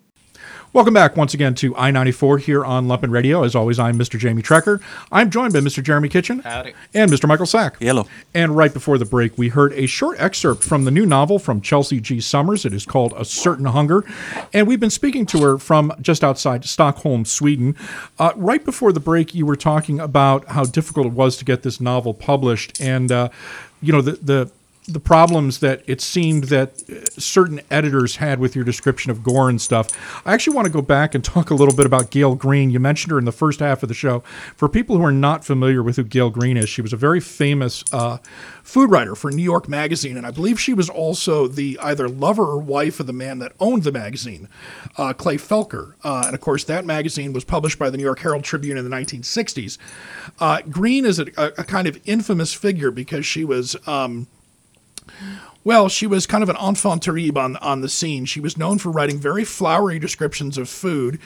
Welcome 0.74 0.94
back 0.94 1.18
once 1.18 1.34
again 1.34 1.54
to 1.56 1.76
I 1.76 1.92
94 1.92 2.38
here 2.38 2.64
on 2.64 2.88
Lumpen 2.88 3.12
Radio. 3.12 3.44
As 3.44 3.56
always, 3.56 3.78
I'm 3.78 4.00
Mr. 4.00 4.18
Jamie 4.18 4.42
Trecker. 4.42 4.82
I'm 5.12 5.30
joined 5.30 5.52
by 5.52 5.60
Mr. 5.60 5.84
Jeremy 5.84 6.08
Kitchen 6.08 6.40
Howdy. 6.40 6.74
and 6.94 7.12
Mr. 7.12 7.28
Michael 7.28 7.46
Sack. 7.46 7.76
Yellow. 7.82 8.08
And 8.34 8.56
right 8.56 8.74
before 8.74 8.98
the 8.98 9.04
break, 9.04 9.38
we 9.38 9.50
heard 9.50 9.74
a 9.74 9.86
short 9.86 10.18
excerpt 10.18 10.64
from 10.64 10.86
the 10.86 10.92
new 10.92 11.06
novel 11.06 11.40
from 11.40 11.60
Chelsea 11.60 12.00
G. 12.00 12.22
Summers. 12.22 12.64
It 12.64 12.72
is 12.72 12.86
called 12.86 13.14
A 13.18 13.26
Certain 13.26 13.66
Hunger. 13.66 14.06
And 14.54 14.66
we've 14.66 14.80
been 14.80 14.90
speaking 14.90 15.26
to 15.26 15.42
her 15.42 15.58
from 15.58 15.92
just 16.00 16.24
outside 16.24 16.64
Stockholm, 16.64 17.26
Sweden. 17.26 17.76
Uh, 18.18 18.32
right 18.38 18.64
before 18.64 18.94
the 18.94 19.02
break, 19.02 19.36
you 19.36 19.46
were 19.46 19.58
talking 19.58 20.00
about 20.00 20.48
how 20.48 20.64
difficult 20.64 21.06
it 21.06 21.12
was 21.12 21.36
to 21.36 21.44
get 21.44 21.64
this 21.64 21.82
novel 21.82 22.14
published. 22.14 22.80
And, 22.80 23.12
uh, 23.12 23.28
you 23.82 23.92
know, 23.92 24.02
the, 24.02 24.14
the 24.14 24.52
the 24.88 25.00
problems 25.00 25.60
that 25.60 25.84
it 25.86 26.02
seemed 26.02 26.46
that 26.46 26.82
uh, 26.90 27.06
certain 27.20 27.62
editors 27.70 28.16
had 28.16 28.40
with 28.40 28.56
your 28.56 28.66
description 28.66 29.12
of 29.12 29.22
gore 29.22 29.48
and 29.48 29.62
stuff. 29.62 29.88
I 30.26 30.34
actually 30.34 30.56
want 30.56 30.66
to 30.66 30.72
go 30.72 30.82
back 30.82 31.14
and 31.14 31.24
talk 31.24 31.52
a 31.52 31.54
little 31.54 31.76
bit 31.76 31.86
about 31.86 32.10
Gael 32.10 32.36
Greene. 32.36 32.72
You 32.72 32.80
mentioned 32.80 33.12
her 33.12 33.20
in 33.20 33.26
the 33.26 33.32
first 33.32 33.60
half 33.60 33.84
of 33.84 33.90
the 33.90 33.96
show. 33.96 34.22
For 34.56 34.68
people 34.68 34.98
who 34.98 35.04
are 35.04 35.12
not 35.12 35.46
familiar 35.46 35.84
with 35.84 35.98
who 35.98 36.04
Gael 36.04 36.30
Greene 36.32 36.58
is, 36.58 36.70
she 36.70 36.82
was 36.82 36.94
a 36.94 36.98
very 36.98 37.20
famous 37.20 37.84
uh, 37.94 38.18
food 38.64 38.90
writer 38.90 39.16
for 39.16 39.30
New 39.30 39.44
York 39.44 39.70
Magazine, 39.70 40.18
and 40.18 40.26
I 40.26 40.32
believe 40.32 40.60
she 40.60 40.74
was 40.74 40.90
also 40.90 41.48
the 41.48 41.78
either 41.82 42.10
lover 42.10 42.44
or 42.44 42.58
wife 42.58 43.00
of 43.00 43.08
the 43.08 43.14
man 43.14 43.40
that 43.40 43.54
owned 43.60 43.84
the 43.84 43.92
magazine, 43.92 44.50
uh, 44.98 45.14
Clay 45.14 45.38
Felker. 45.38 45.94
Uh, 46.04 46.24
and 46.26 46.34
of 46.34 46.42
course, 46.42 46.64
that 46.66 46.86
magazine 46.86 47.34
was 47.34 47.44
published 47.44 47.78
by 47.78 47.90
the 47.90 47.98
New 47.98 48.04
York 48.04 48.20
Herald 48.20 48.44
Tribune 48.44 48.78
in 48.78 48.90
the 48.90 48.96
1960s. 48.96 49.78
Uh, 50.40 50.62
Greene 50.70 51.06
is 51.06 51.20
a, 51.20 51.28
a, 51.38 51.64
kind 51.64 51.88
of 51.88 52.00
infamous 52.06 52.54
figure 52.54 52.90
because 52.90 53.26
she 53.26 53.46
was. 53.46 53.76
Um, 53.88 54.28
well, 55.64 55.90
she 55.90 56.08
was 56.08 56.26
kind 56.26 56.42
of 56.42 56.50
an 56.50 56.58
enfant 56.58 57.04
terrible 57.04 57.40
on, 57.40 57.56
on 57.58 57.82
the 57.82 57.90
scene. 57.90 58.26
She 58.26 58.40
was 58.40 58.58
known 58.58 58.80
for 58.80 58.90
writing 58.90 59.20
very 59.20 59.44
flowery 59.44 60.00
descriptions 60.00 60.58
of 60.58 60.68
food, 60.68 61.20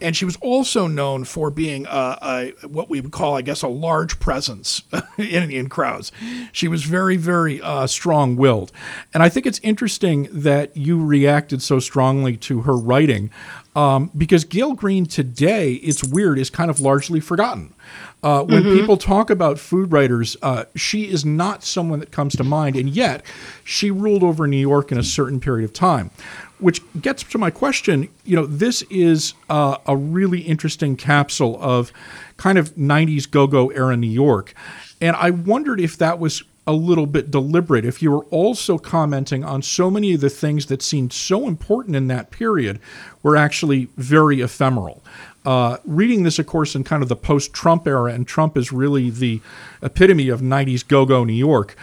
and 0.00 0.14
she 0.14 0.24
was 0.24 0.36
also 0.36 0.86
known 0.86 1.24
for 1.24 1.50
being 1.50 1.86
a 1.88 2.52
what 2.68 2.88
we 2.88 3.00
would 3.00 3.10
call, 3.10 3.36
I 3.36 3.42
guess, 3.42 3.62
a 3.62 3.68
large 3.68 4.20
presence 4.20 4.82
in, 5.18 5.50
in 5.50 5.68
crowds. 5.68 6.12
She 6.52 6.68
was 6.68 6.84
very, 6.84 7.16
very 7.16 7.60
uh, 7.60 7.86
strong 7.88 8.36
willed. 8.36 8.70
And 9.12 9.22
I 9.22 9.28
think 9.28 9.46
it's 9.46 9.60
interesting 9.60 10.28
that 10.30 10.76
you 10.76 11.04
reacted 11.04 11.60
so 11.60 11.80
strongly 11.80 12.36
to 12.38 12.62
her 12.62 12.76
writing 12.76 13.30
um, 13.74 14.10
because 14.16 14.44
Gael 14.44 14.74
Greene 14.74 15.06
today, 15.06 15.74
it's 15.74 16.02
weird, 16.02 16.38
is 16.38 16.50
kind 16.50 16.70
of 16.70 16.80
largely 16.80 17.20
forgotten. 17.20 17.74
Uh, 18.22 18.42
when 18.44 18.62
mm-hmm. 18.62 18.78
people 18.78 18.96
talk 18.96 19.30
about 19.30 19.58
food 19.58 19.92
writers, 19.92 20.36
uh, 20.42 20.64
she 20.76 21.08
is 21.08 21.24
not 21.24 21.64
someone 21.64 22.00
that 22.00 22.10
comes 22.10 22.36
to 22.36 22.44
mind, 22.44 22.76
and 22.76 22.90
yet 22.90 23.24
she 23.64 23.90
ruled 23.90 24.22
over 24.22 24.46
New 24.46 24.58
York 24.58 24.92
in 24.92 24.98
a 24.98 25.02
certain 25.02 25.40
period 25.40 25.64
of 25.64 25.72
time. 25.72 26.10
Which 26.58 26.82
gets 27.00 27.22
to 27.22 27.38
my 27.38 27.50
question. 27.50 28.10
You 28.24 28.36
know, 28.36 28.44
this 28.44 28.82
is 28.90 29.32
uh, 29.48 29.78
a 29.86 29.96
really 29.96 30.40
interesting 30.40 30.94
capsule 30.94 31.58
of 31.58 31.90
kind 32.36 32.58
of 32.58 32.74
90s 32.74 33.30
go 33.30 33.46
go 33.46 33.70
era 33.70 33.96
New 33.96 34.10
York. 34.10 34.52
And 35.00 35.16
I 35.16 35.30
wondered 35.30 35.80
if 35.80 35.96
that 35.96 36.18
was 36.18 36.42
a 36.66 36.72
little 36.72 37.06
bit 37.06 37.30
deliberate, 37.30 37.84
if 37.84 38.02
you 38.02 38.10
were 38.10 38.24
also 38.26 38.78
commenting 38.78 39.42
on 39.42 39.62
so 39.62 39.90
many 39.90 40.14
of 40.14 40.20
the 40.20 40.30
things 40.30 40.66
that 40.66 40.82
seemed 40.82 41.12
so 41.12 41.48
important 41.48 41.96
in 41.96 42.06
that 42.08 42.30
period 42.30 42.78
were 43.22 43.36
actually 43.36 43.88
very 43.96 44.40
ephemeral. 44.40 45.02
Uh, 45.44 45.78
reading 45.84 46.22
this, 46.22 46.38
of 46.38 46.46
course, 46.46 46.74
in 46.74 46.84
kind 46.84 47.02
of 47.02 47.08
the 47.08 47.16
post 47.16 47.52
Trump 47.52 47.86
era, 47.86 48.12
and 48.12 48.26
Trump 48.26 48.56
is 48.56 48.72
really 48.72 49.08
the 49.08 49.40
epitome 49.82 50.28
of 50.28 50.40
90s 50.40 50.86
go 50.86 51.06
go 51.06 51.24
New 51.24 51.32
York. 51.32 51.76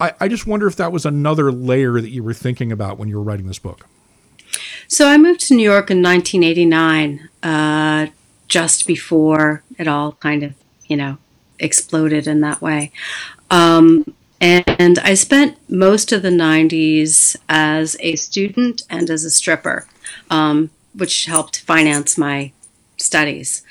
I, 0.00 0.12
I, 0.18 0.28
just 0.28 0.48
wonder 0.48 0.66
if 0.66 0.74
that 0.76 0.90
was 0.90 1.06
another 1.06 1.52
layer 1.52 2.00
that 2.00 2.10
you 2.10 2.24
were 2.24 2.34
thinking 2.34 2.72
about 2.72 2.98
when 2.98 3.08
you 3.08 3.16
were 3.16 3.22
writing 3.22 3.46
this 3.46 3.60
book. 3.60 3.86
So 4.88 5.08
I 5.08 5.16
moved 5.16 5.40
to 5.48 5.54
New 5.54 5.62
York 5.62 5.90
in 5.90 6.02
1989, 6.02 7.28
uh, 7.44 8.06
just 8.48 8.86
before 8.86 9.62
it 9.78 9.86
all 9.86 10.12
kind 10.12 10.42
of, 10.42 10.54
you 10.86 10.96
know, 10.96 11.18
exploded 11.60 12.26
in 12.26 12.40
that 12.40 12.60
way. 12.60 12.90
Um, 13.50 14.14
and 14.40 14.98
I 14.98 15.14
spent 15.14 15.56
most 15.70 16.12
of 16.12 16.22
the 16.22 16.28
90s 16.28 17.36
as 17.48 17.96
a 18.00 18.16
student 18.16 18.82
and 18.90 19.08
as 19.08 19.24
a 19.24 19.30
stripper, 19.30 19.86
um, 20.30 20.70
which 20.92 21.24
helped 21.24 21.60
finance 21.60 22.18
my 22.18 22.52
studies. 23.04 23.62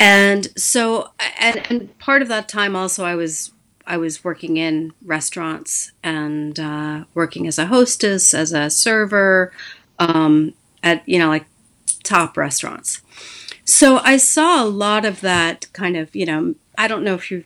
And 0.00 0.48
so, 0.56 1.10
and, 1.40 1.62
and 1.70 1.98
part 1.98 2.22
of 2.22 2.28
that 2.28 2.48
time 2.48 2.76
also, 2.76 3.04
I 3.04 3.14
was 3.14 3.52
I 3.88 3.96
was 3.96 4.22
working 4.22 4.58
in 4.58 4.92
restaurants 5.02 5.92
and 6.02 6.60
uh, 6.60 7.04
working 7.14 7.46
as 7.46 7.58
a 7.58 7.66
hostess, 7.66 8.34
as 8.34 8.52
a 8.52 8.68
server, 8.68 9.50
um, 9.98 10.52
at 10.82 11.08
you 11.08 11.18
know 11.18 11.28
like 11.28 11.46
top 12.04 12.36
restaurants. 12.36 13.00
So 13.64 13.98
I 13.98 14.18
saw 14.18 14.62
a 14.62 14.66
lot 14.66 15.04
of 15.04 15.20
that 15.22 15.66
kind 15.72 15.96
of 15.96 16.14
you 16.14 16.26
know 16.26 16.54
I 16.76 16.86
don't 16.86 17.02
know 17.02 17.14
if 17.14 17.30
you 17.30 17.44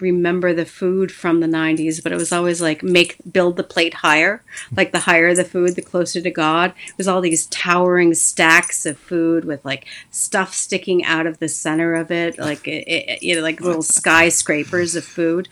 remember 0.00 0.52
the 0.52 0.66
food 0.66 1.10
from 1.10 1.40
the 1.40 1.46
90s, 1.46 2.02
but 2.02 2.12
it 2.12 2.16
was 2.16 2.32
always 2.32 2.60
like 2.60 2.82
make 2.82 3.16
build 3.30 3.56
the 3.56 3.62
plate 3.64 3.94
higher. 3.94 4.42
Like 4.76 4.92
the 4.92 5.00
higher 5.00 5.34
the 5.34 5.44
food, 5.44 5.74
the 5.74 5.82
closer 5.82 6.20
to 6.20 6.30
God. 6.30 6.72
It 6.88 6.98
was 6.98 7.08
all 7.08 7.20
these 7.20 7.46
towering 7.46 8.14
stacks 8.14 8.86
of 8.86 8.98
food 8.98 9.44
with 9.44 9.64
like 9.64 9.86
stuff 10.10 10.54
sticking 10.54 11.04
out 11.04 11.26
of 11.26 11.38
the 11.38 11.48
center 11.48 11.94
of 11.94 12.10
it, 12.10 12.38
like 12.38 12.66
it, 12.68 12.86
it, 12.86 13.22
you 13.22 13.36
know, 13.36 13.42
like 13.42 13.60
little 13.60 13.82
skyscrapers 13.82 14.94
of 14.96 15.04
food. 15.04 15.48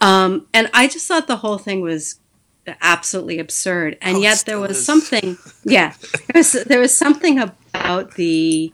Um, 0.00 0.46
and 0.52 0.70
I 0.74 0.88
just 0.88 1.06
thought 1.08 1.26
the 1.26 1.36
whole 1.36 1.58
thing 1.58 1.80
was 1.80 2.20
absolutely 2.80 3.38
absurd. 3.38 3.96
And 4.00 4.16
Oh, 4.16 4.20
yet 4.20 4.42
there 4.46 4.58
was 4.58 4.78
is. 4.78 4.84
something, 4.84 5.38
yeah, 5.64 5.94
there 6.12 6.40
was, 6.40 6.52
there 6.52 6.80
was 6.80 6.96
something 6.96 7.38
about 7.38 8.14
the 8.14 8.72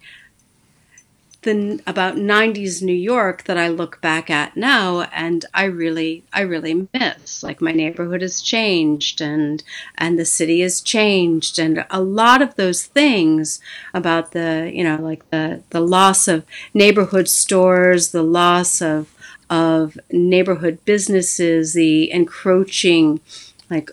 the 1.43 1.81
about 1.87 2.15
90s 2.15 2.83
New 2.83 2.93
York 2.93 3.45
that 3.45 3.59
I 3.59 3.69
look 3.69 4.01
back 4.01 4.31
at 4.31 4.57
now 4.57 5.03
and 5.13 5.45
I 5.53 5.65
really 5.65 6.25
I 6.33 6.43
really 6.43 6.89
miss. 6.95 7.43
Like 7.43 7.61
my 7.61 7.73
neighborhood 7.73 8.23
has 8.23 8.41
changed 8.41 9.21
and 9.21 9.63
and 9.97 10.19
the 10.19 10.25
city 10.25 10.61
has 10.61 10.81
changed 10.81 11.59
and 11.59 11.85
a 11.91 12.01
lot 12.01 12.43
of 12.43 12.55
those 12.55 12.85
things 12.85 13.61
about 13.93 14.33
the 14.33 14.71
you 14.73 14.85
know 14.85 14.97
like 14.97 15.29
the 15.31 15.63
the 15.71 15.81
loss 15.81 16.29
of 16.29 16.45
neighborhood 16.73 17.29
stores 17.29 18.11
the 18.11 18.23
loss 18.23 18.81
of 18.81 19.13
of 19.51 19.99
neighborhood 20.11 20.79
businesses 20.85 21.73
the 21.75 22.11
encroaching 22.13 23.21
like 23.69 23.91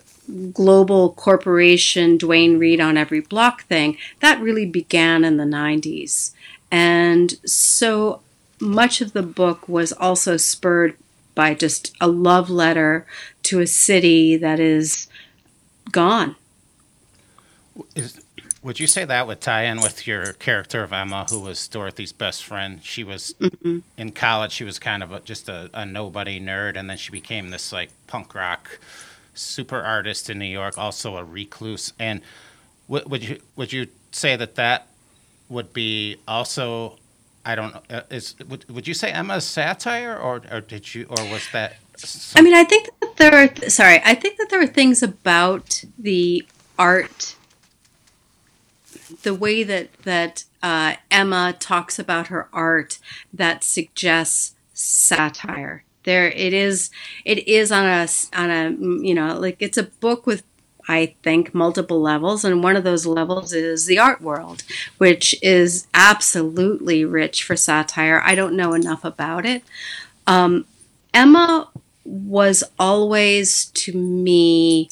global 0.54 1.14
corporation 1.14 2.18
Duane 2.18 2.60
Reade 2.60 2.80
on 2.80 2.98
every 2.98 3.20
block 3.20 3.64
thing 3.64 3.98
that 4.20 4.40
really 4.40 4.66
began 4.66 5.24
in 5.24 5.38
the 5.38 5.44
90s 5.44 6.34
and 6.72 7.32
so 7.50 8.22
much 8.60 9.02
of 9.02 9.14
the 9.14 9.24
book 9.24 9.68
was 9.68 9.94
also 9.94 10.38
spurred 10.38 10.96
by 11.36 11.54
just 11.54 11.96
a 12.02 12.08
love 12.08 12.50
letter 12.50 13.06
to 13.44 13.62
a 13.62 13.68
city 13.68 14.36
that 14.38 14.60
is 14.60 15.08
gone. 15.92 16.36
Is, 17.96 18.22
would 18.62 18.80
you 18.80 18.88
say 18.88 19.06
that 19.06 19.26
would 19.26 19.40
tie 19.40 19.64
in 19.64 19.80
with 19.80 20.06
your 20.06 20.34
character 20.34 20.84
of 20.84 20.92
Emma, 20.92 21.26
who 21.30 21.40
was 21.40 21.66
Dorothy's 21.68 22.12
best 22.12 22.44
friend? 22.44 22.82
She 22.84 23.06
was 23.06 23.34
mm-hmm. 23.40 23.80
in 23.98 24.12
college. 24.12 24.52
She 24.52 24.66
was 24.66 24.80
kind 24.80 25.02
of 25.02 25.14
a, 25.14 25.22
just 25.22 25.48
a, 25.48 25.70
a 25.74 25.86
nobody 25.86 26.42
nerd, 26.42 26.76
and 26.76 26.90
then 26.90 26.98
she 26.98 27.12
became 27.12 27.52
this 27.52 27.72
like 27.72 27.90
punk 28.08 28.36
rock 28.36 28.80
super 29.34 29.82
artist 29.82 30.30
in 30.30 30.40
New 30.40 30.46
York, 30.46 30.78
also 30.78 31.16
a 31.16 31.24
recluse. 31.24 31.94
And 31.98 32.20
w- 32.90 33.08
would 33.08 33.24
you 33.24 33.40
would 33.56 33.72
you 33.72 33.88
say 34.12 34.36
that 34.36 34.56
that 34.56 34.89
would 35.50 35.74
be 35.74 36.18
also? 36.28 36.98
I 37.46 37.56
don't 37.56 37.74
know. 37.74 37.82
uh, 37.98 38.02
Is 38.10 38.36
would, 38.48 38.70
would 38.70 38.88
you 38.88 38.94
say 38.94 39.12
Emma's 39.12 39.46
satire, 39.46 40.16
or 40.16 40.42
or 40.52 40.62
did 40.62 40.94
you, 40.94 41.06
or 41.10 41.24
was 41.30 41.48
that? 41.52 41.78
I 42.36 42.42
mean, 42.42 42.54
I 42.54 42.64
think 42.64 42.90
that 43.02 43.18
there 43.18 43.36
are, 43.36 43.48
th- 43.50 43.72
sorry, 43.72 44.02
I 44.06 44.16
think 44.16 44.38
that 44.38 44.50
there 44.50 44.62
are 44.62 44.68
things 44.68 45.04
about 45.04 45.84
the 45.98 46.46
art, 46.78 47.36
the 49.24 49.34
way 49.34 49.64
that, 49.64 49.92
that 50.04 50.46
uh, 50.64 50.94
Emma 51.12 51.54
talks 51.60 52.00
about 52.00 52.28
her 52.28 52.48
art 52.54 53.00
that 53.34 53.66
suggests 53.66 54.56
satire. 54.74 55.84
There, 56.06 56.30
it 56.30 56.54
is, 56.54 56.90
it 57.26 57.46
is 57.50 57.70
on 57.70 57.86
a, 57.86 58.08
on 58.34 58.50
a, 58.50 58.70
you 59.06 59.14
know, 59.14 59.38
like 59.38 59.58
it's 59.60 59.78
a 59.78 59.84
book 59.84 60.26
with 60.26 60.44
I 60.90 61.16
think, 61.22 61.54
multiple 61.54 62.02
levels. 62.02 62.44
And 62.44 62.64
one 62.64 62.76
of 62.76 62.84
those 62.84 63.06
levels 63.06 63.54
is 63.54 63.86
the 63.86 64.00
art 64.00 64.22
world, 64.22 64.64
which 64.98 65.36
is 65.44 65.88
absolutely 65.94 67.06
rich 67.06 67.44
for 67.44 67.56
satire. 67.56 68.22
I 68.26 68.34
don't 68.34 68.56
know 68.56 68.74
enough 68.74 69.06
about 69.06 69.46
it. 69.46 69.62
Um, 70.26 70.66
Emma 71.14 71.70
was 72.04 72.64
always, 72.80 73.66
to 73.66 73.94
me, 73.94 74.90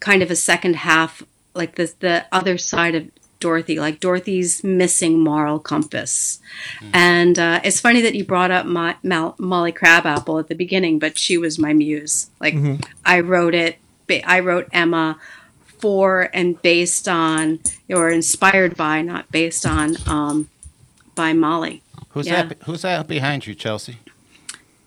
kind 0.00 0.22
of 0.22 0.30
a 0.30 0.36
second 0.36 0.76
half, 0.76 1.22
like 1.54 1.74
the, 1.74 1.92
the 2.00 2.24
other 2.32 2.56
side 2.56 2.94
of 2.94 3.10
Dorothy, 3.40 3.78
like 3.78 4.00
Dorothy's 4.00 4.64
missing 4.64 5.20
moral 5.20 5.58
compass. 5.58 6.40
And 6.94 7.38
uh, 7.38 7.60
it's 7.62 7.78
funny 7.78 8.00
that 8.00 8.14
you 8.14 8.24
brought 8.24 8.50
up 8.50 8.64
my, 8.64 8.96
Mal, 9.02 9.34
Molly 9.38 9.70
Crabapple 9.72 10.38
at 10.38 10.48
the 10.48 10.54
beginning, 10.54 10.98
but 10.98 11.18
she 11.18 11.36
was 11.36 11.58
my 11.58 11.74
muse. 11.74 12.30
Like 12.40 12.54
I 13.04 13.20
wrote 13.20 13.54
it, 13.54 13.76
I 14.10 14.40
wrote 14.40 14.68
Emma 14.72 15.18
for 15.78 16.30
and 16.32 16.60
based 16.62 17.08
on, 17.08 17.60
or 17.90 18.10
inspired 18.10 18.76
by, 18.76 19.02
not 19.02 19.30
based 19.30 19.66
on, 19.66 19.96
um, 20.06 20.48
by 21.14 21.32
Molly. 21.32 21.82
Who's 22.10 22.26
Yeah. 22.26 22.44
that? 22.44 22.56
Who's 22.64 22.82
that 22.82 23.06
behind 23.08 23.46
you, 23.46 23.54
Chelsea? 23.54 23.98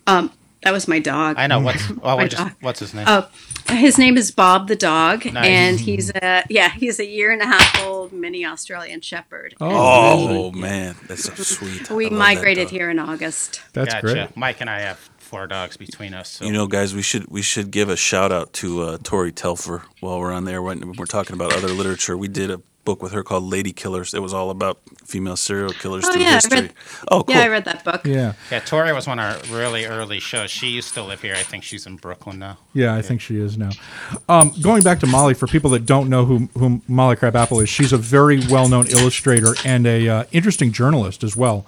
Um, 0.06 0.32
that 0.62 0.72
was 0.72 0.88
my 0.88 0.98
dog. 0.98 1.36
I 1.38 1.46
know 1.46 1.60
what's. 1.60 1.82
Oh, 2.02 2.16
My 2.16 2.26
just, 2.26 2.42
dog. 2.42 2.52
what's 2.60 2.80
his 2.80 2.94
name? 2.94 3.04
Oh, 3.08 3.28
his 3.68 3.98
name 3.98 4.16
is 4.16 4.30
Bob 4.30 4.66
the 4.68 4.74
dog, 4.76 5.24
Nice. 5.26 5.46
and 5.46 5.78
he's 5.80 6.10
a 6.10 6.42
yeah, 6.48 6.70
he's 6.70 6.98
a 6.98 7.06
year 7.06 7.30
and 7.30 7.42
a 7.42 7.46
half 7.46 7.84
old 7.84 8.12
mini 8.12 8.44
Australian 8.44 9.00
Shepherd. 9.02 9.54
And 9.60 9.70
Oh 9.72 10.50
man, 10.52 10.96
that's 11.06 11.24
so 11.24 11.34
sweet. 11.34 11.90
we 11.90 12.06
I 12.06 12.08
that 12.08 12.14
migrated 12.14 12.70
here 12.70 12.90
in 12.90 12.98
August. 12.98 13.60
That's 13.74 13.92
gotcha. 13.94 14.06
great. 14.06 14.36
Mike 14.36 14.60
and 14.60 14.70
I 14.70 14.80
have 14.80 15.08
four 15.28 15.46
dogs 15.46 15.76
between 15.76 16.14
us. 16.14 16.28
So. 16.30 16.44
You 16.46 16.52
know, 16.52 16.66
guys, 16.66 16.94
we 16.94 17.02
should 17.02 17.28
we 17.28 17.42
should 17.42 17.70
give 17.70 17.88
a 17.88 17.96
shout 17.96 18.32
out 18.32 18.52
to 18.54 18.82
uh, 18.82 18.98
Tori 19.02 19.30
Telfer 19.32 19.82
while 20.00 20.18
we're 20.18 20.32
on 20.32 20.44
there. 20.44 20.62
When 20.62 20.92
we're 20.96 21.06
talking 21.06 21.34
about 21.34 21.52
other 21.54 21.68
literature, 21.68 22.16
we 22.16 22.28
did 22.28 22.50
a 22.50 22.60
book 22.84 23.02
with 23.02 23.12
her 23.12 23.22
called 23.22 23.44
Lady 23.44 23.70
Killers. 23.72 24.14
It 24.14 24.20
was 24.22 24.32
all 24.32 24.48
about 24.48 24.78
female 25.04 25.36
serial 25.36 25.74
killers 25.74 26.04
Oh, 26.06 26.12
through 26.12 26.22
yeah, 26.22 26.28
I 26.28 26.32
history. 26.34 26.60
read- 26.62 26.74
oh, 27.10 27.22
cool. 27.22 27.34
Yeah, 27.34 27.42
I 27.42 27.48
read 27.48 27.66
that 27.66 27.84
book. 27.84 28.06
Yeah. 28.06 28.32
Yeah, 28.50 28.60
Tori 28.60 28.94
was 28.94 29.06
one 29.06 29.18
of 29.18 29.26
our 29.50 29.54
really 29.58 29.84
early 29.84 30.20
shows. 30.20 30.50
She 30.50 30.68
used 30.68 30.94
to 30.94 31.02
live 31.02 31.20
here. 31.20 31.34
I 31.34 31.42
think 31.42 31.64
she's 31.64 31.84
in 31.86 31.96
Brooklyn 31.96 32.38
now. 32.38 32.56
Yeah, 32.72 32.94
I 32.94 33.02
think 33.02 33.20
she 33.20 33.36
is 33.38 33.58
now. 33.58 33.70
Um, 34.26 34.54
going 34.62 34.82
back 34.82 35.00
to 35.00 35.06
Molly, 35.06 35.34
for 35.34 35.46
people 35.46 35.68
that 35.72 35.84
don't 35.84 36.08
know 36.08 36.24
who, 36.24 36.48
who 36.58 36.80
Molly 36.88 37.16
Crabapple 37.16 37.60
is, 37.60 37.68
she's 37.68 37.92
a 37.92 37.98
very 37.98 38.40
well-known 38.48 38.86
illustrator 38.86 39.54
and 39.66 39.86
a 39.86 40.08
uh, 40.08 40.24
interesting 40.32 40.72
journalist 40.72 41.22
as 41.22 41.36
well. 41.36 41.66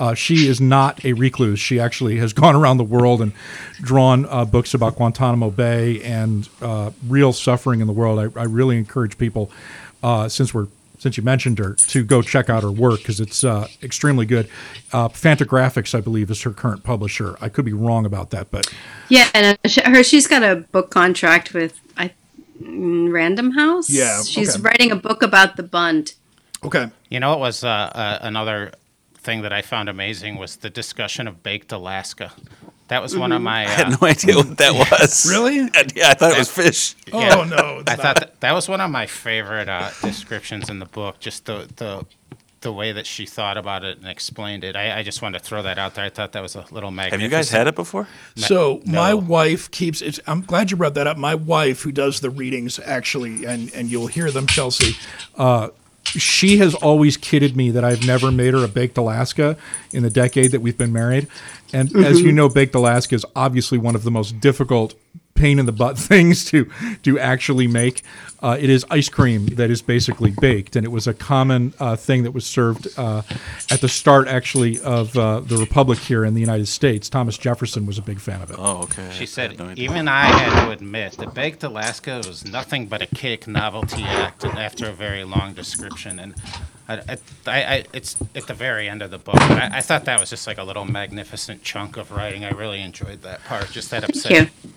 Uh, 0.00 0.14
she 0.14 0.48
is 0.48 0.60
not 0.60 1.04
a 1.04 1.12
recluse. 1.12 1.60
She 1.60 1.78
actually 1.78 2.16
has 2.16 2.32
gone 2.42 2.56
around 2.56 2.78
the 2.78 2.84
world 2.84 3.20
and 3.20 3.32
drawn 3.80 4.26
uh, 4.26 4.44
books 4.44 4.74
about 4.74 4.96
Guantanamo 4.96 5.50
Bay 5.50 6.02
and 6.02 6.48
uh, 6.60 6.90
real 7.06 7.32
suffering 7.32 7.80
in 7.80 7.86
the 7.86 7.92
world. 7.92 8.18
I, 8.18 8.40
I 8.40 8.44
really 8.44 8.78
encourage 8.78 9.18
people, 9.18 9.50
uh, 10.02 10.28
since 10.28 10.52
we're 10.52 10.66
since 10.98 11.16
you 11.16 11.22
mentioned 11.22 11.58
her, 11.58 11.74
to 11.74 12.04
go 12.04 12.20
check 12.20 12.50
out 12.50 12.62
her 12.62 12.70
work 12.70 12.98
because 12.98 13.20
it's 13.20 13.42
uh, 13.42 13.66
extremely 13.82 14.26
good. 14.26 14.46
Uh, 14.92 15.08
Fantagraphics, 15.08 15.94
I 15.94 16.02
believe, 16.02 16.30
is 16.30 16.42
her 16.42 16.50
current 16.50 16.84
publisher. 16.84 17.38
I 17.40 17.48
could 17.48 17.64
be 17.64 17.72
wrong 17.72 18.04
about 18.04 18.30
that, 18.30 18.50
but 18.50 18.70
Yeah, 19.08 19.28
and 19.32 19.58
uh, 19.64 19.90
her 19.90 20.02
she's 20.02 20.26
got 20.26 20.42
a 20.42 20.56
book 20.56 20.90
contract 20.90 21.54
with 21.54 21.80
I 21.96 22.12
Random 22.60 23.52
House. 23.52 23.88
Yeah, 23.88 24.22
she's 24.22 24.56
okay. 24.56 24.62
writing 24.62 24.90
a 24.90 24.96
book 24.96 25.22
about 25.22 25.56
the 25.56 25.62
Bund. 25.62 26.12
Okay. 26.62 26.90
You 27.08 27.20
know, 27.20 27.32
it 27.32 27.38
was 27.38 27.64
uh, 27.64 27.68
uh, 27.68 28.18
another 28.20 28.72
thing 29.22 29.42
that 29.42 29.52
I 29.52 29.62
found 29.62 29.88
amazing 29.88 30.36
was 30.36 30.56
the 30.56 30.70
discussion 30.70 31.28
of 31.28 31.42
baked 31.42 31.72
Alaska. 31.72 32.32
That 32.88 33.02
was 33.02 33.16
one 33.16 33.30
of 33.30 33.40
my. 33.40 33.60
I 33.64 33.68
had 33.68 33.86
Uh, 33.86 33.96
no 34.00 34.08
idea 34.08 34.34
what 34.36 34.56
that 34.58 34.72
was. 35.00 35.26
Really? 35.30 35.58
yeah, 35.94 36.10
I 36.10 36.14
thought 36.14 36.32
it 36.32 36.38
was 36.38 36.50
fish. 36.50 36.96
yeah, 37.06 37.36
Oh 37.36 37.44
no. 37.44 37.82
I 37.86 37.94
not. 37.94 38.00
thought 38.00 38.16
that, 38.20 38.40
that 38.40 38.52
was 38.52 38.68
one 38.68 38.80
of 38.80 38.90
my 38.90 39.06
favorite 39.06 39.68
uh, 39.68 39.90
descriptions 40.02 40.68
in 40.68 40.80
the 40.80 40.86
book. 40.86 41.20
Just 41.20 41.46
the 41.46 41.68
the 41.76 42.04
the 42.62 42.72
way 42.72 42.92
that 42.92 43.06
she 43.06 43.24
thought 43.24 43.56
about 43.56 43.84
it 43.84 43.96
and 43.98 44.06
explained 44.06 44.64
it. 44.64 44.76
I, 44.76 44.98
I 44.98 45.02
just 45.02 45.22
wanted 45.22 45.38
to 45.38 45.44
throw 45.44 45.62
that 45.62 45.78
out 45.78 45.94
there. 45.94 46.04
I 46.04 46.10
thought 46.10 46.32
that 46.32 46.42
was 46.42 46.56
a 46.56 46.64
little 46.70 46.90
magnificent. 46.90 47.22
Have 47.22 47.30
you 47.30 47.34
guys 47.34 47.48
had 47.50 47.66
it 47.68 47.74
before? 47.74 48.06
So 48.36 48.82
my 48.84 49.14
wife 49.14 49.70
keeps. 49.70 50.02
It's, 50.02 50.18
I'm 50.26 50.42
glad 50.42 50.70
you 50.70 50.76
brought 50.76 50.94
that 50.94 51.06
up. 51.06 51.16
My 51.16 51.34
wife, 51.36 51.80
who 51.82 51.92
does 51.92 52.20
the 52.20 52.28
readings, 52.28 52.78
actually, 52.80 53.44
and 53.46 53.72
and 53.72 53.88
you'll 53.88 54.08
hear 54.08 54.30
them, 54.32 54.46
Chelsea. 54.48 54.96
She 56.04 56.56
has 56.58 56.74
always 56.74 57.16
kidded 57.16 57.56
me 57.56 57.70
that 57.70 57.84
I've 57.84 58.06
never 58.06 58.32
made 58.32 58.54
her 58.54 58.64
a 58.64 58.68
baked 58.68 58.98
Alaska 58.98 59.56
in 59.92 60.02
the 60.02 60.10
decade 60.10 60.50
that 60.52 60.60
we've 60.60 60.78
been 60.78 60.92
married. 60.92 61.28
And 61.72 61.94
as 61.96 62.20
you 62.20 62.28
mm-hmm. 62.28 62.36
know, 62.36 62.48
baked 62.48 62.74
Alaska 62.74 63.14
is 63.14 63.24
obviously 63.36 63.78
one 63.78 63.94
of 63.94 64.02
the 64.02 64.10
most 64.10 64.40
difficult 64.40 64.94
pain 65.40 65.58
in 65.58 65.66
the 65.66 65.72
butt 65.72 65.98
things 66.10 66.44
to 66.46 66.70
to 67.02 67.18
actually 67.18 67.66
make. 67.66 68.02
Uh, 68.42 68.56
it 68.58 68.70
is 68.70 68.86
ice 68.90 69.10
cream 69.10 69.44
that 69.56 69.70
is 69.70 69.82
basically 69.82 70.30
baked, 70.40 70.74
and 70.74 70.86
it 70.86 70.88
was 70.88 71.06
a 71.06 71.12
common 71.12 71.74
uh, 71.78 71.94
thing 71.94 72.22
that 72.22 72.30
was 72.30 72.46
served 72.46 72.88
uh, 72.96 73.20
at 73.70 73.82
the 73.82 73.88
start, 73.88 74.28
actually, 74.28 74.80
of 74.80 75.14
uh, 75.14 75.40
the 75.40 75.58
republic 75.58 75.98
here 75.98 76.24
in 76.24 76.32
the 76.32 76.40
United 76.40 76.66
States. 76.66 77.10
Thomas 77.10 77.36
Jefferson 77.36 77.84
was 77.84 77.98
a 77.98 78.02
big 78.02 78.18
fan 78.18 78.40
of 78.40 78.50
it. 78.50 78.56
Oh, 78.58 78.84
okay. 78.84 79.10
She 79.12 79.22
I 79.22 79.26
said, 79.26 79.50
had 79.50 79.58
no 79.58 79.74
even 79.76 80.08
I 80.08 80.24
had 80.24 80.64
to 80.64 80.70
admit 80.70 81.12
that 81.18 81.34
Baked 81.34 81.62
Alaska 81.64 82.22
was 82.26 82.46
nothing 82.46 82.86
but 82.86 83.02
a 83.02 83.06
cake 83.06 83.46
novelty 83.46 84.04
act 84.04 84.42
after 84.46 84.88
a 84.88 84.92
very 84.94 85.22
long 85.24 85.52
description. 85.52 86.18
And 86.18 86.34
I, 86.88 86.94
I, 86.96 87.16
I, 87.46 87.62
I- 87.74 87.84
it's 87.92 88.16
at 88.34 88.46
the 88.46 88.54
very 88.54 88.88
end 88.88 89.02
of 89.02 89.10
the 89.10 89.18
book. 89.18 89.36
I, 89.38 89.68
I 89.74 89.80
thought 89.82 90.06
that 90.06 90.18
was 90.18 90.30
just 90.30 90.46
like 90.46 90.56
a 90.56 90.64
little 90.64 90.86
magnificent 90.86 91.62
chunk 91.62 91.98
of 91.98 92.10
writing. 92.10 92.42
I 92.46 92.52
really 92.52 92.80
enjoyed 92.80 93.20
that 93.20 93.44
part. 93.44 93.70
Just 93.70 93.90
that 93.90 94.00
Thank 94.00 94.16
upset. 94.16 94.32
you. 94.64 94.70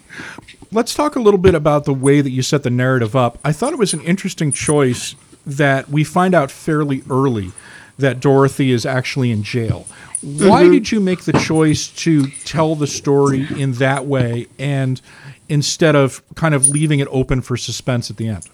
Let's 0.72 0.94
talk 0.94 1.16
a 1.16 1.20
little 1.20 1.38
bit 1.38 1.56
about 1.56 1.86
the 1.86 1.94
way 1.94 2.22
that 2.22 2.32
you 2.32 2.42
set 2.42 2.64
the 2.64 2.70
narrative 2.70 3.16
up. 3.16 3.38
I 3.44 3.52
thought 3.52 3.74
it 3.74 3.80
was 3.80 3.94
an 3.94 4.02
interesting 4.02 4.52
choice 4.52 5.16
that 5.46 5.90
we 5.90 6.04
find 6.04 6.34
out 6.34 6.52
fairly 6.52 7.04
early 7.10 7.52
that 7.98 8.20
Dorothy 8.20 8.72
is 8.72 8.86
actually 8.86 9.32
in 9.32 9.44
jail. 9.44 9.86
Why 10.22 10.64
mm-hmm. 10.64 10.72
did 10.72 10.92
you 10.92 11.00
make 11.00 11.26
the 11.26 11.34
choice 11.34 11.88
to 11.88 12.28
tell 12.46 12.76
the 12.76 12.88
story 12.88 13.46
in 13.60 13.74
that 13.74 14.06
way 14.06 14.48
and 14.58 15.02
instead 15.50 15.96
of 15.96 16.24
kind 16.36 16.56
of 16.56 16.70
leaving 16.70 17.00
it 17.00 17.08
open 17.12 17.42
for 17.42 17.58
suspense 17.58 18.10
at 18.10 18.18
the 18.18 18.30
end? 18.30 18.50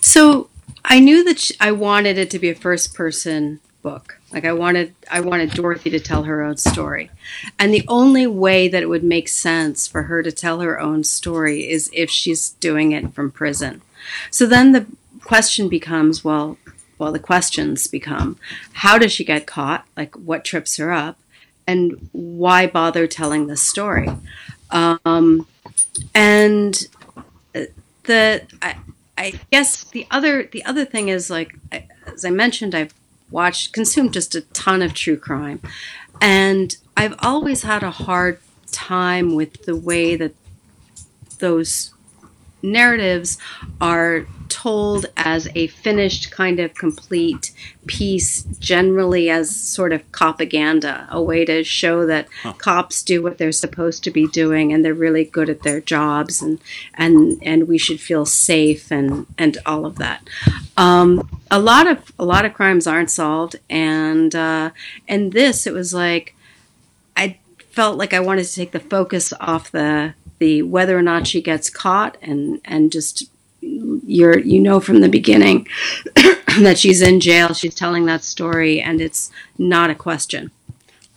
So 0.00 0.48
I 0.84 0.98
knew 0.98 1.24
that 1.24 1.50
I 1.60 1.72
wanted 1.72 2.18
it 2.18 2.30
to 2.30 2.38
be 2.38 2.48
a 2.48 2.54
first 2.54 2.94
person 2.94 3.60
book. 3.82 4.18
Like 4.32 4.44
I 4.44 4.52
wanted 4.52 4.94
I 5.10 5.20
wanted 5.20 5.50
Dorothy 5.50 5.90
to 5.90 6.00
tell 6.00 6.22
her 6.24 6.42
own 6.42 6.56
story. 6.56 7.10
And 7.58 7.74
the 7.74 7.84
only 7.88 8.26
way 8.26 8.68
that 8.68 8.82
it 8.82 8.88
would 8.88 9.04
make 9.04 9.28
sense 9.28 9.86
for 9.86 10.04
her 10.04 10.22
to 10.22 10.32
tell 10.32 10.60
her 10.60 10.80
own 10.80 11.04
story 11.04 11.68
is 11.68 11.90
if 11.92 12.10
she's 12.10 12.50
doing 12.50 12.92
it 12.92 13.12
from 13.12 13.30
prison. 13.30 13.82
So 14.30 14.46
then 14.46 14.72
the 14.72 14.86
question 15.22 15.68
becomes, 15.68 16.24
well, 16.24 16.58
well 16.98 17.12
the 17.12 17.18
questions 17.18 17.86
become 17.86 18.38
how 18.72 18.98
does 18.98 19.12
she 19.12 19.24
get 19.24 19.46
caught? 19.46 19.86
Like 19.96 20.14
what 20.16 20.44
trips 20.44 20.76
her 20.76 20.92
up? 20.92 21.18
And 21.66 22.08
why 22.12 22.66
bother 22.66 23.06
telling 23.06 23.46
this 23.46 23.62
story? 23.62 24.08
Um, 24.70 25.46
and 26.14 26.88
the 28.04 28.42
I, 28.60 28.76
I 29.16 29.34
guess 29.50 29.84
the 29.84 30.06
other 30.10 30.44
the 30.44 30.64
other 30.64 30.84
thing 30.84 31.08
is 31.08 31.30
like 31.30 31.54
as 32.06 32.24
I 32.24 32.30
mentioned, 32.30 32.74
I've 32.74 32.94
watched 33.32 33.72
consumed 33.72 34.12
just 34.12 34.34
a 34.34 34.42
ton 34.52 34.82
of 34.82 34.94
true 34.94 35.16
crime, 35.16 35.60
and 36.20 36.76
I've 36.96 37.14
always 37.18 37.62
had 37.62 37.82
a 37.82 37.90
hard 37.90 38.38
time 38.70 39.34
with 39.34 39.64
the 39.64 39.76
way 39.76 40.16
that 40.16 40.34
those 41.38 41.92
narratives 42.62 43.38
are 43.80 44.26
told 44.52 45.06
as 45.16 45.48
a 45.54 45.66
finished 45.68 46.30
kind 46.30 46.60
of 46.60 46.74
complete 46.74 47.52
piece 47.86 48.42
generally 48.58 49.30
as 49.30 49.54
sort 49.54 49.94
of 49.94 50.12
propaganda 50.12 51.08
a 51.10 51.20
way 51.22 51.42
to 51.44 51.64
show 51.64 52.06
that 52.06 52.28
cops 52.58 53.02
do 53.02 53.22
what 53.22 53.38
they're 53.38 53.50
supposed 53.50 54.04
to 54.04 54.10
be 54.10 54.26
doing 54.28 54.70
and 54.70 54.84
they're 54.84 54.92
really 54.92 55.24
good 55.24 55.48
at 55.48 55.62
their 55.62 55.80
jobs 55.80 56.42
and 56.42 56.60
and 56.94 57.38
and 57.42 57.66
we 57.66 57.78
should 57.78 57.98
feel 57.98 58.26
safe 58.26 58.90
and 58.90 59.26
and 59.38 59.56
all 59.64 59.86
of 59.86 59.96
that. 59.96 60.28
Um, 60.76 61.40
a 61.50 61.58
lot 61.58 61.86
of 61.86 62.12
a 62.18 62.24
lot 62.24 62.44
of 62.44 62.52
crimes 62.52 62.86
aren't 62.86 63.10
solved 63.10 63.56
and 63.70 64.34
uh, 64.34 64.70
and 65.08 65.32
this 65.32 65.66
it 65.66 65.72
was 65.72 65.94
like 65.94 66.34
I 67.16 67.38
felt 67.70 67.96
like 67.96 68.12
I 68.12 68.20
wanted 68.20 68.44
to 68.44 68.54
take 68.54 68.72
the 68.72 68.80
focus 68.80 69.32
off 69.40 69.70
the 69.70 70.14
the 70.42 70.62
whether 70.74 70.94
or 71.00 71.02
not 71.12 71.26
she 71.30 71.40
gets 71.50 71.66
caught 71.70 72.16
and 72.28 72.60
and 72.64 72.90
just 72.98 73.16
you're 74.16 74.38
you 74.40 74.60
know 74.66 74.78
from 74.80 75.00
the 75.00 75.08
beginning 75.08 75.58
that 76.66 76.76
she's 76.82 77.00
in 77.00 77.20
jail 77.20 77.54
she's 77.54 77.74
telling 77.74 78.04
that 78.06 78.22
story 78.24 78.80
and 78.80 79.00
it's 79.00 79.30
not 79.58 79.88
a 79.90 79.94
question 79.94 80.50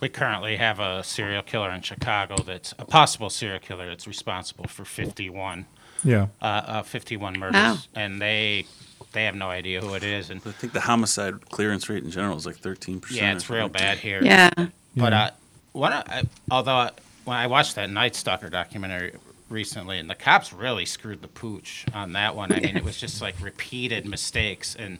We 0.00 0.08
currently 0.08 0.54
have 0.66 0.78
a 0.90 1.02
serial 1.02 1.42
killer 1.42 1.70
in 1.76 1.80
Chicago 1.90 2.34
that's 2.50 2.70
a 2.78 2.84
possible 2.84 3.30
serial 3.30 3.58
killer 3.68 3.86
that's 3.90 4.06
responsible 4.06 4.66
for 4.68 4.84
51, 4.84 5.64
Yeah. 6.04 6.26
uh, 6.42 6.44
uh, 6.44 6.82
51 6.82 7.38
murders, 7.38 7.54
Wow. 7.54 7.76
and 8.02 8.20
they 8.20 8.66
they 9.14 9.24
have 9.28 9.34
no 9.46 9.48
idea 9.60 9.80
who 9.80 9.94
it 9.94 10.04
is. 10.18 10.30
And 10.30 10.40
I 10.46 10.52
think 10.60 10.72
the 10.74 10.84
homicide 10.92 11.34
clearance 11.56 11.84
rate 11.90 12.04
in 12.04 12.10
general 12.10 12.36
is 12.36 12.44
like 12.50 12.58
13%. 12.60 13.10
yeah, 13.10 13.32
it's 13.34 13.48
real 13.48 13.68
bad 13.70 13.96
here. 13.98 14.20
yeah 14.22 14.50
But 14.94 15.12
uh, 15.12 15.30
what 15.72 15.92
I, 15.92 16.22
although 16.50 16.80
I, 16.86 16.90
when 17.26 17.36
I 17.36 17.48
watched 17.48 17.74
that 17.74 17.90
Night 17.90 18.14
Stalker 18.14 18.48
documentary 18.48 19.12
recently, 19.48 19.98
and 19.98 20.08
the 20.08 20.14
cops 20.14 20.52
really 20.52 20.86
screwed 20.86 21.22
the 21.22 21.28
pooch 21.28 21.84
on 21.92 22.12
that 22.12 22.34
one. 22.34 22.52
I 22.52 22.60
mean, 22.60 22.76
it 22.76 22.84
was 22.84 22.96
just 22.96 23.20
like 23.20 23.34
repeated 23.42 24.06
mistakes, 24.06 24.76
and 24.76 24.98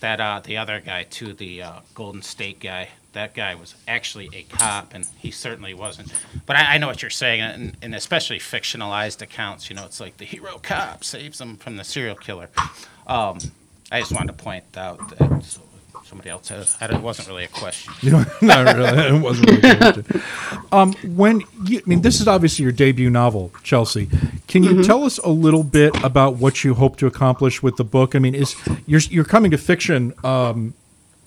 that 0.00 0.20
uh, 0.20 0.40
the 0.42 0.56
other 0.56 0.80
guy 0.80 1.04
too, 1.04 1.32
the 1.32 1.62
uh, 1.62 1.80
Golden 1.94 2.22
State 2.22 2.60
guy. 2.60 2.88
That 3.12 3.34
guy 3.34 3.54
was 3.54 3.74
actually 3.88 4.28
a 4.34 4.42
cop, 4.42 4.92
and 4.92 5.06
he 5.18 5.30
certainly 5.30 5.72
wasn't. 5.72 6.12
But 6.44 6.56
I, 6.56 6.74
I 6.74 6.78
know 6.78 6.86
what 6.86 7.00
you're 7.00 7.10
saying, 7.10 7.40
and, 7.40 7.76
and 7.80 7.94
especially 7.94 8.38
fictionalized 8.38 9.22
accounts. 9.22 9.70
You 9.70 9.76
know, 9.76 9.86
it's 9.86 10.00
like 10.00 10.18
the 10.18 10.26
hero 10.26 10.58
cop 10.62 11.02
saves 11.02 11.38
them 11.38 11.56
from 11.56 11.76
the 11.76 11.84
serial 11.84 12.16
killer. 12.16 12.50
Um, 13.06 13.38
I 13.90 14.00
just 14.00 14.12
wanted 14.12 14.36
to 14.36 14.44
point 14.44 14.64
out 14.76 15.16
that 15.16 15.42
somebody 16.06 16.30
else 16.30 16.48
had, 16.48 16.66
had 16.80 16.90
it 16.92 17.00
wasn't 17.02 17.28
really 17.28 17.44
a 17.44 17.48
question. 17.48 17.92
You 18.02 18.10
know, 18.12 18.24
not 18.42 18.76
really. 18.76 19.16
It 19.16 19.20
wasn't 19.22 19.50
really 19.50 19.68
a 19.70 19.76
question. 19.76 20.22
Um, 20.72 20.92
when 21.16 21.42
you, 21.64 21.78
I 21.78 21.82
mean, 21.88 22.02
this 22.02 22.20
is 22.20 22.28
obviously 22.28 22.62
your 22.62 22.72
debut 22.72 23.10
novel, 23.10 23.52
Chelsea. 23.62 24.08
Can 24.48 24.62
you 24.62 24.82
tell 24.84 25.04
us 25.04 25.18
a 25.18 25.28
little 25.30 25.64
bit 25.64 25.92
about 26.04 26.36
what 26.36 26.64
you 26.64 26.74
hope 26.74 26.96
to 26.98 27.06
accomplish 27.06 27.62
with 27.62 27.76
the 27.76 27.84
book? 27.84 28.14
I 28.14 28.18
mean, 28.18 28.34
is 28.34 28.54
you're 28.86 29.00
you're 29.10 29.24
coming 29.24 29.50
to 29.50 29.58
fiction 29.58 30.14
um, 30.24 30.74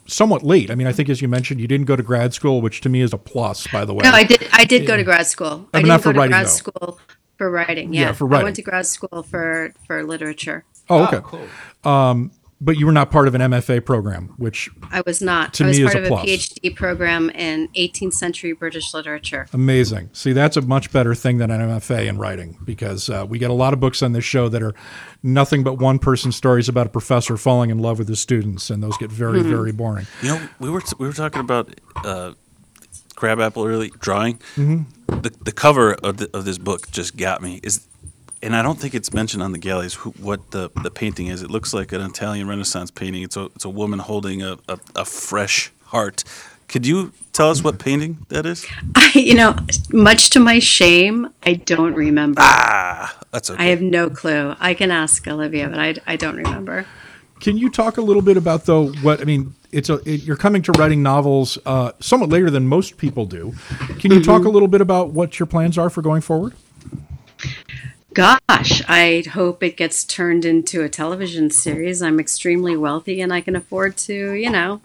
somewhat 0.08 0.44
late. 0.44 0.72
I 0.72 0.76
mean, 0.76 0.88
I 0.88 0.92
think 0.94 1.10
as 1.10 1.22
you 1.22 1.28
mentioned, 1.28 1.60
you 1.60 1.68
didn't 1.68 1.86
go 1.86 1.96
to 1.96 2.04
grad 2.04 2.34
school, 2.34 2.62
which 2.62 2.82
to 2.82 2.90
me 2.90 3.02
is 3.02 3.14
a 3.14 3.18
plus, 3.18 3.68
by 3.68 3.86
the 3.86 3.94
way. 3.94 4.04
no 4.04 4.12
i 4.12 4.24
did 4.24 4.48
i 4.54 4.64
did 4.66 4.88
go 4.88 4.96
to 4.98 5.04
grad 5.04 5.26
school 5.28 5.68
I 5.74 5.78
i 5.78 5.82
didn't 5.82 5.88
not 5.90 5.98
go 6.00 6.04
for 6.04 6.14
to 6.14 6.20
writing, 6.20 6.32
grad 6.32 6.46
though. 6.46 6.50
school 6.50 7.00
for 7.38 7.50
writing 7.52 7.94
Yeah, 7.94 8.02
yeah, 8.02 8.12
for 8.14 8.34
i 8.34 8.44
went 8.44 8.56
to 8.58 8.62
grad 8.62 8.86
school 8.86 9.24
for 9.24 9.74
for 9.88 10.04
literature 10.04 10.66
oh, 10.90 11.04
okay. 11.06 11.20
cool. 11.24 11.48
But 12.62 12.78
you 12.78 12.86
were 12.86 12.92
not 12.92 13.10
part 13.10 13.30
of 13.30 13.36
an 13.36 13.42
MFA 13.42 13.86
program, 13.86 14.34
which 14.38 14.70
I 14.92 15.02
was 15.06 15.22
not. 15.22 15.54
To 15.56 15.64
I 15.64 15.68
was 15.68 15.80
me 15.80 15.86
is 15.86 15.94
part 15.94 16.04
a 16.04 16.06
of 16.06 16.08
plus. 16.10 16.24
a 16.26 16.28
PhD 16.28 16.76
program 16.76 17.30
in 17.30 17.70
18th 17.70 18.14
century 18.14 18.52
British 18.52 18.94
literature. 18.94 19.48
Amazing. 19.54 20.10
See, 20.12 20.34
that's 20.34 20.58
a 20.58 20.62
much 20.62 20.92
better 20.92 21.16
thing 21.16 21.38
than 21.38 21.52
an 21.52 21.62
MFA 21.62 22.08
in 22.08 22.18
writing 22.18 22.58
because 22.66 23.10
uh, 23.10 23.26
we 23.28 23.40
get 23.40 23.50
a 23.50 23.54
lot 23.54 23.74
of 23.74 23.80
books 23.80 24.02
on 24.02 24.12
this 24.12 24.26
show 24.26 24.50
that 24.50 24.62
are 24.62 24.74
nothing 25.24 25.64
but 25.64 25.76
one 25.76 26.00
person 26.00 26.34
stories 26.34 26.68
about 26.68 26.88
a 26.88 26.90
professor 26.90 27.38
falling 27.38 27.70
in 27.70 27.80
love 27.80 27.98
with 27.98 28.10
his 28.10 28.20
students, 28.20 28.70
and 28.70 28.84
those 28.84 28.98
get 28.98 29.10
very, 29.10 29.42
very 29.42 29.72
boring. 29.72 30.08
You 30.22 30.30
know, 30.30 30.50
we 30.60 30.70
were 30.70 30.82
we 30.98 31.08
were 31.08 31.14
talking 31.14 31.40
about 31.40 31.74
uh, 32.04 32.34
crabapple 33.16 33.66
early 33.66 33.90
drawing. 34.00 34.38
Mm-hmm. 34.56 35.22
The 35.22 35.32
the 35.42 35.52
cover 35.52 35.94
of 35.94 36.18
the, 36.18 36.30
of 36.36 36.46
this 36.46 36.58
book 36.58 36.90
just 36.92 37.16
got 37.18 37.42
me. 37.42 37.60
Is 37.64 37.88
and 38.42 38.56
I 38.56 38.62
don't 38.62 38.80
think 38.80 38.94
it's 38.94 39.14
mentioned 39.14 39.44
on 39.44 39.52
the 39.52 39.58
galleys 39.58 39.96
who, 39.96 40.12
what 40.12 40.52
the, 40.52 40.70
the 40.82 40.92
painting 40.92 41.28
is. 41.28 41.42
It 41.42 41.52
looks 41.52 41.74
like 41.74 41.92
an 41.92 42.02
Italian 42.02 42.48
Renaissance 42.48 42.92
painting. 42.92 43.24
It's 43.24 43.38
a 43.38 43.46
it's 43.56 43.66
a 43.66 43.70
woman 43.70 44.00
holding 44.00 44.42
a, 44.42 44.58
a, 44.68 44.80
a 44.96 45.06
fresh 45.06 45.72
heart. 45.86 46.24
Could 46.68 46.86
you 46.86 47.12
tell 47.34 47.50
us 47.50 47.64
what 47.64 47.80
painting 47.80 48.26
that 48.30 48.46
is? 48.46 48.66
I, 48.96 49.12
you 49.16 49.34
know, 49.34 49.56
much 49.92 50.30
to 50.32 50.40
my 50.40 50.60
shame, 50.60 51.34
I 51.44 51.54
don't 51.56 51.96
remember. 51.96 52.42
Ah, 52.42 53.18
that's 53.32 53.50
okay. 53.50 53.64
I 53.64 53.68
have 53.68 53.82
no 53.82 54.10
clue. 54.10 54.56
I 54.60 54.76
can 54.76 54.92
ask 54.92 55.28
Olivia, 55.28 55.68
but 55.68 55.80
I, 55.80 55.96
I 56.06 56.16
don't 56.16 56.36
remember. 56.36 56.86
Can 57.40 57.58
you 57.58 57.70
talk 57.70 57.98
a 57.98 58.02
little 58.02 58.22
bit 58.22 58.38
about 58.38 58.66
though 58.66 58.90
what 59.02 59.22
I 59.22 59.24
mean? 59.24 59.56
It's 59.72 59.90
a 59.90 59.96
it, 60.10 60.24
you're 60.24 60.36
coming 60.36 60.62
to 60.64 60.72
writing 60.74 61.02
novels 61.02 61.58
uh, 61.66 61.92
somewhat 62.00 62.30
later 62.30 62.50
than 62.50 62.68
most 62.68 62.98
people 62.98 63.26
do. 63.26 63.54
Can 64.00 64.12
you 64.12 64.24
talk 64.24 64.46
a 64.46 64.50
little 64.50 64.68
bit 64.68 64.82
about 64.82 65.12
what 65.12 65.40
your 65.40 65.48
plans 65.48 65.78
are 65.78 65.90
for 65.90 66.02
going 66.02 66.22
forward? 66.22 66.54
Gosh, 68.20 68.82
I 68.90 69.24
hope 69.32 69.64
it 69.64 69.78
gets 69.78 70.04
turned 70.04 70.44
into 70.44 70.84
a 70.84 70.90
television 70.90 71.50
series. 71.50 72.02
I'm 72.02 72.20
extremely 72.20 72.76
wealthy 72.76 73.22
and 73.22 73.32
I 73.32 73.40
can 73.40 73.56
afford 73.56 73.96
to, 74.00 74.34
you 74.34 74.50
know, 74.50 74.82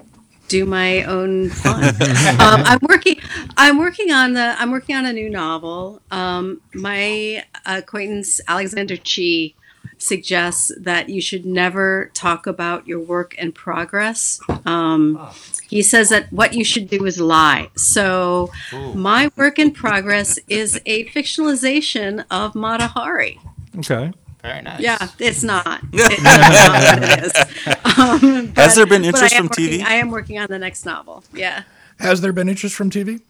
do 0.46 0.64
my 0.64 1.02
own 1.02 1.50
fun. 1.50 1.82
um, 2.40 2.62
I'm 2.64 2.78
working. 2.88 3.16
I'm 3.56 3.78
working 3.78 4.12
on 4.12 4.34
the. 4.34 4.54
I'm 4.56 4.70
working 4.70 4.94
on 4.94 5.04
a 5.04 5.12
new 5.12 5.28
novel. 5.28 6.00
Um, 6.12 6.60
my 6.74 7.44
acquaintance 7.66 8.40
Alexander 8.46 8.96
Chee 8.96 9.56
suggests 9.98 10.70
that 10.78 11.08
you 11.08 11.20
should 11.20 11.44
never 11.44 12.12
talk 12.14 12.46
about 12.46 12.86
your 12.86 13.00
work 13.00 13.34
in 13.36 13.50
progress. 13.50 14.40
Um, 14.64 15.28
he 15.74 15.82
says 15.82 16.08
that 16.10 16.32
what 16.32 16.54
you 16.54 16.62
should 16.62 16.88
do 16.88 17.04
is 17.04 17.18
lie. 17.18 17.68
So, 17.74 18.52
my 18.94 19.28
work 19.34 19.58
in 19.58 19.72
progress 19.72 20.38
is 20.46 20.80
a 20.86 21.04
fictionalization 21.06 22.24
of 22.30 22.54
Mata 22.54 22.86
Hari. 22.86 23.40
Okay. 23.78 24.12
Very 24.40 24.62
nice. 24.62 24.78
Yeah, 24.78 25.08
it's 25.18 25.42
not. 25.42 25.80
It's 25.92 26.22
not 26.22 26.70
what 26.70 27.02
it 27.02 27.24
is. 27.26 27.32
Um, 27.98 28.52
Has 28.54 28.76
there 28.76 28.86
been 28.86 29.04
interest 29.04 29.34
I 29.34 29.38
am 29.38 29.48
from 29.48 29.56
TV? 29.56 29.82
I 29.82 29.94
am 29.94 30.10
working 30.12 30.38
on 30.38 30.46
the 30.48 30.60
next 30.60 30.84
novel. 30.86 31.24
Yeah. 31.32 31.64
Has 31.98 32.20
there 32.20 32.32
been 32.32 32.48
interest 32.48 32.76
from 32.76 32.88
TV? 32.90 33.20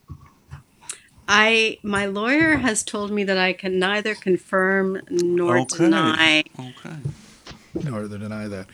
I 1.27 1.79
my 1.83 2.05
lawyer 2.05 2.57
has 2.57 2.83
told 2.83 3.11
me 3.11 3.25
that 3.25 3.39
I 3.39 3.55
can 3.55 3.79
neither 3.79 4.15
confirm 4.15 5.01
nor 5.11 5.61
Okay. 5.61 5.79
deny. 5.85 6.45
okay. 6.59 6.97
Nor 7.83 8.03
to 8.03 8.19
deny 8.19 8.47
that. 8.47 8.67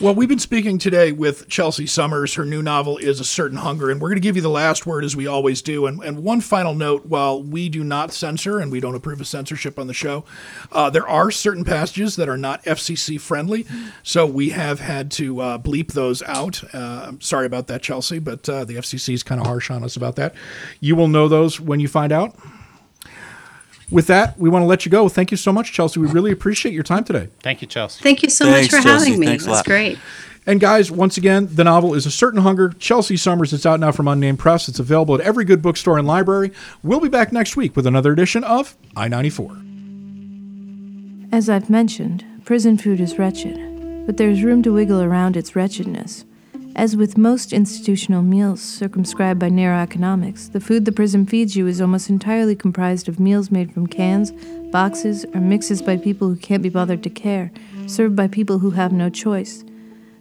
Well, 0.00 0.14
we've 0.14 0.28
been 0.28 0.40
speaking 0.40 0.78
today 0.78 1.12
with 1.12 1.48
Chelsea 1.48 1.86
Summers. 1.86 2.34
Her 2.34 2.44
new 2.44 2.62
novel 2.62 2.98
is 2.98 3.20
A 3.20 3.24
Certain 3.24 3.58
Hunger, 3.58 3.90
and 3.90 4.00
we're 4.00 4.08
going 4.08 4.16
to 4.16 4.22
give 4.22 4.34
you 4.34 4.42
the 4.42 4.48
last 4.48 4.86
word 4.86 5.04
as 5.04 5.14
we 5.14 5.28
always 5.28 5.62
do. 5.62 5.86
And, 5.86 6.02
and 6.02 6.24
one 6.24 6.40
final 6.40 6.74
note 6.74 7.06
while 7.06 7.40
we 7.40 7.68
do 7.68 7.84
not 7.84 8.12
censor 8.12 8.58
and 8.58 8.72
we 8.72 8.80
don't 8.80 8.96
approve 8.96 9.20
of 9.20 9.28
censorship 9.28 9.78
on 9.78 9.86
the 9.86 9.94
show, 9.94 10.24
uh, 10.72 10.90
there 10.90 11.08
are 11.08 11.30
certain 11.30 11.64
passages 11.64 12.16
that 12.16 12.28
are 12.28 12.36
not 12.36 12.64
FCC 12.64 13.20
friendly. 13.20 13.66
So 14.02 14.26
we 14.26 14.50
have 14.50 14.80
had 14.80 15.12
to 15.12 15.40
uh, 15.40 15.58
bleep 15.58 15.92
those 15.92 16.20
out. 16.22 16.62
Uh, 16.74 17.04
I'm 17.08 17.20
sorry 17.20 17.46
about 17.46 17.68
that, 17.68 17.82
Chelsea, 17.82 18.18
but 18.18 18.48
uh, 18.48 18.64
the 18.64 18.74
FCC 18.74 19.14
is 19.14 19.22
kind 19.22 19.40
of 19.40 19.46
harsh 19.46 19.70
on 19.70 19.84
us 19.84 19.94
about 19.94 20.16
that. 20.16 20.34
You 20.80 20.96
will 20.96 21.08
know 21.08 21.28
those 21.28 21.60
when 21.60 21.78
you 21.78 21.86
find 21.86 22.10
out. 22.10 22.36
With 23.90 24.06
that, 24.06 24.38
we 24.38 24.48
want 24.48 24.62
to 24.62 24.66
let 24.66 24.84
you 24.84 24.90
go. 24.90 25.08
Thank 25.08 25.30
you 25.30 25.36
so 25.36 25.52
much, 25.52 25.72
Chelsea. 25.72 26.00
We 26.00 26.08
really 26.08 26.32
appreciate 26.32 26.72
your 26.72 26.82
time 26.82 27.04
today. 27.04 27.28
Thank 27.40 27.60
you, 27.62 27.68
Chelsea. 27.68 28.02
Thank 28.02 28.22
you 28.22 28.30
so 28.30 28.46
Thanks, 28.46 28.72
much 28.72 28.82
for 28.82 28.88
Chelsea. 28.88 29.06
having 29.06 29.20
me. 29.20 29.26
Thanks 29.26 29.46
it 29.46 29.50
was 29.50 29.62
great. 29.62 29.98
And 30.46 30.60
guys, 30.60 30.90
once 30.90 31.16
again, 31.16 31.48
the 31.50 31.64
novel 31.64 31.94
is 31.94 32.04
A 32.04 32.10
Certain 32.10 32.42
Hunger, 32.42 32.70
Chelsea 32.78 33.16
Summers. 33.16 33.52
It's 33.54 33.64
out 33.64 33.80
now 33.80 33.92
from 33.92 34.08
Unnamed 34.08 34.38
Press. 34.38 34.68
It's 34.68 34.78
available 34.78 35.14
at 35.14 35.20
every 35.22 35.44
good 35.44 35.62
bookstore 35.62 35.96
and 35.98 36.06
library. 36.06 36.52
We'll 36.82 37.00
be 37.00 37.08
back 37.08 37.32
next 37.32 37.56
week 37.56 37.74
with 37.76 37.86
another 37.86 38.12
edition 38.12 38.44
of 38.44 38.76
I 38.94 39.08
94. 39.08 39.56
As 41.32 41.48
I've 41.48 41.70
mentioned, 41.70 42.24
prison 42.44 42.76
food 42.76 43.00
is 43.00 43.18
wretched, 43.18 44.06
but 44.06 44.18
there's 44.18 44.42
room 44.42 44.62
to 44.64 44.72
wiggle 44.72 45.00
around 45.02 45.36
its 45.36 45.56
wretchedness. 45.56 46.24
As 46.76 46.96
with 46.96 47.16
most 47.16 47.52
institutional 47.52 48.22
meals 48.22 48.60
circumscribed 48.60 49.38
by 49.38 49.48
narrow 49.48 49.78
economics, 49.78 50.48
the 50.48 50.60
food 50.60 50.84
the 50.84 50.90
prison 50.90 51.24
feeds 51.24 51.54
you 51.54 51.68
is 51.68 51.80
almost 51.80 52.10
entirely 52.10 52.56
comprised 52.56 53.08
of 53.08 53.20
meals 53.20 53.52
made 53.52 53.72
from 53.72 53.86
cans, 53.86 54.32
boxes, 54.72 55.24
or 55.34 55.40
mixes 55.40 55.82
by 55.82 55.96
people 55.96 56.28
who 56.28 56.36
can't 56.36 56.64
be 56.64 56.68
bothered 56.68 57.04
to 57.04 57.10
care, 57.10 57.52
served 57.86 58.16
by 58.16 58.26
people 58.26 58.58
who 58.58 58.70
have 58.70 58.92
no 58.92 59.08
choice. 59.08 59.62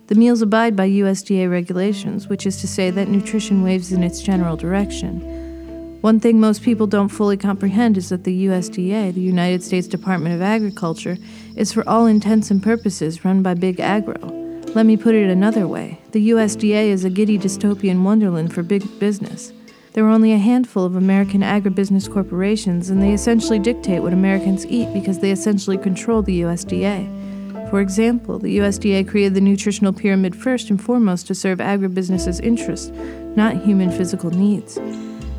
The 0.08 0.16
meals 0.16 0.43
abide 0.43 0.76
by 0.76 0.89
USDA 0.89 1.49
regulations, 1.49 2.28
which 2.28 2.45
is 2.45 2.62
to 2.62 2.68
say 2.68 2.91
that 2.91 3.08
nutrition 3.08 3.64
waves 3.64 3.91
in 3.91 4.04
its 4.04 4.22
general 4.22 4.56
direction. 4.56 6.01
One 6.01 6.20
thing 6.20 6.39
most 6.39 6.62
people 6.62 6.86
don't 6.86 7.10
fully 7.10 7.38
comprehend 7.38 7.97
is 7.97 8.10
that 8.10 8.26
the 8.26 8.45
USDA, 8.45 9.12
the 9.16 9.22
United 9.22 9.64
States 9.64 9.88
Department 9.88 10.36
of 10.36 10.41
Agriculture, 10.41 11.18
is 11.56 11.74
for 11.74 11.88
all 11.89 12.06
intents 12.06 12.51
and 12.51 12.62
purposes 12.62 13.26
run 13.26 13.41
by 13.41 13.56
big 13.56 13.80
agro. 13.80 14.43
Let 14.76 14.88
me 14.88 14.98
put 14.98 15.14
it 15.14 15.30
another 15.30 15.68
way 15.68 16.00
the 16.14 16.32
USDA 16.32 16.88
is 16.88 17.06
a 17.06 17.10
giddy 17.12 17.38
dystopian 17.38 18.04
wonderland 18.04 18.54
for 18.54 18.64
big 18.64 19.00
business. 19.00 19.54
There 19.94 20.04
are 20.04 20.10
only 20.10 20.34
a 20.34 20.40
handful 20.40 20.84
of 20.84 20.96
American 20.96 21.42
agribusiness 21.42 22.12
corporations, 22.12 22.90
and 22.90 23.00
they 23.00 23.14
essentially 23.14 23.60
dictate 23.60 24.02
what 24.02 24.14
Americans 24.14 24.66
eat 24.66 24.92
because 24.92 25.20
they 25.20 25.30
essentially 25.30 25.78
control 25.78 26.24
the 26.24 26.42
USDA. 26.42 27.70
For 27.70 27.82
example, 27.82 28.40
the 28.40 28.58
USDA 28.58 29.08
created 29.08 29.36
the 29.36 29.42
nutritional 29.42 29.94
pyramid 29.94 30.36
first 30.36 30.72
and 30.72 30.82
foremost 30.82 31.28
to 31.28 31.36
serve 31.36 31.60
agribusiness's 31.60 32.40
interests, 32.40 32.90
not 33.36 33.62
human 33.62 33.92
physical 33.92 34.32
needs. 34.32 34.78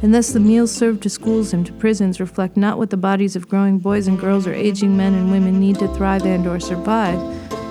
And 0.03 0.15
thus, 0.15 0.33
the 0.33 0.39
meals 0.39 0.71
served 0.71 1.03
to 1.03 1.11
schools 1.11 1.53
and 1.53 1.67
to 1.67 1.73
prisons 1.73 2.21
reflect 2.21 2.57
not 2.57 2.79
what 2.79 2.91
the 2.91 2.97
bodies 2.97 3.35
of 3.35 3.49
growing 3.49 3.79
boys 3.79 4.07
and 4.07 4.17
girls 4.19 4.47
or 4.47 4.55
aging 4.55 4.97
men 4.97 5.15
and 5.15 5.33
women 5.33 5.59
need 5.59 5.81
to 5.81 5.89
thrive 5.95 6.25
and/or 6.25 6.61
survive. 6.61 7.19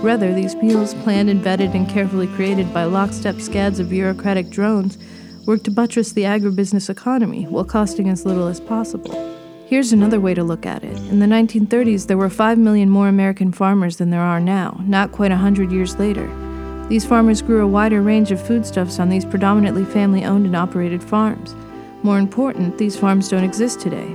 Rather, 0.04 0.34
these 0.34 0.54
meals, 0.58 0.94
planned 0.96 1.30
and 1.30 1.42
vetted 1.42 1.74
and 1.74 1.88
carefully 1.88 2.28
created 2.28 2.74
by 2.74 2.84
lockstep 2.84 3.40
scads 3.40 3.80
of 3.80 3.90
bureaucratic 3.90 4.50
drones, 4.50 4.98
work 5.46 5.64
to 5.64 5.72
buttress 5.72 6.12
the 6.12 6.24
agribusiness 6.24 6.90
economy 6.90 7.46
while 7.46 7.64
costing 7.64 8.10
as 8.10 8.26
little 8.26 8.48
as 8.48 8.60
possible. 8.60 9.14
Here's 9.66 9.94
another 9.94 10.20
way 10.20 10.34
to 10.34 10.44
look 10.44 10.66
at 10.66 10.84
it. 10.84 10.98
In 11.10 11.20
the 11.20 11.26
1930s, 11.26 12.08
there 12.08 12.18
were 12.18 12.30
5 12.30 12.58
million 12.58 12.90
more 12.90 13.08
American 13.08 13.54
farmers 13.54 13.96
than 13.96 14.10
there 14.10 14.20
are 14.20 14.42
now, 14.42 14.84
not 14.86 15.14
quite 15.14 15.32
a 15.32 15.38
hundred 15.38 15.72
years 15.72 15.98
later. 15.98 16.28
These 16.90 17.06
farmers 17.06 17.42
grew 17.42 17.64
a 17.64 17.68
wider 17.68 18.02
range 18.02 18.30
of 18.34 18.46
foodstuffs 18.46 19.00
on 19.00 19.08
these 19.08 19.24
predominantly 19.24 19.86
family 19.86 20.26
owned 20.26 20.46
and 20.46 20.56
operated 20.56 21.02
farms. 21.02 21.56
More 22.04 22.20
important, 22.20 22.78
these 22.78 23.00
farms 23.00 23.30
don't 23.30 23.46
exist 23.46 23.80
today. 23.80 24.14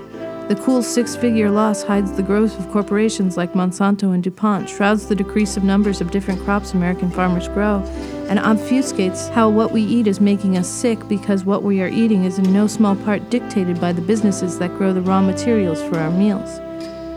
The 0.48 0.56
cool 0.64 0.82
six 0.82 1.14
figure 1.14 1.50
loss 1.50 1.82
hides 1.82 2.12
the 2.12 2.22
growth 2.22 2.58
of 2.58 2.70
corporations 2.70 3.36
like 3.36 3.52
Monsanto 3.52 4.14
and 4.14 4.24
DuPont, 4.24 4.66
shrouds 4.66 5.06
the 5.06 5.14
decrease 5.14 5.58
of 5.58 5.62
numbers 5.62 6.00
of 6.00 6.10
different 6.10 6.40
crops 6.40 6.72
American 6.72 7.10
farmers 7.10 7.48
grow, 7.48 7.82
and 8.30 8.38
obfuscates 8.38 9.28
how 9.28 9.50
what 9.50 9.72
we 9.72 9.82
eat 9.82 10.06
is 10.06 10.22
making 10.22 10.56
us 10.56 10.66
sick 10.66 11.06
because 11.06 11.44
what 11.44 11.64
we 11.64 11.82
are 11.82 11.88
eating 11.88 12.24
is 12.24 12.38
in 12.38 12.50
no 12.50 12.66
small 12.66 12.96
part 12.96 13.28
dictated 13.28 13.78
by 13.78 13.92
the 13.92 14.00
businesses 14.00 14.58
that 14.58 14.74
grow 14.78 14.94
the 14.94 15.02
raw 15.02 15.20
materials 15.20 15.82
for 15.82 15.98
our 15.98 16.10
meals. 16.10 16.58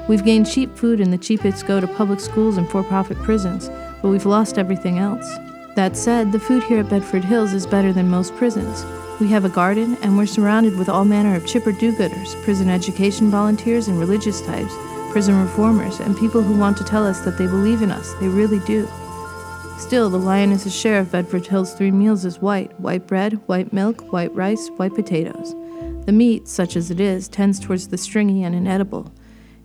We've 0.09 0.25
gained 0.25 0.51
cheap 0.51 0.75
food 0.75 0.99
and 0.99 1.13
the 1.13 1.17
cheapest 1.17 1.65
go 1.65 1.79
to 1.79 1.87
public 1.87 2.19
schools 2.19 2.57
and 2.57 2.69
for 2.69 2.83
profit 2.83 3.17
prisons, 3.19 3.69
but 4.01 4.09
we've 4.09 4.25
lost 4.25 4.57
everything 4.57 4.99
else. 4.99 5.25
That 5.75 5.95
said, 5.95 6.33
the 6.33 6.39
food 6.39 6.63
here 6.63 6.79
at 6.79 6.89
Bedford 6.89 7.23
Hills 7.23 7.53
is 7.53 7.65
better 7.65 7.93
than 7.93 8.09
most 8.09 8.35
prisons. 8.35 8.83
We 9.21 9.29
have 9.29 9.45
a 9.45 9.49
garden, 9.49 9.99
and 10.01 10.17
we're 10.17 10.25
surrounded 10.25 10.79
with 10.79 10.89
all 10.89 11.05
manner 11.05 11.35
of 11.35 11.45
chipper 11.45 11.71
do 11.71 11.93
gooders, 11.93 12.33
prison 12.43 12.69
education 12.69 13.29
volunteers, 13.29 13.87
and 13.87 13.99
religious 13.99 14.41
types, 14.41 14.73
prison 15.11 15.39
reformers, 15.39 15.99
and 15.99 16.17
people 16.17 16.41
who 16.41 16.57
want 16.57 16.75
to 16.77 16.83
tell 16.83 17.05
us 17.05 17.21
that 17.21 17.37
they 17.37 17.45
believe 17.45 17.83
in 17.83 17.91
us. 17.91 18.15
They 18.15 18.27
really 18.27 18.57
do. 18.61 18.89
Still, 19.77 20.09
the 20.09 20.17
lioness's 20.17 20.75
share 20.75 20.99
of 20.99 21.11
Bedford 21.11 21.45
Hills' 21.45 21.75
three 21.75 21.91
meals 21.91 22.25
is 22.25 22.39
white 22.39 22.77
white 22.79 23.05
bread, 23.05 23.33
white 23.45 23.71
milk, 23.71 24.11
white 24.11 24.33
rice, 24.33 24.69
white 24.77 24.95
potatoes. 24.95 25.53
The 26.07 26.11
meat, 26.11 26.47
such 26.47 26.75
as 26.75 26.89
it 26.89 26.99
is, 26.99 27.27
tends 27.27 27.59
towards 27.59 27.89
the 27.89 27.99
stringy 27.99 28.43
and 28.43 28.55
inedible. 28.55 29.13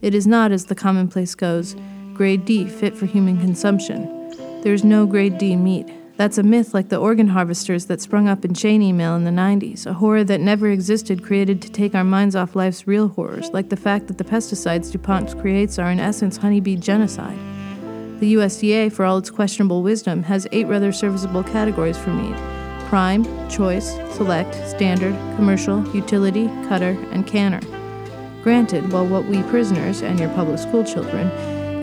It 0.03 0.15
is 0.15 0.27
not, 0.27 0.53
as 0.53 0.67
the 0.67 0.75
commonplace 0.75 1.35
goes, 1.35 1.77
grade 2.13 2.45
D 2.45 2.69
fit 2.69 2.95
for 2.95 3.07
human 3.07 3.39
consumption. 3.39 4.31
There 4.61 4.75
is 4.75 4.85
no 4.85 5.07
grade 5.07 5.39
D 5.39 5.57
meat. 5.57 5.91
That's 6.17 6.39
a 6.39 6.43
myth 6.43 6.73
like 6.73 6.89
the 6.89 6.97
organ 6.97 7.29
harvesters 7.29 7.87
that 7.87 8.01
sprung 8.01 8.27
up 8.27 8.43
in 8.43 8.55
chain 8.55 8.81
email 8.81 9.15
in 9.17 9.25
the 9.25 9.31
90s, 9.31 9.85
a 9.85 9.93
horror 9.93 10.25
that 10.25 10.41
never 10.41 10.71
existed 10.71 11.23
created 11.23 11.61
to 11.61 11.71
take 11.71 11.95
our 11.95 12.05
minds 12.05 12.35
off 12.35 12.57
life's 12.57 12.87
real 12.87 13.09
horrors, 13.09 13.51
like 13.51 13.69
the 13.69 13.77
fact 13.77 14.07
that 14.07 14.17
the 14.17 14.25
pesticides 14.25 14.91
DuPont 14.91 15.39
creates 15.39 15.79
are 15.79 15.91
in 15.91 16.01
essence 16.01 16.39
honeybee 16.39 16.77
genocide. 16.77 17.39
The 18.21 18.33
USDA, 18.33 18.93
for 18.93 19.05
all 19.05 19.19
its 19.19 19.29
questionable 19.29 19.83
wisdom, 19.83 20.23
has 20.23 20.49
eight 20.53 20.67
rather 20.69 20.91
serviceable 20.91 21.45
categories 21.45 21.99
for 21.99 22.11
meat 22.11 22.37
prime, 22.87 23.25
choice, 23.51 23.95
select, 24.15 24.55
standard, 24.69 25.13
commercial, 25.35 25.87
utility, 25.95 26.47
cutter, 26.69 26.97
and 27.11 27.27
canner. 27.27 27.61
Granted, 28.43 28.93
while 28.93 29.05
what 29.05 29.25
we 29.27 29.43
prisoners, 29.45 30.03
and 30.03 30.21
your 30.21 30.29
public 30.31 30.61
school 30.61 30.85
children, 30.85 31.29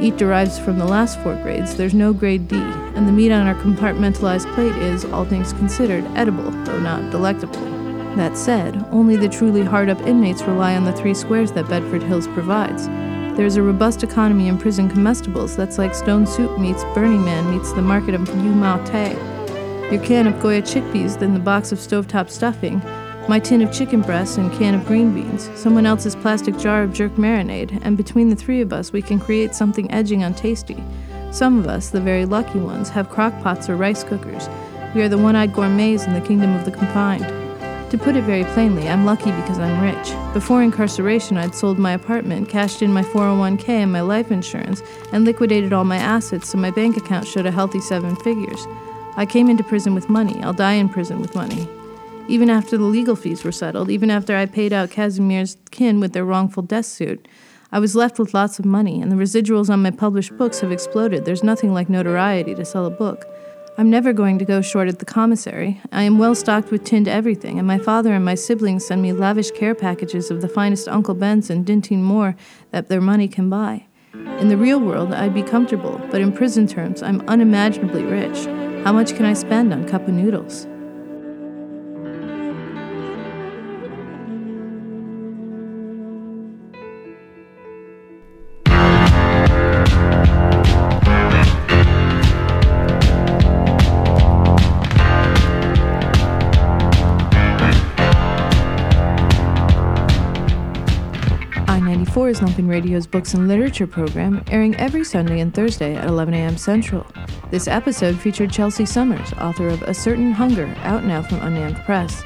eat 0.02 0.18
derives 0.18 0.60
from 0.60 0.78
the 0.80 0.86
last 0.86 1.20
four 1.22 1.36
grades, 1.44 1.76
there's 1.76 1.94
no 1.94 2.14
grade 2.14 2.48
D, 2.48 2.56
and 2.56 3.08
the 3.08 3.12
meat 3.12 3.32
on 3.32 3.48
our 3.48 3.56
compartmentalized 3.56 4.54
plate 4.54 4.76
is, 4.76 5.06
all 5.06 5.26
things 5.26 5.54
considered, 5.54 6.06
edible, 6.16 6.52
though 6.66 6.80
not 6.80 7.12
delectable. 7.12 7.60
That 8.16 8.38
said, 8.38 8.86
only 8.92 9.16
the 9.16 9.30
truly 9.30 9.64
hard 9.64 9.90
up 9.90 10.00
inmates 10.02 10.44
rely 10.44 10.76
on 10.76 10.86
the 10.86 10.94
three 10.94 11.14
squares 11.14 11.52
that 11.54 11.68
Bedford 11.68 12.04
Hills 12.04 12.28
provides. 12.28 12.88
There's 13.36 13.56
a 13.56 13.64
robust 13.64 14.04
economy 14.04 14.48
in 14.48 14.60
prison 14.60 14.90
comestibles 14.90 15.56
that's 15.56 15.80
like 15.80 15.96
Stone 15.96 16.28
Soup 16.28 16.60
meets 16.60 16.84
Burning 16.94 17.26
Man 17.26 17.50
meets 17.50 17.74
the 17.74 17.82
market 17.82 18.14
of 18.14 18.28
Yu 18.28 18.52
Mao 18.54 18.84
Te. 18.86 19.14
Your 19.92 20.04
can 20.04 20.28
of 20.28 20.40
Goya 20.42 20.62
chickpeas, 20.62 21.20
then 21.20 21.34
the 21.34 21.40
box 21.40 21.72
of 21.72 21.80
stovetop 21.80 22.30
stuffing, 22.30 22.80
my 23.30 23.40
tin 23.40 23.62
of 23.62 23.72
chicken 23.72 24.02
breasts 24.02 24.38
and 24.38 24.52
can 24.52 24.76
of 24.76 24.86
green 24.86 25.14
beans, 25.14 25.50
someone 25.56 25.86
else's 25.86 26.16
plastic 26.16 26.58
jar 26.58 26.84
of 26.84 26.92
jerk 26.92 27.14
marinade, 27.14 27.80
and 27.84 27.96
between 27.96 28.30
the 28.30 28.36
three 28.36 28.60
of 28.60 28.74
us, 28.74 28.92
we 28.92 29.02
can 29.02 29.18
create 29.18 29.56
something 29.56 29.90
edging 29.92 30.24
on 30.24 30.34
tasty. 30.34 30.84
Some 31.32 31.58
of 31.58 31.68
us, 31.68 31.90
the 31.90 32.02
very 32.02 32.26
lucky 32.26 32.60
ones, 32.60 32.90
have 32.90 33.10
crock 33.10 33.34
pots 33.42 33.70
or 33.70 33.78
rice 33.78 34.04
cookers. 34.04 34.50
We 34.94 35.02
are 35.02 35.10
the 35.10 35.18
one 35.18 35.38
eyed 35.38 35.54
gourmets 35.54 36.06
in 36.06 36.14
the 36.14 36.22
kingdom 36.22 36.54
of 36.54 36.66
the 36.66 36.72
confined. 36.72 37.26
To 37.92 37.98
put 37.98 38.18
it 38.18 38.24
very 38.26 38.44
plainly, 38.44 38.90
I'm 38.90 39.06
lucky 39.06 39.32
because 39.32 39.58
I'm 39.58 39.82
rich. 39.82 40.34
Before 40.34 40.62
incarceration, 40.62 41.38
I'd 41.38 41.56
sold 41.56 41.80
my 41.80 41.94
apartment, 41.94 42.50
cashed 42.50 42.82
in 42.82 42.92
my 42.92 43.04
401k 43.04 43.70
and 43.70 43.92
my 43.92 44.02
life 44.02 44.32
insurance, 44.32 44.84
and 45.14 45.24
liquidated 45.24 45.72
all 45.72 45.86
my 45.86 45.98
assets 45.98 46.50
so 46.50 46.58
my 46.58 46.72
bank 46.72 46.98
account 46.98 47.26
showed 47.26 47.46
a 47.46 47.52
healthy 47.52 47.80
seven 47.80 48.16
figures. 48.18 48.68
I 49.16 49.26
came 49.26 49.50
into 49.50 49.64
prison 49.64 49.96
with 49.96 50.10
money. 50.10 50.44
I'll 50.44 50.54
die 50.54 50.74
in 50.74 50.90
prison 50.90 51.22
with 51.22 51.36
money. 51.36 51.70
Even 52.30 52.50
after 52.50 52.78
the 52.78 52.86
legal 52.86 53.18
fees 53.18 53.44
were 53.44 53.52
settled, 53.52 53.90
even 53.90 54.10
after 54.10 54.36
I 54.36 54.46
paid 54.46 54.72
out 54.72 54.90
Casimir's 54.90 55.58
kin 55.72 56.00
with 56.00 56.14
their 56.14 56.24
wrongful 56.24 56.64
death 56.64 56.86
suit, 56.86 57.28
I 57.72 57.80
was 57.80 57.96
left 57.96 58.18
with 58.18 58.34
lots 58.34 58.60
of 58.60 58.66
money, 58.66 59.02
and 59.02 59.12
the 59.12 59.18
residuals 59.18 59.70
on 59.70 59.82
my 59.82 59.92
published 59.92 60.38
books 60.38 60.62
have 60.62 60.72
exploded. 60.72 61.26
There's 61.26 61.44
nothing 61.44 61.74
like 61.74 61.90
notoriety 61.90 62.56
to 62.56 62.64
sell 62.64 62.86
a 62.86 62.90
book. 62.90 63.26
I'm 63.78 63.90
never 63.90 64.14
going 64.14 64.40
to 64.40 64.46
go 64.46 64.62
short 64.62 64.88
at 64.88 65.00
the 65.00 65.06
commissary. 65.06 65.82
I 65.92 66.04
am 66.04 66.18
well 66.18 66.34
stocked 66.34 66.72
with 66.72 66.86
tinned 66.86 67.08
everything, 67.08 67.58
and 67.58 67.68
my 67.68 67.78
father 67.78 68.14
and 68.14 68.24
my 68.24 68.36
siblings 68.36 68.86
send 68.86 69.02
me 69.02 69.12
lavish 69.12 69.52
care 69.52 69.76
packages 69.76 70.32
of 70.32 70.42
the 70.42 70.48
finest 70.48 70.88
Uncle 70.88 71.16
Ben's 71.16 71.50
and 71.50 71.66
Dinty 71.66 71.98
Moore 71.98 72.36
that 72.72 72.88
their 72.88 73.02
money 73.02 73.28
can 73.28 73.50
buy. 73.50 73.88
In 74.14 74.48
the 74.48 74.58
real 74.58 74.80
world, 74.80 75.12
I'd 75.14 75.34
be 75.34 75.44
comfortable, 75.44 76.00
but 76.10 76.22
in 76.22 76.32
prison 76.32 76.68
terms, 76.68 77.04
I'm 77.04 77.28
unimaginably 77.28 78.04
rich. 78.04 78.46
How 78.86 78.94
much 78.94 79.16
can 79.16 79.26
I 79.26 79.34
spend 79.34 79.74
on 79.74 79.88
cup 79.88 80.08
of 80.08 80.14
noodles? 80.14 80.68
Is 102.34 102.40
Lumpen 102.40 102.68
Radio's 102.68 103.06
books 103.06 103.36
and 103.36 103.48
literature 103.48 103.86
program, 103.86 104.44
airing 104.48 104.76
every 104.78 105.04
Sunday 105.04 105.40
and 105.42 105.54
Thursday 105.54 105.96
at 105.96 106.08
11 106.08 106.34
a.m. 106.34 106.58
Central. 106.58 107.06
This 107.52 107.68
episode 107.68 108.18
featured 108.20 108.52
Chelsea 108.52 108.88
Summers, 108.88 109.34
author 109.34 109.68
of 109.68 109.84
A 109.84 109.94
Certain 109.94 110.32
Hunger, 110.32 110.66
out 110.80 111.04
now 111.04 111.22
from 111.22 111.42
Unnamed 111.42 111.76
Press. 111.86 112.24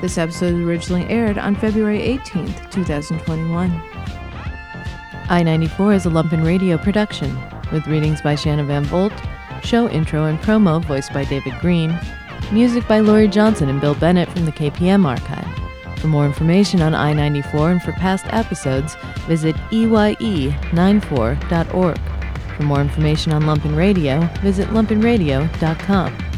This 0.00 0.16
episode 0.16 0.54
originally 0.54 1.04
aired 1.04 1.36
on 1.36 1.54
February 1.54 2.00
18, 2.00 2.46
2021. 2.70 3.70
I 5.28 5.42
94 5.42 5.92
is 5.92 6.06
a 6.06 6.08
Lumpen 6.08 6.46
Radio 6.46 6.78
production, 6.78 7.38
with 7.72 7.86
readings 7.86 8.22
by 8.22 8.34
Shanna 8.34 8.64
Van 8.64 8.84
Volt, 8.84 9.12
Show 9.62 9.86
intro 9.90 10.24
and 10.24 10.38
promo 10.38 10.82
voiced 10.82 11.12
by 11.12 11.26
David 11.26 11.52
Green. 11.60 11.94
Music 12.52 12.88
by 12.88 13.00
Laurie 13.00 13.28
Johnson 13.28 13.68
and 13.68 13.82
Bill 13.82 13.94
Bennett 13.96 14.30
from 14.30 14.46
the 14.46 14.52
KPM 14.52 15.04
archive. 15.04 15.61
For 16.02 16.08
more 16.08 16.26
information 16.26 16.82
on 16.82 16.96
I 16.96 17.12
94 17.12 17.70
and 17.70 17.80
for 17.80 17.92
past 17.92 18.26
episodes, 18.30 18.96
visit 19.28 19.54
E 19.70 19.86
EYE94.org. 19.86 21.98
For 22.56 22.62
more 22.64 22.80
information 22.80 23.32
on 23.32 23.42
Lumpen 23.42 23.76
Radio, 23.76 24.28
visit 24.42 24.66
lumpenradio.com. 24.70 26.31